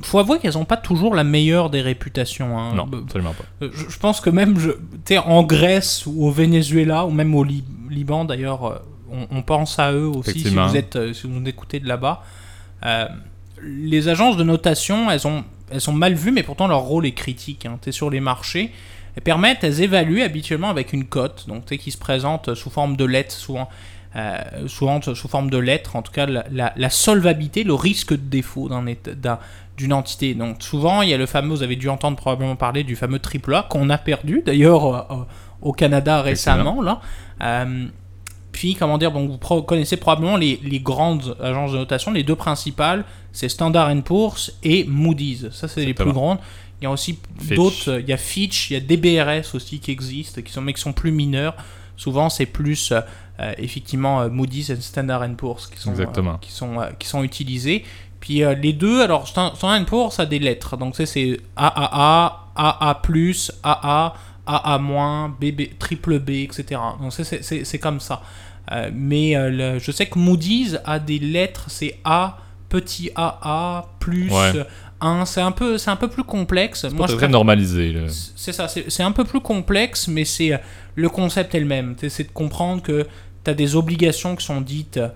Faut 0.02 0.20
avouer 0.20 0.40
qu'elles 0.40 0.54
n'ont 0.54 0.66
pas 0.66 0.78
toujours 0.78 1.14
la 1.14 1.24
meilleure 1.26 1.70
des 1.70 1.82
réputations. 1.82 2.58
hein. 2.58 2.74
Non, 2.74 2.90
absolument 2.94 3.34
pas. 3.34 3.44
euh, 3.66 3.70
Je, 3.74 3.90
je 3.90 4.00
pense 4.00 4.22
que 4.22 4.30
même 4.30 4.58
je, 4.58 4.72
en 5.20 5.44
Grèce 5.44 6.06
ou 6.06 6.26
au 6.26 6.32
Venezuela 6.32 7.06
ou 7.06 7.12
même 7.12 7.36
au 7.36 7.44
Li- 7.44 7.64
Liban 7.90 8.24
d'ailleurs, 8.26 8.66
euh, 8.66 8.76
on, 9.12 9.28
on 9.30 9.42
pense 9.42 9.78
à 9.78 9.92
eux 9.92 10.08
aussi 10.08 10.32
si 10.40 10.56
vous 10.70 10.78
êtes 10.78 10.96
euh, 10.96 11.14
si 11.14 11.28
vous 11.28 11.34
nous 11.40 11.48
écoutez 11.48 11.80
de 11.80 11.88
là-bas. 11.88 12.24
Euh, 12.86 13.08
les 13.62 14.08
agences 14.08 14.38
de 14.38 14.44
notation, 14.44 15.12
elles 15.12 15.28
ont 15.28 15.44
elles 15.70 15.82
sont 15.82 15.94
mal 15.94 16.14
vues, 16.14 16.32
mais 16.32 16.44
pourtant 16.44 16.68
leur 16.68 16.80
rôle 16.82 17.06
est 17.06 17.12
critique. 17.12 17.66
Hein. 17.66 17.78
T'es 17.82 17.92
sur 17.92 18.10
les 18.10 18.22
marchés. 18.22 18.72
Elles 19.18 19.24
permettent, 19.24 19.64
elles 19.64 19.82
évaluent 19.82 20.22
habituellement 20.22 20.70
avec 20.70 20.94
une 20.94 21.06
cote, 21.06 21.46
donc 21.48 21.66
qui 21.66 21.90
se 21.92 21.98
présente 21.98 22.54
sous 22.54 22.70
forme 22.70 22.96
de 22.96 23.04
lettres, 23.04 23.34
souvent, 23.34 23.68
euh, 24.16 24.38
souvent 24.68 25.02
sous 25.02 25.28
forme 25.28 25.50
de 25.50 25.58
lettres, 25.58 25.96
en 25.96 26.04
tout 26.04 26.12
cas 26.12 26.28
la, 26.28 26.46
la- 26.52 26.72
la 26.76 26.90
solvabilité, 26.92 27.64
le 27.64 27.74
risque 27.74 28.12
de 28.12 28.18
défaut 28.18 28.70
d'une 29.76 29.94
entité. 29.94 30.36
Donc 30.36 30.62
souvent, 30.62 31.02
il 31.02 31.10
y 31.10 31.16
a 31.16 31.18
le 31.18 31.26
fameux, 31.26 31.50
vous 31.56 31.64
avez 31.64 31.76
dû 31.76 31.90
entendre 31.90 32.16
probablement 32.16 32.56
parler 32.56 32.84
du 32.84 32.96
fameux 32.96 33.18
triple 33.18 33.56
A 33.56 33.64
qu'on 33.64 33.90
a 33.90 33.98
perdu 33.98 34.44
d'ailleurs 34.46 34.86
euh, 34.86 35.02
euh, 35.10 35.24
au 35.64 35.72
Canada 35.74 36.22
récemment 36.22 36.84
là. 36.84 37.02
Euh, 37.42 37.88
puis 38.52 38.76
comment 38.76 39.00
dire, 39.00 39.12
donc 39.12 39.30
vous 39.32 39.62
connaissez 39.64 39.98
probablement 39.98 40.38
les, 40.38 40.60
les 40.64 40.80
grandes 40.80 41.36
agences 41.42 41.72
de 41.74 41.78
notation, 41.78 42.12
les 42.12 42.24
deux 42.24 42.36
principales, 42.36 43.04
c'est 43.32 43.50
Standard 43.50 43.92
Poor's 44.04 44.52
et 44.64 44.84
Moody's. 44.88 45.50
Ça 45.52 45.68
c'est 45.68 45.86
les 45.86 45.94
plus 45.96 46.06
grandes. 46.14 46.40
Il 46.82 46.84
y 46.84 46.88
a 46.88 46.92
aussi 46.92 47.18
d'autres, 47.56 47.90
euh, 47.92 48.00
il 48.02 48.08
y 48.08 48.14
a 48.14 48.18
Fitch, 48.18 48.70
il 48.70 48.74
y 48.74 48.78
a 48.78 48.80
DBRS 48.80 49.56
aussi 49.56 49.80
qui 49.80 49.92
existent, 49.92 50.42
qui 50.42 50.52
sont 50.52 50.62
mais 50.62 50.74
qui 50.74 50.82
sont 50.82 50.94
plus 50.94 51.12
mineurs. 51.12 51.56
Souvent 51.96 52.30
c'est 52.30 52.46
plus 52.46 52.92
euh, 52.92 53.02
euh, 53.40 53.54
effectivement 53.58 54.30
Moody's 54.30 54.70
et 54.70 54.76
Standard 54.82 55.28
Poor's 55.36 55.68
qui 55.68 55.80
sont 55.80 55.92
euh, 56.04 56.06
qui 56.40 56.52
sont 56.52 56.80
euh, 56.80 56.90
qui 57.00 57.08
sont 57.08 57.24
utilisés. 57.24 57.84
Puis 58.20 58.42
les 58.62 58.74
deux, 58.74 59.02
alors 59.02 59.28
Stan- 59.28 59.54
Standard 59.56 59.86
Poor's 59.86 60.20
a 60.20 60.26
des 60.26 60.40
lettres, 60.40 60.76
donc 60.78 60.96
c'est 60.96 61.40
AAA, 61.56 62.50
AA+, 62.56 63.02
AA, 63.64 64.14
AA-, 64.46 65.30
BB, 65.40 65.78
triple 65.80 66.20
B, 66.20 66.30
etc. 66.32 66.80
Donc 67.02 67.14
c'est- 67.14 67.24
c'est 67.24 67.44
c'est- 67.44 67.64
c'est 67.64 67.80
comme 67.80 68.00
ça. 68.00 68.22
Mais 68.94 69.34
le- 69.50 69.80
je 69.80 69.92
sais 69.92 70.08
que 70.08 70.20
Moody's 70.20 70.78
a 70.84 71.00
des 71.00 71.20
lettres, 71.20 71.66
c'est 71.70 72.00
A, 72.04 72.38
petit 72.70 73.12
AA, 73.16 73.86
plus 74.00 74.30
Ouais. 74.32 74.52
1, 75.02 75.26
c'est 75.26 75.42
un, 75.42 75.52
peu- 75.52 75.78
c'est 75.78 75.92
un 75.92 75.96
peu 75.96 76.08
plus 76.08 76.24
complexe. 76.24 76.84
Moi, 76.86 77.08
c'est 77.08 77.14
je 77.14 77.18
très 77.18 77.28
normalisé. 77.28 77.96
C'est 78.36 78.52
ça, 78.54 78.68
c'est 78.68 79.04
un 79.04 79.12
peu 79.12 79.24
plus 79.24 79.42
complexe, 79.42 80.08
mais 80.08 80.26
c'est 80.26 80.54
euh, 80.54 80.58
le 80.96 81.10
concept 81.10 81.54
est 81.56 81.60
le 81.60 81.66
même. 81.66 81.96
C'est 82.10 82.24
de 82.24 82.32
comprendre 82.32 82.82
que 82.82 83.06
tu 83.44 83.52
as 83.52 83.54
des 83.54 83.76
obligations 83.76 84.36
qui 84.36 84.46
sont 84.46 84.62
dites 84.62 84.98
euh, 84.98 85.10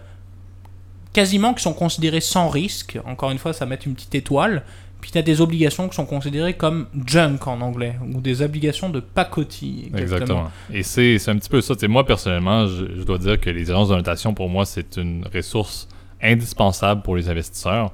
quasiment 1.13 1.53
qui 1.53 1.63
sont 1.63 1.73
considérées 1.73 2.21
sans 2.21 2.49
risque. 2.49 2.99
Encore 3.05 3.31
une 3.31 3.37
fois, 3.37 3.53
ça 3.53 3.65
met 3.65 3.75
une 3.85 3.95
petite 3.95 4.15
étoile. 4.15 4.63
Puis 5.01 5.09
tu 5.09 5.17
as 5.17 5.23
des 5.23 5.41
obligations 5.41 5.89
qui 5.89 5.95
sont 5.95 6.05
considérées 6.05 6.53
comme 6.53 6.85
junk 7.07 7.39
en 7.47 7.59
anglais, 7.61 7.95
ou 8.13 8.21
des 8.21 8.43
obligations 8.43 8.89
de 8.89 8.99
pacotille. 8.99 9.91
Exactement. 9.97 10.51
Et 10.71 10.83
c'est 10.83 11.17
un 11.27 11.37
petit 11.37 11.49
peu 11.49 11.59
ça. 11.59 11.73
Moi, 11.87 12.05
personnellement, 12.05 12.67
je, 12.67 12.85
je 12.97 13.01
dois 13.01 13.17
dire 13.17 13.39
que 13.39 13.49
les 13.49 13.71
agences 13.71 13.89
de 13.89 13.95
notation, 13.95 14.35
pour 14.35 14.47
moi, 14.47 14.63
c'est 14.63 14.97
une 14.97 15.25
ressource 15.33 15.87
indispensable 16.21 17.01
pour 17.01 17.15
les 17.15 17.29
investisseurs 17.29 17.91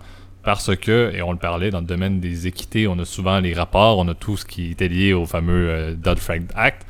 parce 0.48 0.74
que, 0.78 1.12
et 1.14 1.22
on 1.22 1.34
le 1.34 1.38
parlait 1.38 1.72
dans 1.72 1.82
le 1.82 1.86
domaine 1.86 2.22
des 2.22 2.48
équités, 2.48 2.88
on 2.88 2.98
a 3.00 3.04
souvent 3.04 3.42
les 3.42 3.54
rapports, 3.54 3.98
on 3.98 4.08
a 4.08 4.14
tout 4.14 4.38
ce 4.38 4.46
qui 4.46 4.72
était 4.72 4.88
lié 4.88 5.12
au 5.12 5.26
fameux 5.26 5.70
euh, 5.70 5.94
Dodd-Frank 5.94 6.44
Act, 6.56 6.86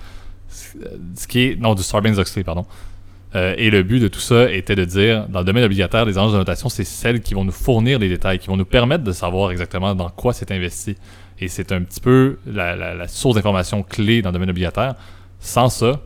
ce 0.48 1.28
qui 1.28 1.40
est, 1.40 1.60
non, 1.60 1.74
du 1.74 1.82
Sarbanes-Oxley, 1.82 2.44
pardon. 2.44 2.68
Euh, 3.34 3.56
et 3.58 3.72
le 3.72 3.82
but 3.82 4.00
de 4.00 4.10
tout 4.10 4.20
ça 4.20 4.52
était 4.52 4.76
de 4.76 4.86
dire, 4.86 5.28
dans 5.30 5.40
le 5.40 5.46
domaine 5.46 5.64
obligataire, 5.64 6.06
les 6.06 6.20
agences 6.20 6.34
de 6.34 6.38
notation, 6.38 6.70
c'est 6.70 6.84
celles 6.84 7.20
qui 7.20 7.34
vont 7.34 7.44
nous 7.46 7.52
fournir 7.52 7.98
les 7.98 8.10
détails, 8.10 8.38
qui 8.38 8.46
vont 8.48 8.58
nous 8.58 8.64
permettre 8.66 9.04
de 9.04 9.12
savoir 9.12 9.50
exactement 9.50 9.96
dans 9.96 10.10
quoi 10.12 10.34
c'est 10.34 10.52
investi. 10.52 10.96
Et 11.40 11.48
c'est 11.48 11.72
un 11.72 11.82
petit 11.82 12.00
peu 12.00 12.38
la, 12.46 12.76
la- 12.76 12.94
la 12.94 13.08
source 13.08 13.34
d'information 13.38 13.82
clé 13.82 14.22
dans 14.22 14.30
le 14.30 14.34
domaine 14.34 14.52
obligataire. 14.52 14.94
Sans 15.40 15.70
ça, 15.70 16.00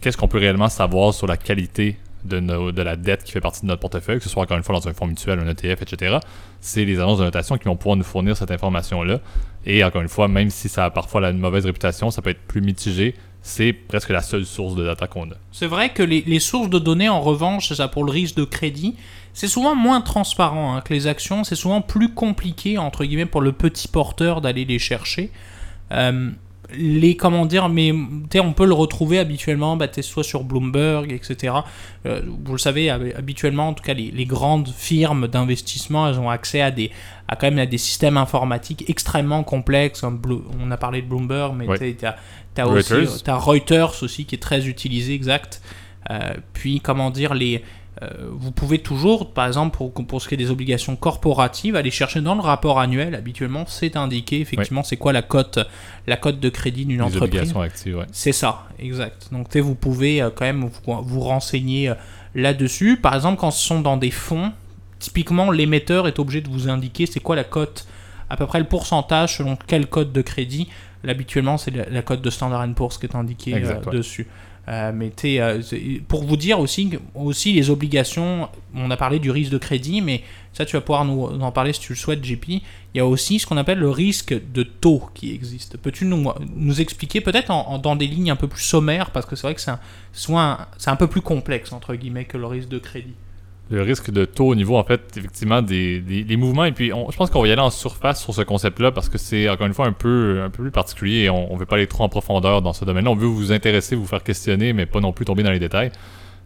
qu'est-ce 0.00 0.16
qu'on 0.16 0.28
peut 0.28 0.38
réellement 0.38 0.68
savoir 0.68 1.12
sur 1.14 1.26
la 1.26 1.36
qualité 1.36 1.96
de, 2.24 2.82
la 2.82 2.96
dette 2.96 3.24
qui 3.24 3.32
fait 3.32 3.40
partie 3.40 3.62
de 3.62 3.66
notre 3.66 3.80
portefeuille, 3.80 4.18
que 4.18 4.24
ce 4.24 4.30
soit 4.30 4.42
encore 4.42 4.56
une 4.56 4.62
fois 4.62 4.74
dans 4.78 4.88
un 4.88 4.92
fonds 4.92 5.06
mutuel, 5.06 5.38
un 5.38 5.48
ETF, 5.48 5.82
etc. 5.82 6.18
C'est 6.60 6.84
les 6.84 6.98
agences 6.98 7.18
de 7.18 7.24
notation 7.24 7.58
qui 7.58 7.64
vont 7.64 7.76
pouvoir 7.76 7.96
nous 7.96 8.04
fournir 8.04 8.36
cette 8.36 8.50
information-là. 8.50 9.20
Et 9.66 9.82
encore 9.84 10.02
une 10.02 10.08
fois, 10.08 10.28
même 10.28 10.50
si 10.50 10.68
ça 10.68 10.86
a 10.86 10.90
parfois 10.90 11.28
une 11.30 11.38
mauvaise 11.38 11.66
réputation, 11.66 12.10
ça 12.10 12.22
peut 12.22 12.30
être 12.30 12.42
plus 12.46 12.60
mitigé, 12.60 13.14
c'est 13.42 13.72
presque 13.72 14.10
la 14.10 14.22
seule 14.22 14.44
source 14.44 14.74
de 14.74 14.84
data 14.84 15.06
qu'on 15.06 15.30
a. 15.30 15.34
C'est 15.50 15.66
vrai 15.66 15.90
que 15.92 16.02
les, 16.02 16.22
les 16.22 16.40
sources 16.40 16.70
de 16.70 16.78
données, 16.78 17.08
en 17.08 17.20
revanche, 17.20 17.68
c'est 17.68 17.76
ça 17.76 17.88
pour 17.88 18.04
le 18.04 18.12
risque 18.12 18.36
de 18.36 18.44
crédit, 18.44 18.96
c'est 19.34 19.48
souvent 19.48 19.74
moins 19.74 20.00
transparent 20.00 20.76
hein, 20.76 20.80
que 20.82 20.92
les 20.92 21.06
actions. 21.06 21.44
C'est 21.44 21.56
souvent 21.56 21.80
plus 21.80 22.12
compliqué, 22.12 22.78
entre 22.78 23.04
guillemets, 23.04 23.26
pour 23.26 23.40
le 23.40 23.52
petit 23.52 23.88
porteur 23.88 24.40
d'aller 24.40 24.64
les 24.64 24.78
chercher. 24.78 25.30
Euh, 25.90 26.30
les, 26.76 27.16
comment 27.16 27.46
dire, 27.46 27.68
mais 27.68 27.90
tu 27.92 28.38
sais, 28.38 28.40
on 28.40 28.52
peut 28.52 28.66
le 28.66 28.74
retrouver 28.74 29.18
habituellement, 29.18 29.76
bah, 29.76 29.86
soit 30.00 30.24
sur 30.24 30.44
Bloomberg, 30.44 31.12
etc. 31.12 31.54
Euh, 32.06 32.22
vous 32.44 32.52
le 32.52 32.58
savez, 32.58 32.88
hab- 32.90 33.12
habituellement, 33.16 33.68
en 33.68 33.74
tout 33.74 33.82
cas, 33.84 33.94
les, 33.94 34.10
les 34.10 34.24
grandes 34.26 34.68
firmes 34.68 35.28
d'investissement, 35.28 36.08
elles 36.08 36.18
ont 36.18 36.30
accès 36.30 36.60
à 36.60 36.70
des, 36.70 36.90
à 37.28 37.36
quand 37.36 37.46
même 37.48 37.58
à 37.58 37.66
des 37.66 37.78
systèmes 37.78 38.16
informatiques 38.16 38.84
extrêmement 38.88 39.42
complexes. 39.44 40.00
comme 40.00 40.20
on 40.60 40.70
a 40.70 40.76
parlé 40.76 41.02
de 41.02 41.06
Bloomberg, 41.06 41.54
mais 41.56 41.66
Ouais. 41.66 41.78
tu 41.78 41.94
t'as 41.96 42.16
as 42.64 42.66
aussi 42.66 42.92
Reuters. 43.28 44.02
aussi 44.02 44.24
qui 44.26 44.34
est 44.34 44.38
très 44.42 44.66
utilisé, 44.68 45.14
exact. 45.14 45.62
Euh, 46.10 46.34
puis, 46.52 46.80
comment 46.80 47.10
dire, 47.10 47.34
les, 47.34 47.62
vous 48.32 48.50
pouvez 48.50 48.78
toujours, 48.78 49.32
par 49.32 49.46
exemple, 49.46 49.76
pour, 49.76 49.92
pour 49.92 50.20
ce 50.22 50.28
qui 50.28 50.34
est 50.34 50.38
des 50.38 50.50
obligations 50.50 50.96
corporatives, 50.96 51.76
aller 51.76 51.90
chercher 51.90 52.20
dans 52.20 52.34
le 52.34 52.40
rapport 52.40 52.80
annuel. 52.80 53.14
Habituellement, 53.14 53.64
c'est 53.68 53.96
indiqué 53.96 54.40
effectivement 54.40 54.82
c'est 54.82 54.96
quoi 54.96 55.12
la 55.12 55.22
cote, 55.22 55.58
la 56.06 56.16
cote 56.16 56.40
de 56.40 56.48
crédit 56.48 56.86
d'une 56.86 57.02
entreprise. 57.02 57.22
obligations 57.22 57.60
actives, 57.60 57.96
ouais. 57.98 58.06
C'est 58.10 58.32
ça, 58.32 58.66
exact. 58.78 59.28
Donc 59.30 59.54
vous 59.56 59.74
pouvez 59.74 60.22
euh, 60.22 60.30
quand 60.34 60.44
même 60.44 60.64
vous, 60.64 61.02
vous 61.02 61.20
renseigner 61.20 61.90
euh, 61.90 61.94
là-dessus. 62.34 62.96
Par 62.96 63.14
exemple, 63.14 63.38
quand 63.38 63.50
ce 63.50 63.64
sont 63.64 63.80
dans 63.80 63.98
des 63.98 64.10
fonds, 64.10 64.52
typiquement 64.98 65.50
l'émetteur 65.50 66.08
est 66.08 66.18
obligé 66.18 66.40
de 66.40 66.48
vous 66.48 66.68
indiquer 66.68 67.06
c'est 67.06 67.20
quoi 67.20 67.36
la 67.36 67.44
cote, 67.44 67.86
à 68.30 68.36
peu 68.36 68.46
près 68.46 68.58
le 68.58 68.66
pourcentage 68.66 69.36
selon 69.36 69.56
quel 69.66 69.86
code 69.86 70.12
de 70.12 70.22
crédit. 70.22 70.68
Habituellement, 71.06 71.58
c'est 71.58 71.72
la, 71.72 71.88
la 71.90 72.02
cote 72.02 72.22
de 72.22 72.30
Standard 72.30 72.66
Poor's 72.74 72.96
qui 72.96 73.06
est 73.06 73.16
indiquée 73.16 73.54
euh, 73.54 73.80
ouais. 73.84 73.92
dessus. 73.92 74.28
Euh, 74.68 74.92
mais 74.94 75.12
euh, 75.24 75.60
pour 76.06 76.22
vous 76.24 76.36
dire 76.36 76.60
aussi, 76.60 76.90
aussi 77.16 77.52
les 77.52 77.68
obligations, 77.70 78.48
on 78.74 78.90
a 78.92 78.96
parlé 78.96 79.18
du 79.18 79.30
risque 79.30 79.50
de 79.50 79.58
crédit, 79.58 80.00
mais 80.00 80.22
ça 80.52 80.64
tu 80.64 80.76
vas 80.76 80.80
pouvoir 80.80 81.04
nous, 81.04 81.22
en 81.24 81.50
parler 81.50 81.72
si 81.72 81.80
tu 81.80 81.92
le 81.92 81.98
souhaites, 81.98 82.24
JP. 82.24 82.48
Il 82.48 82.62
y 82.94 83.00
a 83.00 83.06
aussi 83.06 83.40
ce 83.40 83.46
qu'on 83.46 83.56
appelle 83.56 83.78
le 83.78 83.90
risque 83.90 84.34
de 84.52 84.62
taux 84.62 85.02
qui 85.14 85.32
existe. 85.34 85.78
Peux-tu 85.78 86.04
nous, 86.04 86.80
expliquer 86.80 87.20
peut-être 87.20 87.48
dans 87.80 87.96
des 87.96 88.06
lignes 88.06 88.30
un 88.30 88.36
peu 88.36 88.46
plus 88.48 88.62
sommaires, 88.62 89.10
parce 89.10 89.26
que 89.26 89.34
c'est 89.34 89.46
vrai 89.48 89.54
que 89.54 89.60
c'est 89.60 89.70
un, 89.72 89.80
un- 90.36 90.66
un 90.86 90.96
peu 90.96 91.08
plus 91.08 91.22
complexe 91.22 91.72
entre 91.72 91.94
guillemets 91.96 92.24
que 92.26 92.38
le 92.38 92.46
risque 92.46 92.68
de 92.68 92.78
crédit. 92.78 93.14
Le 93.76 93.82
risque 93.82 94.10
de 94.10 94.24
taux 94.24 94.48
au 94.48 94.54
niveau, 94.54 94.76
en 94.76 94.84
fait, 94.84 95.00
effectivement, 95.16 95.62
des, 95.62 96.00
des- 96.00 96.36
mouvements. 96.36 96.64
Et 96.64 96.72
puis, 96.72 96.92
on- 96.92 97.10
je 97.10 97.16
pense 97.16 97.30
qu'on 97.30 97.40
va 97.42 97.48
y 97.48 97.52
aller 97.52 97.60
en 97.60 97.70
surface 97.70 98.22
sur 98.22 98.34
ce 98.34 98.42
concept-là 98.42 98.92
parce 98.92 99.08
que 99.08 99.18
c'est, 99.18 99.48
encore 99.48 99.66
une 99.66 99.74
fois, 99.74 99.86
un 99.86 99.92
peu, 99.92 100.40
un 100.44 100.50
peu 100.50 100.62
plus 100.64 100.70
particulier 100.70 101.22
et 101.24 101.30
on 101.30 101.54
ne 101.54 101.58
veut 101.58 101.66
pas 101.66 101.76
aller 101.76 101.86
trop 101.86 102.04
en 102.04 102.08
profondeur 102.08 102.62
dans 102.62 102.72
ce 102.72 102.84
domaine-là. 102.84 103.10
On 103.10 103.14
veut 103.16 103.26
vous 103.26 103.52
intéresser, 103.52 103.96
vous 103.96 104.06
faire 104.06 104.22
questionner, 104.22 104.72
mais 104.72 104.86
pas 104.86 105.00
non 105.00 105.12
plus 105.12 105.24
tomber 105.24 105.42
dans 105.42 105.50
les 105.52 105.58
détails. 105.58 105.90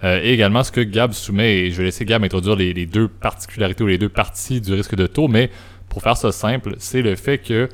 Euh, 0.04 0.20
et 0.22 0.32
également, 0.32 0.62
ce 0.62 0.70
que 0.72 0.80
Gab 0.82 1.12
soumet, 1.12 1.56
et 1.56 1.70
je 1.70 1.78
vais 1.78 1.84
laisser 1.84 2.04
Gab 2.04 2.22
introduire 2.22 2.54
les 2.56 2.86
deux 2.86 3.08
particularités 3.08 3.82
ou 3.82 3.86
les 3.86 3.98
deux 3.98 4.08
parties 4.10 4.60
du 4.60 4.72
risque 4.74 4.94
de 4.94 5.06
taux, 5.06 5.26
mais 5.28 5.50
pour 5.88 6.02
faire 6.02 6.16
ça 6.16 6.32
simple, 6.32 6.74
c'est 6.78 7.02
le 7.02 7.16
fait 7.16 7.38
que 7.38 7.68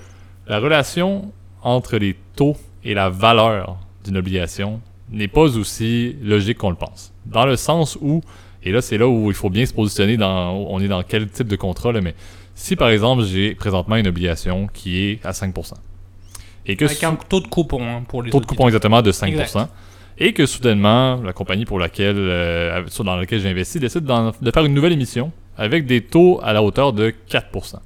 la 0.47 0.61
relation 0.61 1.33
entre 1.62 1.97
les 1.99 2.17
taux 2.37 2.57
et 2.85 2.95
la 2.95 3.09
valeur 3.11 3.77
d'une 4.05 4.17
obligation 4.17 4.81
n'est 5.11 5.29
pas 5.29 5.43
aussi 5.43 6.17
logique 6.23 6.59
qu'on 6.59 6.71
le 6.71 6.77
pense. 6.77 7.12
Dans 7.27 7.45
le 7.45 7.57
sens 7.57 7.99
où, 8.01 8.21
et 8.64 8.72
là 8.72 8.81
c'est 8.81 8.98
là 8.98 9.09
où 9.09 9.31
il 9.31 9.35
faut 9.35 9.51
bien 9.51 9.66
se 9.66 9.75
positionner 9.75 10.16
dans, 10.16 10.53
on 10.53 10.81
est 10.81 10.88
dans 10.88 11.03
quel 11.03 11.29
type 11.29 11.48
de 11.48 11.57
contrat, 11.57 11.92
là, 11.92 12.01
mais 12.01 12.14
si 12.55 12.77
par 12.77 12.88
exemple 12.88 13.25
j'ai 13.25 13.55
présentement 13.55 13.96
une 13.96 14.09
obligation 14.09 14.68
qui 14.72 15.05
est 15.05 15.27
à 15.27 15.31
5%, 15.31 15.75
et 16.66 16.77
que 16.77 16.85
Avec 16.85 17.03
un 17.03 17.16
taux 17.16 17.40
de 17.40 17.48
coupon 17.48 17.83
hein, 17.83 18.03
pour 18.07 18.22
les 18.22 18.31
taux 18.31 18.40
de 18.40 18.46
coupon 18.46 18.66
exactement 18.66 19.03
de 19.03 19.11
5%. 19.11 19.27
Exact. 19.27 19.68
Et 20.18 20.33
que 20.33 20.46
soudainement, 20.46 21.16
la 21.16 21.33
compagnie 21.33 21.64
pour 21.64 21.79
laquelle, 21.79 22.16
euh, 22.18 22.85
dans 23.01 23.16
laquelle 23.16 23.40
j'ai 23.40 23.48
investi 23.48 23.81
décide 23.81 24.05
de 24.05 24.51
faire 24.51 24.64
une 24.64 24.75
nouvelle 24.75 24.92
émission 24.92 25.33
avec 25.57 25.87
des 25.87 26.03
taux 26.03 26.38
à 26.42 26.53
la 26.53 26.62
hauteur 26.62 26.92
de 26.92 27.12
4%. 27.29 27.77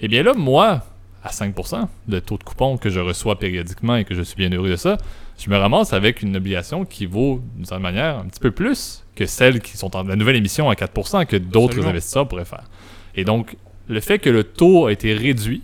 Et 0.00 0.08
bien 0.08 0.22
là, 0.22 0.34
moi, 0.34 0.82
à 1.22 1.30
5%, 1.30 1.86
de 2.08 2.18
taux 2.18 2.38
de 2.38 2.42
coupon 2.42 2.76
que 2.76 2.90
je 2.90 3.00
reçois 3.00 3.38
périodiquement 3.38 3.96
et 3.96 4.04
que 4.04 4.14
je 4.14 4.22
suis 4.22 4.36
bien 4.36 4.50
heureux 4.50 4.70
de 4.70 4.76
ça, 4.76 4.98
je 5.38 5.48
me 5.50 5.56
ramasse 5.56 5.92
avec 5.92 6.22
une 6.22 6.36
obligation 6.36 6.84
qui 6.84 7.06
vaut, 7.06 7.40
d'une 7.54 7.64
certaine 7.64 7.82
manière, 7.82 8.18
un 8.18 8.24
petit 8.24 8.40
peu 8.40 8.50
plus 8.50 9.01
que 9.14 9.26
celles 9.26 9.60
qui 9.60 9.76
sont 9.76 9.94
en 9.96 10.04
la 10.04 10.16
nouvelle 10.16 10.36
émission 10.36 10.70
à 10.70 10.74
4% 10.74 11.26
que 11.26 11.36
d'autres 11.36 11.86
investisseurs 11.86 12.26
pourraient 12.26 12.44
faire. 12.44 12.64
Et 13.14 13.24
donc, 13.24 13.56
le 13.88 14.00
fait 14.00 14.18
que 14.18 14.30
le 14.30 14.44
taux 14.44 14.86
a 14.86 14.92
été 14.92 15.12
réduit 15.14 15.62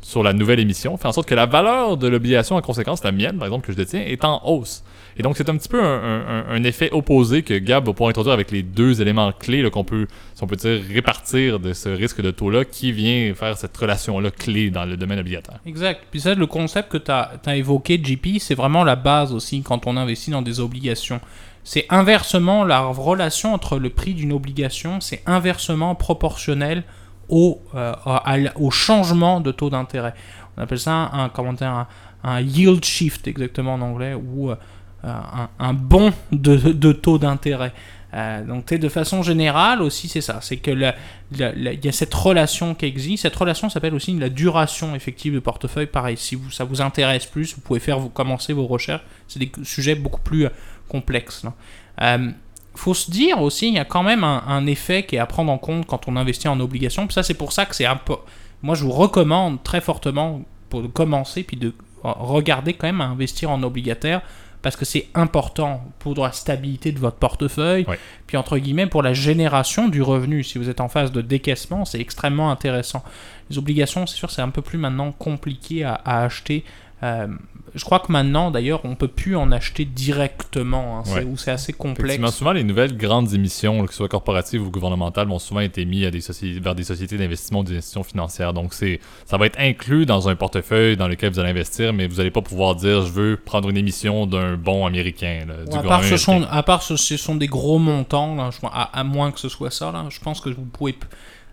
sur 0.00 0.22
la 0.22 0.32
nouvelle 0.32 0.60
émission 0.60 0.96
fait 0.96 1.08
en 1.08 1.12
sorte 1.12 1.28
que 1.28 1.34
la 1.34 1.46
valeur 1.46 1.96
de 1.96 2.08
l'obligation 2.08 2.56
en 2.56 2.62
conséquence, 2.62 3.04
la 3.04 3.12
mienne 3.12 3.36
par 3.36 3.46
exemple 3.46 3.66
que 3.66 3.72
je 3.72 3.76
détiens, 3.76 4.00
est 4.00 4.24
en 4.24 4.40
hausse. 4.46 4.84
Et 5.18 5.22
donc 5.22 5.36
c'est 5.36 5.48
un 5.50 5.56
petit 5.56 5.68
peu 5.68 5.82
un, 5.82 6.62
effet 6.62 6.90
opposé 6.92 7.42
que 7.42 7.54
Gab 7.54 7.84
va 7.84 7.92
pouvoir 7.92 8.10
introduire 8.10 8.32
avec 8.32 8.50
les 8.50 8.62
deux 8.62 9.02
éléments 9.02 9.32
clés 9.32 9.68
qu'on 9.70 9.82
peut, 9.82 10.06
si 10.34 10.44
on 10.44 10.46
peut 10.46 10.56
dire, 10.56 10.80
répartir 10.88 11.58
de 11.58 11.72
ce 11.72 11.88
risque 11.88 12.20
de 12.22 12.30
taux-là 12.30 12.64
qui 12.64 12.92
vient 12.92 13.34
faire 13.34 13.58
cette 13.58 13.76
relation-là 13.76 14.30
clé 14.30 14.70
dans 14.70 14.84
le 14.84 14.96
domaine 14.96 15.18
obligataire. 15.18 15.58
Exact. 15.66 16.04
Puis 16.10 16.20
ça, 16.20 16.34
le 16.34 16.46
concept 16.46 16.90
que 16.90 16.98
tu 16.98 17.10
as, 17.10 17.32
as, 17.44 17.56
évoqué, 17.56 18.00
JP, 18.02 18.38
c'est 18.38 18.54
vraiment 18.54 18.84
la 18.84 18.96
base 18.96 19.34
aussi 19.34 19.62
quand 19.62 19.86
on 19.86 19.96
investit 19.96 20.30
dans 20.30 20.42
des 20.42 20.60
obligations. 20.60 21.20
C'est 21.70 21.84
inversement 21.90 22.64
la 22.64 22.80
relation 22.80 23.52
entre 23.52 23.78
le 23.78 23.90
prix 23.90 24.14
d'une 24.14 24.32
obligation, 24.32 25.02
c'est 25.02 25.22
inversement 25.26 25.94
proportionnel 25.94 26.82
au, 27.28 27.60
euh, 27.74 27.92
changement 28.70 29.42
de 29.42 29.52
taux 29.52 29.68
d'intérêt. 29.68 30.14
On 30.56 30.62
appelle 30.62 30.78
ça 30.78 31.10
un, 31.12 31.86
un, 32.24 32.40
yield 32.40 32.82
shift 32.82 33.28
exactement 33.28 33.74
en 33.74 33.82
anglais, 33.82 34.14
ou 34.14 34.50
euh, 34.50 34.56
un, 35.04 35.50
un, 35.58 35.74
bon 35.74 36.14
de, 36.32 36.56
de 36.56 36.92
taux 36.92 37.18
d'intérêt. 37.18 37.74
Euh, 38.14 38.42
donc 38.42 38.72
de 38.72 38.88
façon 38.88 39.22
générale 39.22 39.82
aussi 39.82 40.08
c'est 40.08 40.22
ça, 40.22 40.38
c'est 40.40 40.56
que 40.56 40.70
il 40.70 41.78
y 41.84 41.88
a 41.88 41.92
cette 41.92 42.14
relation 42.14 42.74
qui 42.74 42.86
existe. 42.86 43.22
Cette 43.22 43.36
relation 43.36 43.68
s'appelle 43.68 43.94
aussi 43.94 44.16
la 44.18 44.30
duration 44.30 44.94
effective 44.94 45.34
de 45.34 45.40
portefeuille. 45.40 45.86
Pareil, 45.86 46.16
si 46.16 46.38
ça 46.50 46.64
vous 46.64 46.80
intéresse 46.80 47.26
plus, 47.26 47.54
vous 47.54 47.60
pouvez 47.60 47.80
faire 47.80 47.98
vous 47.98 48.08
commencer 48.08 48.54
vos 48.54 48.66
recherches. 48.66 49.02
C'est 49.26 49.38
des 49.38 49.52
sujets 49.62 49.94
beaucoup 49.94 50.22
plus 50.22 50.48
complexes. 50.88 51.44
Euh, 52.00 52.30
faut 52.74 52.94
se 52.94 53.10
dire 53.10 53.42
aussi, 53.42 53.68
il 53.68 53.74
y 53.74 53.78
a 53.78 53.84
quand 53.84 54.04
même 54.04 54.24
un, 54.24 54.66
effet 54.66 55.02
qui 55.02 55.16
est 55.16 55.18
à 55.18 55.26
prendre 55.26 55.52
en 55.52 55.58
compte 55.58 55.86
quand 55.86 56.08
on 56.08 56.16
investit 56.16 56.48
en 56.48 56.60
obligations. 56.60 57.10
ça, 57.10 57.22
c'est 57.22 57.34
pour 57.34 57.52
ça 57.52 57.66
que 57.66 57.74
c'est 57.74 57.86
un 57.86 57.96
peu. 57.96 58.14
Moi, 58.62 58.74
je 58.74 58.84
vous 58.84 58.92
recommande 58.92 59.62
très 59.62 59.80
fortement 59.80 60.42
pour 60.70 60.90
commencer, 60.92 61.42
puis 61.42 61.56
de 61.56 61.74
regarder 62.02 62.74
quand 62.74 62.86
même 62.86 63.00
à 63.00 63.06
investir 63.06 63.50
en 63.50 63.62
obligataire 63.62 64.22
parce 64.62 64.76
que 64.76 64.84
c'est 64.84 65.08
important 65.14 65.84
pour 65.98 66.14
la 66.16 66.32
stabilité 66.32 66.92
de 66.92 66.98
votre 66.98 67.16
portefeuille, 67.16 67.86
puis 68.26 68.36
entre 68.36 68.58
guillemets 68.58 68.86
pour 68.86 69.02
la 69.02 69.12
génération 69.12 69.88
du 69.88 70.02
revenu. 70.02 70.42
Si 70.42 70.58
vous 70.58 70.68
êtes 70.68 70.80
en 70.80 70.88
phase 70.88 71.12
de 71.12 71.20
décaissement, 71.20 71.84
c'est 71.84 72.00
extrêmement 72.00 72.50
intéressant. 72.50 73.02
Les 73.50 73.58
obligations, 73.58 74.06
c'est 74.06 74.16
sûr, 74.16 74.30
c'est 74.30 74.42
un 74.42 74.50
peu 74.50 74.62
plus 74.62 74.78
maintenant 74.78 75.12
compliqué 75.12 75.84
à, 75.84 75.94
à 75.94 76.24
acheter 76.24 76.64
euh, 77.02 77.28
je 77.74 77.84
crois 77.84 78.00
que 78.00 78.10
maintenant, 78.10 78.50
d'ailleurs, 78.50 78.80
on 78.84 78.94
peut 78.94 79.08
plus 79.08 79.36
en 79.36 79.52
acheter 79.52 79.84
directement, 79.84 81.00
hein, 81.00 81.22
ou 81.26 81.36
c'est 81.36 81.50
assez 81.50 81.72
complexe. 81.72 82.34
Souvent, 82.34 82.52
les 82.52 82.64
nouvelles 82.64 82.96
grandes 82.96 83.34
émissions, 83.34 83.84
que 83.84 83.92
ce 83.92 83.98
soit 83.98 84.08
corporatives 84.08 84.66
ou 84.66 84.70
gouvernementales, 84.70 85.28
vont 85.28 85.38
souvent 85.38 85.60
être 85.60 85.78
émises 85.78 86.06
à 86.06 86.10
des 86.10 86.60
vers 86.60 86.74
des 86.74 86.84
sociétés 86.84 87.16
d'investissement 87.16 87.60
ou 87.60 87.64
des 87.64 87.76
institutions 87.76 88.02
financières. 88.02 88.52
Donc, 88.52 88.74
c'est, 88.74 89.00
ça 89.26 89.36
va 89.36 89.46
être 89.46 89.58
inclus 89.60 90.06
dans 90.06 90.28
un 90.28 90.34
portefeuille 90.34 90.96
dans 90.96 91.08
lequel 91.08 91.32
vous 91.32 91.38
allez 91.38 91.50
investir, 91.50 91.92
mais 91.92 92.06
vous 92.06 92.16
n'allez 92.16 92.30
pas 92.30 92.42
pouvoir 92.42 92.74
dire 92.74 93.04
je 93.04 93.12
veux 93.12 93.36
prendre 93.36 93.68
une 93.68 93.76
émission 93.76 94.26
d'un 94.26 94.56
bon 94.56 94.86
américain. 94.86 95.46
à, 95.72 95.82
part 95.82 96.04
ce 96.04 96.16
sont, 96.16 96.42
à 96.50 96.62
part 96.62 96.82
ce, 96.82 96.96
sont 96.96 97.36
des 97.36 97.46
gros 97.48 97.78
montants, 97.78 98.50
à, 98.64 98.82
à, 98.98 99.04
moins 99.04 99.30
que 99.30 99.40
ce 99.40 99.48
soit 99.48 99.70
ça, 99.70 99.92
là, 99.92 100.06
je 100.08 100.20
pense 100.20 100.40
que 100.40 100.50
vous 100.50 100.64
pouvez 100.64 100.96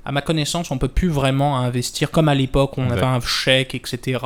à 0.06 0.12
ma 0.12 0.22
connaissance, 0.22 0.70
on 0.72 0.78
peut 0.78 0.88
plus 0.88 1.10
vraiment 1.10 1.58
investir 1.58 2.12
comme 2.12 2.30
à 2.30 2.36
l'époque 2.36 2.78
on 2.78 2.90
avait 2.92 3.04
un 3.04 3.20
chèque, 3.20 3.74
etc. 3.74 4.20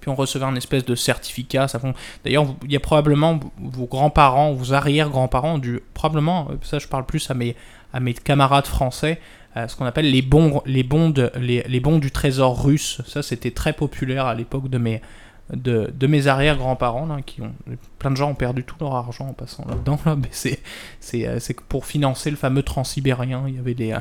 Puis 0.00 0.08
on 0.08 0.14
recevait 0.14 0.44
un 0.44 0.54
espèce 0.54 0.84
de 0.84 0.94
certificat. 0.94 1.66
Ça 1.66 1.80
D'ailleurs, 2.24 2.46
il 2.64 2.72
y 2.72 2.76
a 2.76 2.80
probablement 2.80 3.40
vos 3.58 3.86
grands-parents, 3.86 4.52
vos 4.52 4.72
arrière-grands-parents 4.72 5.54
ont 5.54 5.58
dû 5.58 5.80
probablement, 5.94 6.48
ça 6.62 6.78
je 6.78 6.86
parle 6.86 7.04
plus 7.04 7.28
à 7.30 7.34
mes, 7.34 7.56
à 7.92 7.98
mes 7.98 8.14
camarades 8.14 8.66
français, 8.66 9.20
euh, 9.56 9.66
ce 9.68 9.74
qu'on 9.74 9.86
appelle 9.86 10.10
les 10.10 10.22
bons, 10.22 10.62
les, 10.66 10.82
bons 10.82 11.12
les, 11.34 11.62
les 11.62 11.80
bons 11.80 11.98
du 11.98 12.10
trésor 12.10 12.62
russe. 12.62 13.00
Ça, 13.06 13.22
c'était 13.22 13.50
très 13.50 13.72
populaire 13.72 14.26
à 14.26 14.34
l'époque 14.34 14.68
de 14.68 14.78
mes, 14.78 15.00
de, 15.52 15.90
de 15.94 16.06
mes 16.06 16.26
arrière-grands-parents, 16.26 17.22
qui 17.22 17.40
ont 17.40 17.52
plein 17.98 18.10
de 18.10 18.16
gens 18.16 18.30
ont 18.30 18.34
perdu 18.34 18.64
tout 18.64 18.76
leur 18.80 18.94
argent 18.94 19.28
en 19.28 19.32
passant 19.32 19.64
là-dedans, 19.66 19.98
là, 20.04 20.14
mais 20.16 20.28
c'est, 20.30 20.60
c'est, 21.00 21.26
euh, 21.26 21.38
c'est 21.40 21.58
pour 21.60 21.86
financer 21.86 22.30
le 22.30 22.36
fameux 22.36 22.62
transsibérien, 22.62 23.44
il 23.48 23.56
y 23.56 23.58
avait 23.58 23.74
des, 23.74 23.96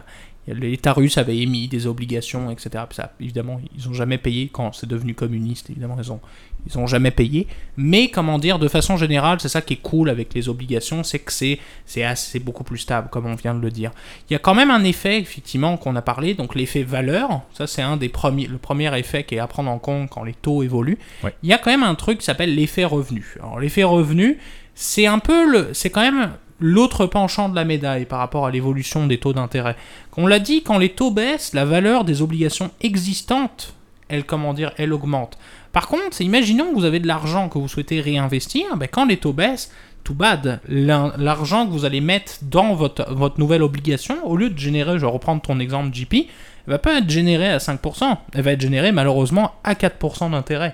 L'État 0.47 0.93
russe 0.93 1.17
avait 1.17 1.37
émis 1.37 1.67
des 1.67 1.87
obligations, 1.87 2.51
etc. 2.51 2.83
Ça, 2.91 3.13
évidemment, 3.19 3.59
ils 3.75 3.87
n'ont 3.87 3.93
jamais 3.93 4.19
payé 4.19 4.49
quand 4.51 4.73
c'est 4.73 4.87
devenu 4.87 5.15
communiste. 5.15 5.71
Évidemment, 5.71 5.97
ils 5.99 6.11
ont, 6.11 6.19
ils 6.67 6.77
ont 6.77 6.85
jamais 6.85 7.09
payé. 7.09 7.47
Mais 7.77 8.09
comment 8.09 8.37
dire, 8.37 8.59
de 8.59 8.67
façon 8.67 8.95
générale, 8.95 9.39
c'est 9.39 9.49
ça 9.49 9.61
qui 9.61 9.73
est 9.73 9.81
cool 9.81 10.09
avec 10.09 10.35
les 10.35 10.47
obligations, 10.47 11.03
c'est 11.03 11.19
que 11.19 11.31
c'est 11.31 11.59
c'est 11.85 12.39
beaucoup 12.39 12.63
plus 12.63 12.77
stable, 12.77 13.09
comme 13.09 13.25
on 13.25 13.33
vient 13.33 13.55
de 13.55 13.59
le 13.59 13.71
dire. 13.71 13.91
Il 14.29 14.33
y 14.33 14.35
a 14.35 14.39
quand 14.39 14.53
même 14.53 14.69
un 14.69 14.83
effet, 14.83 15.19
effectivement, 15.19 15.77
qu'on 15.77 15.95
a 15.95 16.01
parlé, 16.03 16.35
donc 16.35 16.53
l'effet 16.53 16.83
valeur. 16.83 17.41
Ça, 17.53 17.65
c'est 17.65 17.81
un 17.81 17.97
des 17.97 18.09
premiers, 18.09 18.45
le 18.45 18.59
premier 18.59 18.95
effet 18.99 19.23
qui 19.23 19.35
est 19.35 19.39
à 19.39 19.47
prendre 19.47 19.71
en 19.71 19.79
compte 19.79 20.09
quand 20.11 20.23
les 20.23 20.33
taux 20.33 20.61
évoluent. 20.61 20.99
Il 21.41 21.49
y 21.49 21.53
a 21.53 21.57
quand 21.57 21.71
même 21.71 21.83
un 21.83 21.95
truc 21.95 22.19
qui 22.19 22.25
s'appelle 22.25 22.53
l'effet 22.53 22.85
revenu. 22.85 23.35
Alors 23.39 23.59
l'effet 23.59 23.83
revenu, 23.83 24.37
c'est 24.75 25.07
un 25.07 25.19
peu 25.19 25.49
le, 25.49 25.69
c'est 25.73 25.89
quand 25.89 26.01
même 26.01 26.31
l'autre 26.59 27.05
penchant 27.05 27.49
de 27.49 27.55
la 27.55 27.65
médaille 27.65 28.05
par 28.05 28.19
rapport 28.19 28.45
à 28.45 28.51
l'évolution 28.51 29.07
des 29.07 29.19
taux 29.19 29.33
d'intérêt. 29.33 29.75
On 30.17 30.27
l'a 30.27 30.39
dit, 30.39 30.63
quand 30.63 30.77
les 30.77 30.89
taux 30.89 31.11
baissent, 31.11 31.53
la 31.53 31.65
valeur 31.65 32.05
des 32.05 32.21
obligations 32.21 32.71
existantes, 32.81 33.73
elle, 34.07 34.23
comment 34.23 34.53
dire, 34.53 34.71
elle 34.77 34.93
augmente. 34.93 35.37
Par 35.71 35.87
contre, 35.87 36.21
imaginons 36.21 36.69
que 36.69 36.75
vous 36.75 36.85
avez 36.85 36.99
de 36.99 37.07
l'argent 37.07 37.49
que 37.49 37.57
vous 37.57 37.67
souhaitez 37.67 37.99
réinvestir, 37.99 38.77
ben 38.77 38.87
quand 38.89 39.05
les 39.05 39.17
taux 39.17 39.33
baissent, 39.33 39.71
tout 40.05 40.13
bad, 40.13 40.61
l'argent 40.69 41.65
que 41.65 41.71
vous 41.71 41.83
allez 41.83 41.99
mettre 41.99 42.35
dans 42.43 42.75
votre, 42.75 43.11
votre 43.11 43.39
nouvelle 43.39 43.63
obligation, 43.63 44.25
au 44.25 44.37
lieu 44.37 44.51
de 44.51 44.57
générer, 44.57 44.93
je 44.93 45.05
vais 45.05 45.11
reprendre 45.11 45.41
ton 45.41 45.59
exemple 45.59 45.93
JP, 45.93 46.13
elle 46.13 46.71
va 46.71 46.77
pas 46.77 46.99
être 46.99 47.09
générée 47.09 47.49
à 47.49 47.57
5%, 47.57 48.17
elle 48.33 48.41
va 48.41 48.51
être 48.51 48.61
générée 48.61 48.91
malheureusement 48.91 49.55
à 49.63 49.73
4% 49.73 50.31
d'intérêt. 50.31 50.73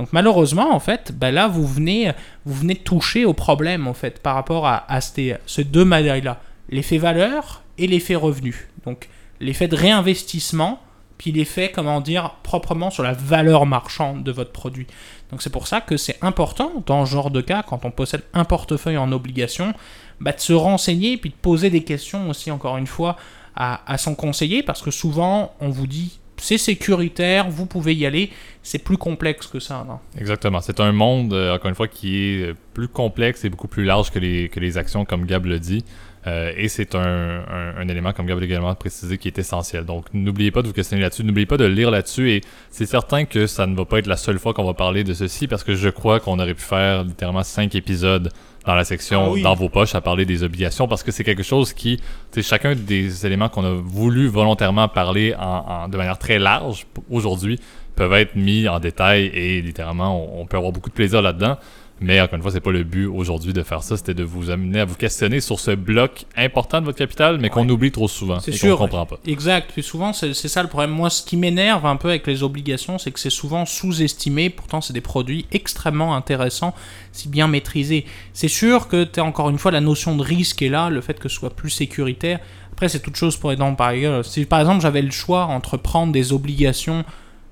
Donc 0.00 0.14
malheureusement, 0.14 0.74
en 0.74 0.80
fait, 0.80 1.12
ben 1.12 1.30
là, 1.30 1.46
vous 1.46 1.66
venez, 1.66 2.12
vous 2.46 2.54
venez 2.54 2.74
toucher 2.74 3.26
au 3.26 3.34
problème, 3.34 3.86
en 3.86 3.92
fait, 3.92 4.22
par 4.22 4.34
rapport 4.34 4.66
à, 4.66 5.00
ces, 5.02 5.36
deux 5.58 5.84
médailles-là. 5.84 6.40
L'effet 6.70 6.96
valeur 6.96 7.62
et 7.76 7.86
l'effet 7.86 8.14
revenu. 8.14 8.70
Donc 8.86 9.10
l'effet 9.40 9.68
de 9.68 9.76
réinvestissement, 9.76 10.80
puis 11.18 11.32
l'effet, 11.32 11.70
comment 11.70 12.00
dire, 12.00 12.36
proprement 12.42 12.88
sur 12.88 13.02
la 13.02 13.12
valeur 13.12 13.66
marchande 13.66 14.24
de 14.24 14.32
votre 14.32 14.52
produit. 14.52 14.86
Donc 15.30 15.42
c'est 15.42 15.50
pour 15.50 15.66
ça 15.66 15.82
que 15.82 15.98
c'est 15.98 16.16
important, 16.22 16.82
dans 16.86 17.04
ce 17.04 17.10
genre 17.10 17.30
de 17.30 17.42
cas, 17.42 17.62
quand 17.62 17.84
on 17.84 17.90
possède 17.90 18.22
un 18.32 18.46
portefeuille 18.46 18.96
en 18.96 19.12
obligation, 19.12 19.74
bah, 20.18 20.32
de 20.32 20.40
se 20.40 20.54
renseigner, 20.54 21.18
puis 21.18 21.28
de 21.28 21.34
poser 21.34 21.68
des 21.68 21.84
questions 21.84 22.30
aussi, 22.30 22.50
encore 22.50 22.78
une 22.78 22.86
fois, 22.86 23.18
à 23.54 23.98
son 23.98 24.14
conseiller, 24.14 24.62
parce 24.62 24.80
que 24.80 24.90
souvent, 24.90 25.52
on 25.60 25.68
vous 25.68 25.86
dit 25.86 26.19
c'est 26.40 26.58
sécuritaire, 26.58 27.48
vous 27.48 27.66
pouvez 27.66 27.94
y 27.94 28.06
aller. 28.06 28.30
C'est 28.62 28.78
plus 28.78 28.96
complexe 28.96 29.46
que 29.46 29.58
ça. 29.58 29.84
Non? 29.86 29.98
Exactement. 30.18 30.60
C'est 30.60 30.80
un 30.80 30.92
monde, 30.92 31.32
euh, 31.32 31.54
encore 31.54 31.68
une 31.68 31.74
fois, 31.74 31.88
qui 31.88 32.16
est 32.16 32.54
plus 32.74 32.88
complexe 32.88 33.44
et 33.44 33.48
beaucoup 33.48 33.68
plus 33.68 33.84
large 33.84 34.10
que 34.10 34.18
les, 34.18 34.48
que 34.48 34.60
les 34.60 34.76
actions, 34.76 35.04
comme 35.04 35.24
Gab 35.24 35.46
le 35.46 35.58
dit. 35.58 35.84
Euh, 36.26 36.52
et 36.56 36.68
c'est 36.68 36.94
un, 36.94 37.44
un, 37.78 37.88
élément, 37.88 38.12
comme 38.12 38.26
Gab 38.26 38.38
l'a 38.38 38.44
également 38.44 38.74
précisé, 38.74 39.16
qui 39.16 39.28
est 39.28 39.38
essentiel. 39.38 39.84
Donc, 39.84 40.06
n'oubliez 40.12 40.50
pas 40.50 40.60
de 40.62 40.66
vous 40.66 40.74
questionner 40.74 41.02
là-dessus, 41.02 41.24
n'oubliez 41.24 41.46
pas 41.46 41.56
de 41.56 41.64
lire 41.64 41.90
là-dessus. 41.90 42.30
Et 42.30 42.40
c'est 42.70 42.86
certain 42.86 43.24
que 43.24 43.46
ça 43.46 43.66
ne 43.66 43.74
va 43.74 43.86
pas 43.86 43.98
être 43.98 44.06
la 44.06 44.18
seule 44.18 44.38
fois 44.38 44.52
qu'on 44.52 44.64
va 44.64 44.74
parler 44.74 45.04
de 45.04 45.14
ceci, 45.14 45.46
parce 45.46 45.64
que 45.64 45.74
je 45.74 45.88
crois 45.88 46.20
qu'on 46.20 46.38
aurait 46.38 46.54
pu 46.54 46.62
faire 46.62 47.04
littéralement 47.04 47.42
cinq 47.42 47.74
épisodes 47.74 48.30
dans 48.66 48.74
la 48.74 48.84
section 48.84 49.34
ah 49.36 49.40
dans 49.42 49.54
vos 49.54 49.68
poches 49.68 49.94
à 49.94 50.00
parler 50.00 50.24
des 50.24 50.42
obligations 50.42 50.86
parce 50.86 51.02
que 51.02 51.10
c'est 51.10 51.24
quelque 51.24 51.42
chose 51.42 51.72
qui, 51.72 52.00
c'est 52.30 52.42
chacun 52.42 52.74
des 52.74 53.26
éléments 53.26 53.48
qu'on 53.48 53.64
a 53.64 53.72
voulu 53.72 54.28
volontairement 54.28 54.88
parler 54.88 55.34
en, 55.38 55.88
de 55.88 55.96
manière 55.96 56.18
très 56.18 56.38
large 56.38 56.86
aujourd'hui 57.10 57.58
peuvent 57.96 58.12
être 58.14 58.36
mis 58.36 58.68
en 58.68 58.80
détail 58.80 59.26
et 59.34 59.60
littéralement 59.60 60.40
on 60.40 60.46
peut 60.46 60.56
avoir 60.56 60.72
beaucoup 60.72 60.88
de 60.90 60.94
plaisir 60.94 61.22
là-dedans. 61.22 61.58
Mais 62.02 62.18
encore 62.18 62.36
une 62.36 62.42
fois, 62.42 62.50
c'est 62.50 62.60
pas 62.60 62.70
le 62.70 62.82
but 62.82 63.06
aujourd'hui 63.06 63.52
de 63.52 63.62
faire 63.62 63.82
ça, 63.82 63.96
c'était 63.96 64.14
de 64.14 64.24
vous 64.24 64.48
amener 64.48 64.80
à 64.80 64.84
vous 64.86 64.94
questionner 64.94 65.40
sur 65.40 65.60
ce 65.60 65.72
bloc 65.72 66.24
important 66.34 66.80
de 66.80 66.86
votre 66.86 66.96
capital, 66.96 67.38
mais 67.38 67.50
qu'on 67.50 67.68
oublie 67.68 67.92
trop 67.92 68.08
souvent 68.08 68.40
c'est 68.40 68.52
sûr, 68.52 68.78
qu'on 68.78 68.84
comprend 68.84 69.04
pas. 69.04 69.18
Exact. 69.26 69.70
Puis 69.72 69.82
souvent, 69.82 70.14
c'est 70.14 70.32
ça 70.32 70.62
le 70.62 70.68
problème. 70.68 70.90
Moi, 70.90 71.10
ce 71.10 71.22
qui 71.22 71.36
m'énerve 71.36 71.84
un 71.84 71.96
peu 71.96 72.08
avec 72.08 72.26
les 72.26 72.42
obligations, 72.42 72.96
c'est 72.96 73.10
que 73.10 73.20
c'est 73.20 73.28
souvent 73.28 73.66
sous-estimé. 73.66 74.48
Pourtant, 74.48 74.80
c'est 74.80 74.94
des 74.94 75.02
produits 75.02 75.46
extrêmement 75.52 76.16
intéressants, 76.16 76.74
si 77.12 77.28
bien 77.28 77.48
maîtrisés. 77.48 78.06
C'est 78.32 78.48
sûr 78.48 78.88
que 78.88 79.04
tu 79.04 79.20
encore 79.20 79.50
une 79.50 79.58
fois 79.58 79.70
la 79.70 79.82
notion 79.82 80.16
de 80.16 80.22
risque 80.22 80.62
est 80.62 80.70
là, 80.70 80.88
le 80.88 81.02
fait 81.02 81.18
que 81.18 81.28
ce 81.28 81.36
soit 81.36 81.50
plus 81.50 81.70
sécuritaire. 81.70 82.40
Après, 82.72 82.88
c'est 82.88 83.00
toute 83.00 83.16
chose 83.16 83.36
pour 83.36 83.52
exemple, 83.52 83.76
par 83.76 83.90
exemple, 83.90 84.24
si 84.24 84.46
par 84.46 84.60
exemple 84.60 84.80
j'avais 84.80 85.02
le 85.02 85.10
choix 85.10 85.44
entre 85.44 85.76
prendre 85.76 86.12
des 86.12 86.32
obligations, 86.32 87.04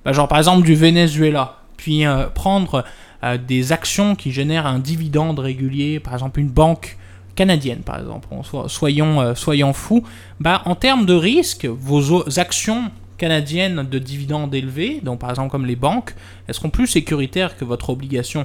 bah, 0.05 0.13
genre 0.15 0.27
par 0.27 0.39
exemple 0.39 0.65
du 0.65 0.75
Venezuela, 0.75 1.59
puis 1.77 2.07
euh, 2.07 2.29
prendre 2.29 2.83
des 3.23 3.73
actions 3.73 4.15
qui 4.15 4.31
génèrent 4.31 4.67
un 4.67 4.79
dividende 4.79 5.39
régulier, 5.39 6.01
par 6.01 6.13
exemple 6.13 6.41
une 6.41 6.51
banque 6.51 6.97
canadienne, 7.35 7.81
par 7.81 8.01
exemple, 8.01 8.27
soyons, 8.67 9.21
euh, 9.21 9.35
soyons 9.35 9.73
fous, 9.73 10.03
bah, 10.41 10.63
en 10.65 10.75
termes 10.75 11.07
de 11.07 11.15
risque, 11.15 11.67
vos 11.67 12.39
actions 12.39 12.91
canadiennes 13.17 13.87
de 13.89 13.99
dividendes 13.99 14.55
élevés, 14.55 15.01
donc 15.03 15.21
par 15.21 15.31
exemple 15.31 15.51
comme 15.51 15.67
les 15.67 15.77
banques, 15.77 16.15
elles 16.47 16.55
seront 16.55 16.71
plus 16.71 16.87
sécuritaires 16.87 17.57
que 17.57 17.65
votre 17.65 17.91
obligation. 17.91 18.45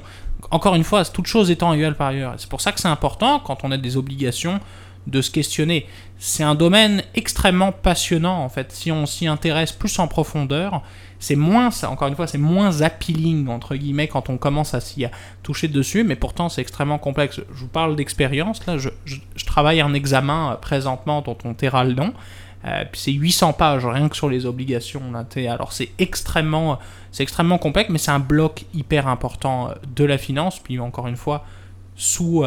Encore 0.50 0.74
une 0.74 0.84
fois, 0.84 1.04
toute 1.04 1.26
chose 1.26 1.50
étant 1.50 1.72
égale 1.72 1.96
par 1.96 2.08
ailleurs. 2.08 2.34
C'est 2.38 2.48
pour 2.48 2.60
ça 2.60 2.70
que 2.70 2.80
c'est 2.80 2.88
important, 2.88 3.40
quand 3.40 3.64
on 3.64 3.72
a 3.72 3.76
des 3.76 3.96
obligations, 3.96 4.60
de 5.06 5.20
se 5.20 5.30
questionner. 5.30 5.86
C'est 6.18 6.44
un 6.44 6.54
domaine 6.54 7.02
extrêmement 7.14 7.72
passionnant 7.72 8.42
en 8.44 8.48
fait. 8.48 8.72
Si 8.72 8.90
on 8.92 9.06
s'y 9.06 9.26
intéresse 9.26 9.72
plus 9.72 9.98
en 9.98 10.08
profondeur, 10.08 10.82
c'est 11.18 11.36
moins, 11.36 11.70
ça, 11.70 11.90
encore 11.90 12.08
une 12.08 12.16
fois, 12.16 12.26
c'est 12.26 12.38
moins 12.38 12.82
appealing 12.82 13.48
entre 13.48 13.76
guillemets 13.76 14.08
quand 14.08 14.28
on 14.28 14.36
commence 14.36 14.74
à 14.74 14.80
s'y 14.80 15.06
toucher 15.42 15.68
dessus, 15.68 16.04
mais 16.04 16.16
pourtant 16.16 16.48
c'est 16.48 16.60
extrêmement 16.60 16.98
complexe. 16.98 17.40
Je 17.52 17.60
vous 17.60 17.68
parle 17.68 17.96
d'expérience 17.96 18.66
là, 18.66 18.78
je, 18.78 18.90
je, 19.04 19.44
travaille 19.46 19.80
un 19.80 19.94
examen 19.94 20.52
euh, 20.52 20.56
présentement 20.56 21.22
dont 21.22 21.38
on 21.44 21.54
taira 21.54 21.84
le 21.84 21.94
nom. 21.94 22.12
Euh, 22.64 22.84
puis 22.90 23.00
c'est 23.00 23.12
800 23.12 23.52
pages 23.52 23.84
rien 23.84 24.08
que 24.08 24.16
sur 24.16 24.28
les 24.28 24.46
obligations. 24.46 25.02
Là, 25.12 25.24
alors 25.52 25.72
c'est 25.72 25.90
extrêmement, 25.98 26.78
c'est 27.12 27.22
extrêmement 27.22 27.58
complexe, 27.58 27.90
mais 27.90 27.98
c'est 27.98 28.10
un 28.10 28.20
bloc 28.20 28.64
hyper 28.72 29.06
important 29.06 29.68
euh, 29.68 29.74
de 29.94 30.04
la 30.04 30.18
finance. 30.18 30.58
Puis 30.60 30.78
encore 30.78 31.06
une 31.06 31.16
fois, 31.16 31.44
sous, 31.94 32.44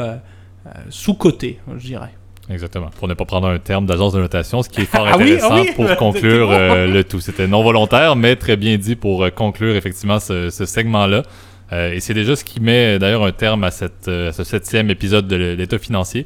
sous 0.89 1.13
côté, 1.13 1.61
je 1.77 1.85
dirais. 1.87 2.13
Exactement. 2.49 2.89
Pour 2.97 3.07
ne 3.07 3.13
pas 3.13 3.25
prendre 3.25 3.47
un 3.47 3.59
terme 3.59 3.85
d'agence 3.85 4.13
de 4.13 4.19
notation, 4.19 4.63
ce 4.63 4.69
qui 4.69 4.81
est 4.81 4.85
fort 4.85 5.05
ah 5.07 5.15
intéressant 5.15 5.63
ah 5.67 5.73
pour 5.75 5.95
conclure 5.97 6.49
euh, 6.51 6.87
le 6.87 7.03
tout. 7.03 7.19
C'était 7.19 7.47
non 7.47 7.61
volontaire, 7.61 8.15
mais 8.15 8.35
très 8.35 8.55
bien 8.55 8.77
dit 8.77 8.95
pour 8.95 9.23
euh, 9.23 9.29
conclure 9.29 9.75
effectivement 9.75 10.19
ce, 10.19 10.49
segment-là. 10.49 11.23
Euh, 11.73 11.91
et 11.91 11.99
c'est 11.99 12.13
déjà 12.13 12.35
ce 12.37 12.45
qui 12.45 12.61
met 12.61 12.99
d'ailleurs 12.99 13.25
un 13.25 13.33
terme 13.33 13.65
à, 13.65 13.71
cette, 13.71 14.05
ce 14.05 14.43
septième 14.43 14.89
épisode 14.89 15.27
de 15.27 15.35
l'état 15.35 15.77
financier. 15.77 16.23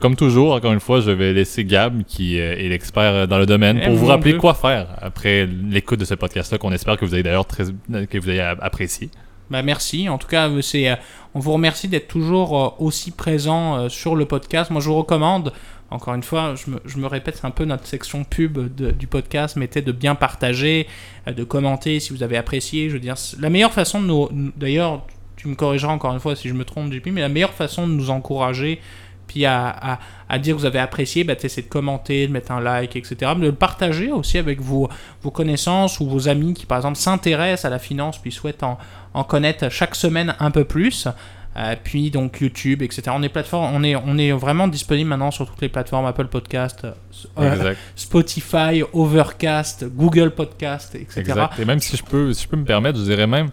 comme 0.00 0.16
toujours, 0.16 0.52
encore 0.52 0.72
une 0.72 0.80
fois, 0.80 1.00
je 1.00 1.10
vais 1.10 1.32
laisser 1.32 1.64
Gab, 1.64 2.02
qui 2.04 2.38
est 2.38 2.68
l'expert 2.68 3.26
dans 3.26 3.38
le 3.38 3.46
domaine, 3.46 3.80
pour 3.80 3.94
vous 3.94 4.06
rappeler 4.06 4.36
quoi 4.36 4.52
faire 4.52 4.86
après 5.00 5.46
l'écoute 5.46 6.00
de 6.00 6.04
ce 6.04 6.14
podcast-là, 6.14 6.58
qu'on 6.58 6.72
espère 6.72 6.98
que 6.98 7.06
vous 7.06 7.14
avez 7.14 7.22
d'ailleurs 7.22 7.46
très, 7.46 7.64
que 8.10 8.18
vous 8.18 8.28
avez 8.28 8.40
apprécié. 8.40 9.10
Bah 9.50 9.62
merci. 9.62 10.08
En 10.08 10.18
tout 10.18 10.28
cas, 10.28 10.50
c'est, 10.60 10.90
euh, 10.90 10.96
on 11.34 11.40
vous 11.40 11.52
remercie 11.52 11.88
d'être 11.88 12.08
toujours 12.08 12.58
euh, 12.58 12.70
aussi 12.78 13.10
présent 13.10 13.76
euh, 13.76 13.88
sur 13.88 14.14
le 14.14 14.26
podcast. 14.26 14.70
Moi, 14.70 14.80
je 14.80 14.88
vous 14.88 14.96
recommande, 14.96 15.52
encore 15.90 16.14
une 16.14 16.22
fois, 16.22 16.54
je 16.54 16.70
me, 16.70 16.80
je 16.84 16.98
me 16.98 17.06
répète, 17.06 17.36
c'est 17.40 17.46
un 17.46 17.50
peu 17.50 17.64
notre 17.64 17.86
section 17.86 18.24
pub 18.24 18.58
du 18.76 19.06
podcast, 19.06 19.56
mais 19.56 19.68
de 19.68 19.92
bien 19.92 20.14
partager, 20.14 20.86
de 21.26 21.44
commenter 21.44 21.98
si 22.00 22.12
vous 22.12 22.22
avez 22.22 22.36
apprécié. 22.36 22.90
Je 22.90 22.94
veux 22.94 23.00
dire, 23.00 23.14
la 23.40 23.48
meilleure 23.48 23.72
façon 23.72 24.00
de 24.02 24.06
nous. 24.06 24.28
D'ailleurs, 24.56 25.06
tu 25.36 25.48
me 25.48 25.54
corrigeras 25.54 25.92
encore 25.92 26.12
une 26.12 26.20
fois 26.20 26.36
si 26.36 26.48
je 26.48 26.54
me 26.54 26.64
trompe, 26.64 26.92
JP, 26.92 27.06
mais 27.06 27.22
la 27.22 27.30
meilleure 27.30 27.54
façon 27.54 27.86
de 27.86 27.92
nous 27.92 28.10
encourager 28.10 28.80
puis 29.28 29.44
à, 29.44 30.00
dire 30.40 30.56
que 30.56 30.60
vous 30.60 30.66
avez 30.66 30.80
apprécié, 30.80 31.22
bah, 31.22 31.34
c'est 31.38 31.62
de 31.62 31.68
commenter, 31.68 32.26
de 32.26 32.32
mettre 32.32 32.50
un 32.50 32.60
like, 32.60 32.96
etc. 32.96 33.32
de 33.36 33.42
le 33.42 33.52
partager 33.52 34.10
aussi 34.10 34.38
avec 34.38 34.60
vos, 34.60 34.88
vos 35.22 35.30
connaissances 35.30 36.00
ou 36.00 36.08
vos 36.08 36.28
amis 36.28 36.54
qui, 36.54 36.66
par 36.66 36.78
exemple, 36.78 36.96
s'intéressent 36.96 37.66
à 37.66 37.70
la 37.70 37.78
finance 37.78 38.18
puis 38.18 38.32
souhaitent 38.32 38.64
en, 38.64 38.78
en, 39.18 39.24
connaître 39.24 39.68
chaque 39.70 39.94
semaine 39.94 40.34
un 40.38 40.50
peu 40.50 40.64
plus. 40.64 41.08
Euh, 41.56 41.74
puis 41.82 42.10
donc 42.10 42.40
YouTube, 42.40 42.82
etc. 42.82 43.02
On 43.10 43.22
est, 43.22 43.28
plateforme, 43.28 43.74
on, 43.74 43.82
est, 43.82 43.96
on 43.96 44.16
est 44.16 44.30
vraiment 44.30 44.68
disponible 44.68 45.10
maintenant 45.10 45.32
sur 45.32 45.46
toutes 45.46 45.60
les 45.60 45.68
plateformes 45.68 46.06
Apple 46.06 46.28
Podcast, 46.28 46.86
euh, 47.38 47.74
Spotify, 47.96 48.84
Overcast, 48.92 49.86
Google 49.88 50.30
Podcast, 50.30 50.94
etc. 50.94 51.20
Exact. 51.20 51.58
Et 51.58 51.64
même 51.64 51.80
si 51.80 51.96
je 51.96 52.04
peux, 52.04 52.32
si 52.32 52.44
je 52.44 52.48
peux 52.48 52.56
me 52.56 52.64
permettre, 52.64 52.98
je 52.98 53.04
dirais 53.04 53.26
même 53.26 53.50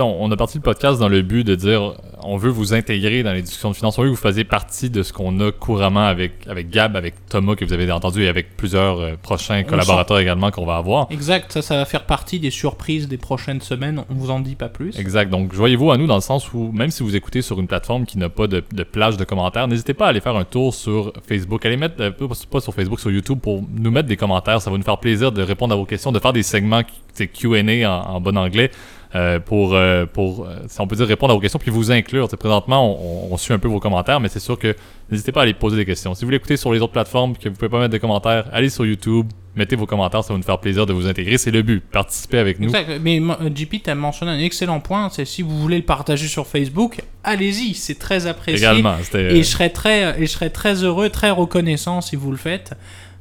on, 0.00 0.30
a 0.30 0.36
parti 0.36 0.58
le 0.58 0.62
podcast 0.62 0.98
dans 0.98 1.08
le 1.08 1.22
but 1.22 1.44
de 1.44 1.54
dire 1.54 1.94
on 2.22 2.36
veut 2.36 2.50
vous 2.50 2.74
intégrer 2.74 3.22
dans 3.22 3.32
les 3.32 3.42
discussions 3.42 3.70
de 3.70 3.76
finances, 3.76 3.98
on 3.98 4.02
veut 4.02 4.08
que 4.08 4.14
vous 4.14 4.20
fassiez 4.20 4.44
partie 4.44 4.90
de 4.90 5.02
ce 5.02 5.12
qu'on 5.12 5.40
a 5.40 5.52
couramment 5.52 6.06
avec, 6.06 6.46
avec 6.48 6.70
Gab, 6.70 6.96
avec 6.96 7.14
Thomas 7.28 7.54
que 7.54 7.64
vous 7.64 7.72
avez 7.72 7.90
entendu 7.90 8.24
et 8.24 8.28
avec 8.28 8.56
plusieurs 8.56 9.00
euh, 9.00 9.12
prochains 9.20 9.62
collaborateurs 9.62 10.18
également 10.18 10.50
qu'on 10.50 10.64
va 10.64 10.76
avoir. 10.76 11.06
Exact, 11.10 11.52
ça, 11.52 11.62
ça 11.62 11.76
va 11.76 11.84
faire 11.84 12.06
partie 12.06 12.40
des 12.40 12.50
surprises 12.50 13.08
des 13.08 13.18
prochaines 13.18 13.60
semaines, 13.60 14.04
on 14.10 14.14
vous 14.14 14.30
en 14.30 14.40
dit 14.40 14.54
pas 14.54 14.68
plus. 14.68 14.98
Exact, 14.98 15.30
donc 15.30 15.54
joignez-vous 15.54 15.90
à 15.90 15.98
nous 15.98 16.06
dans 16.06 16.14
le 16.14 16.20
sens 16.20 16.52
où 16.52 16.70
même 16.72 16.90
si 16.90 17.02
vous 17.02 17.14
écoutez 17.16 17.42
sur 17.42 17.60
une 17.60 17.66
plateforme 17.66 18.06
qui 18.06 18.18
n'a 18.18 18.28
pas 18.28 18.46
de, 18.46 18.60
plage 18.60 19.16
de 19.16 19.24
commentaires, 19.24 19.68
n'hésitez 19.68 19.94
pas 19.94 20.06
à 20.06 20.08
aller 20.10 20.20
faire 20.20 20.36
un 20.36 20.44
tour 20.44 20.74
sur 20.74 21.12
Facebook, 21.26 21.64
allez 21.66 21.76
mettre, 21.76 22.00
euh, 22.00 22.10
pas 22.50 22.60
sur 22.60 22.74
Facebook, 22.74 23.00
sur 23.00 23.10
YouTube 23.10 23.38
pour 23.40 23.62
nous 23.70 23.90
mettre 23.90 24.08
des 24.08 24.16
commentaires, 24.16 24.60
ça 24.60 24.70
va 24.70 24.76
nous 24.76 24.82
faire 24.82 24.98
plaisir 24.98 25.32
de 25.32 25.42
répondre 25.42 25.74
à 25.74 25.76
vos 25.76 25.84
questions, 25.86 26.12
de 26.12 26.18
faire 26.18 26.32
des 26.32 26.42
segments 26.42 26.82
Q&A 27.22 27.88
en 27.88 28.20
bon 28.20 28.36
anglais. 28.36 28.70
Euh, 29.14 29.38
pour, 29.38 29.74
euh, 29.74 30.06
pour 30.06 30.44
euh, 30.44 30.56
si 30.66 30.80
on 30.80 30.88
peut 30.88 30.96
dire, 30.96 31.06
répondre 31.06 31.30
à 31.30 31.34
vos 31.36 31.40
questions, 31.40 31.60
puis 31.60 31.70
vous 31.70 31.92
inclure. 31.92 32.28
présentement, 32.36 32.98
on, 33.30 33.36
suit 33.36 33.52
un 33.52 33.60
peu 33.60 33.68
vos 33.68 33.78
commentaires, 33.78 34.18
mais 34.18 34.28
c'est 34.28 34.40
sûr 34.40 34.58
que 34.58 34.74
n'hésitez 35.08 35.30
pas 35.30 35.40
à 35.40 35.42
aller 35.44 35.54
poser 35.54 35.76
des 35.76 35.84
questions. 35.84 36.16
Si 36.16 36.24
vous 36.24 36.32
l'écoutez 36.32 36.56
sur 36.56 36.72
les 36.72 36.80
autres 36.80 36.92
plateformes, 36.92 37.36
que 37.36 37.48
vous 37.48 37.54
pouvez 37.54 37.68
pas 37.68 37.78
mettre 37.78 37.92
de 37.92 37.98
commentaires, 37.98 38.46
allez 38.52 38.70
sur 38.70 38.84
YouTube, 38.84 39.26
mettez 39.54 39.76
vos 39.76 39.86
commentaires, 39.86 40.24
ça 40.24 40.32
va 40.32 40.36
nous 40.36 40.44
faire 40.44 40.58
plaisir 40.58 40.84
de 40.84 40.92
vous 40.92 41.06
intégrer. 41.06 41.38
C'est 41.38 41.52
le 41.52 41.62
but, 41.62 41.80
participez 41.80 42.38
avec 42.38 42.58
nous. 42.58 42.72
Mais 43.02 43.20
JP, 43.54 43.84
tu 43.84 43.90
as 43.90 43.94
mentionné 43.94 44.32
un 44.32 44.38
excellent 44.40 44.80
point, 44.80 45.08
c'est 45.12 45.24
si 45.24 45.42
vous 45.42 45.60
voulez 45.60 45.76
le 45.76 45.84
partager 45.84 46.26
sur 46.26 46.48
Facebook, 46.48 47.00
allez-y, 47.22 47.74
c'est 47.74 48.00
très 48.00 48.26
apprécié. 48.26 48.66
Également, 48.66 48.96
et 49.14 49.38
je 49.38 49.48
serais 49.48 49.70
très, 49.70 50.20
et 50.20 50.26
je 50.26 50.32
serais 50.32 50.50
très 50.50 50.82
heureux, 50.82 51.08
très 51.08 51.30
reconnaissant 51.30 52.00
si 52.00 52.16
vous 52.16 52.32
le 52.32 52.36
faites. 52.36 52.74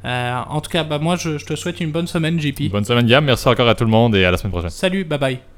en 0.03 0.59
tout 0.59 0.71
cas, 0.71 0.83
bah, 0.83 0.97
moi, 0.97 1.17
je, 1.17 1.37
je, 1.37 1.45
te 1.45 1.55
souhaite 1.55 1.81
une 1.81 1.91
bonne 1.91 2.07
semaine, 2.07 2.39
JP. 2.39 2.71
Bonne 2.71 2.83
semaine, 2.83 3.05
Gab. 3.05 3.23
Merci 3.23 3.47
encore 3.47 3.69
à 3.69 3.75
tout 3.75 3.85
le 3.85 3.91
monde 3.91 4.15
et 4.15 4.25
à 4.25 4.31
la 4.31 4.37
semaine 4.37 4.51
prochaine. 4.53 4.71
Salut, 4.71 5.03
bye 5.03 5.19
bye. 5.19 5.52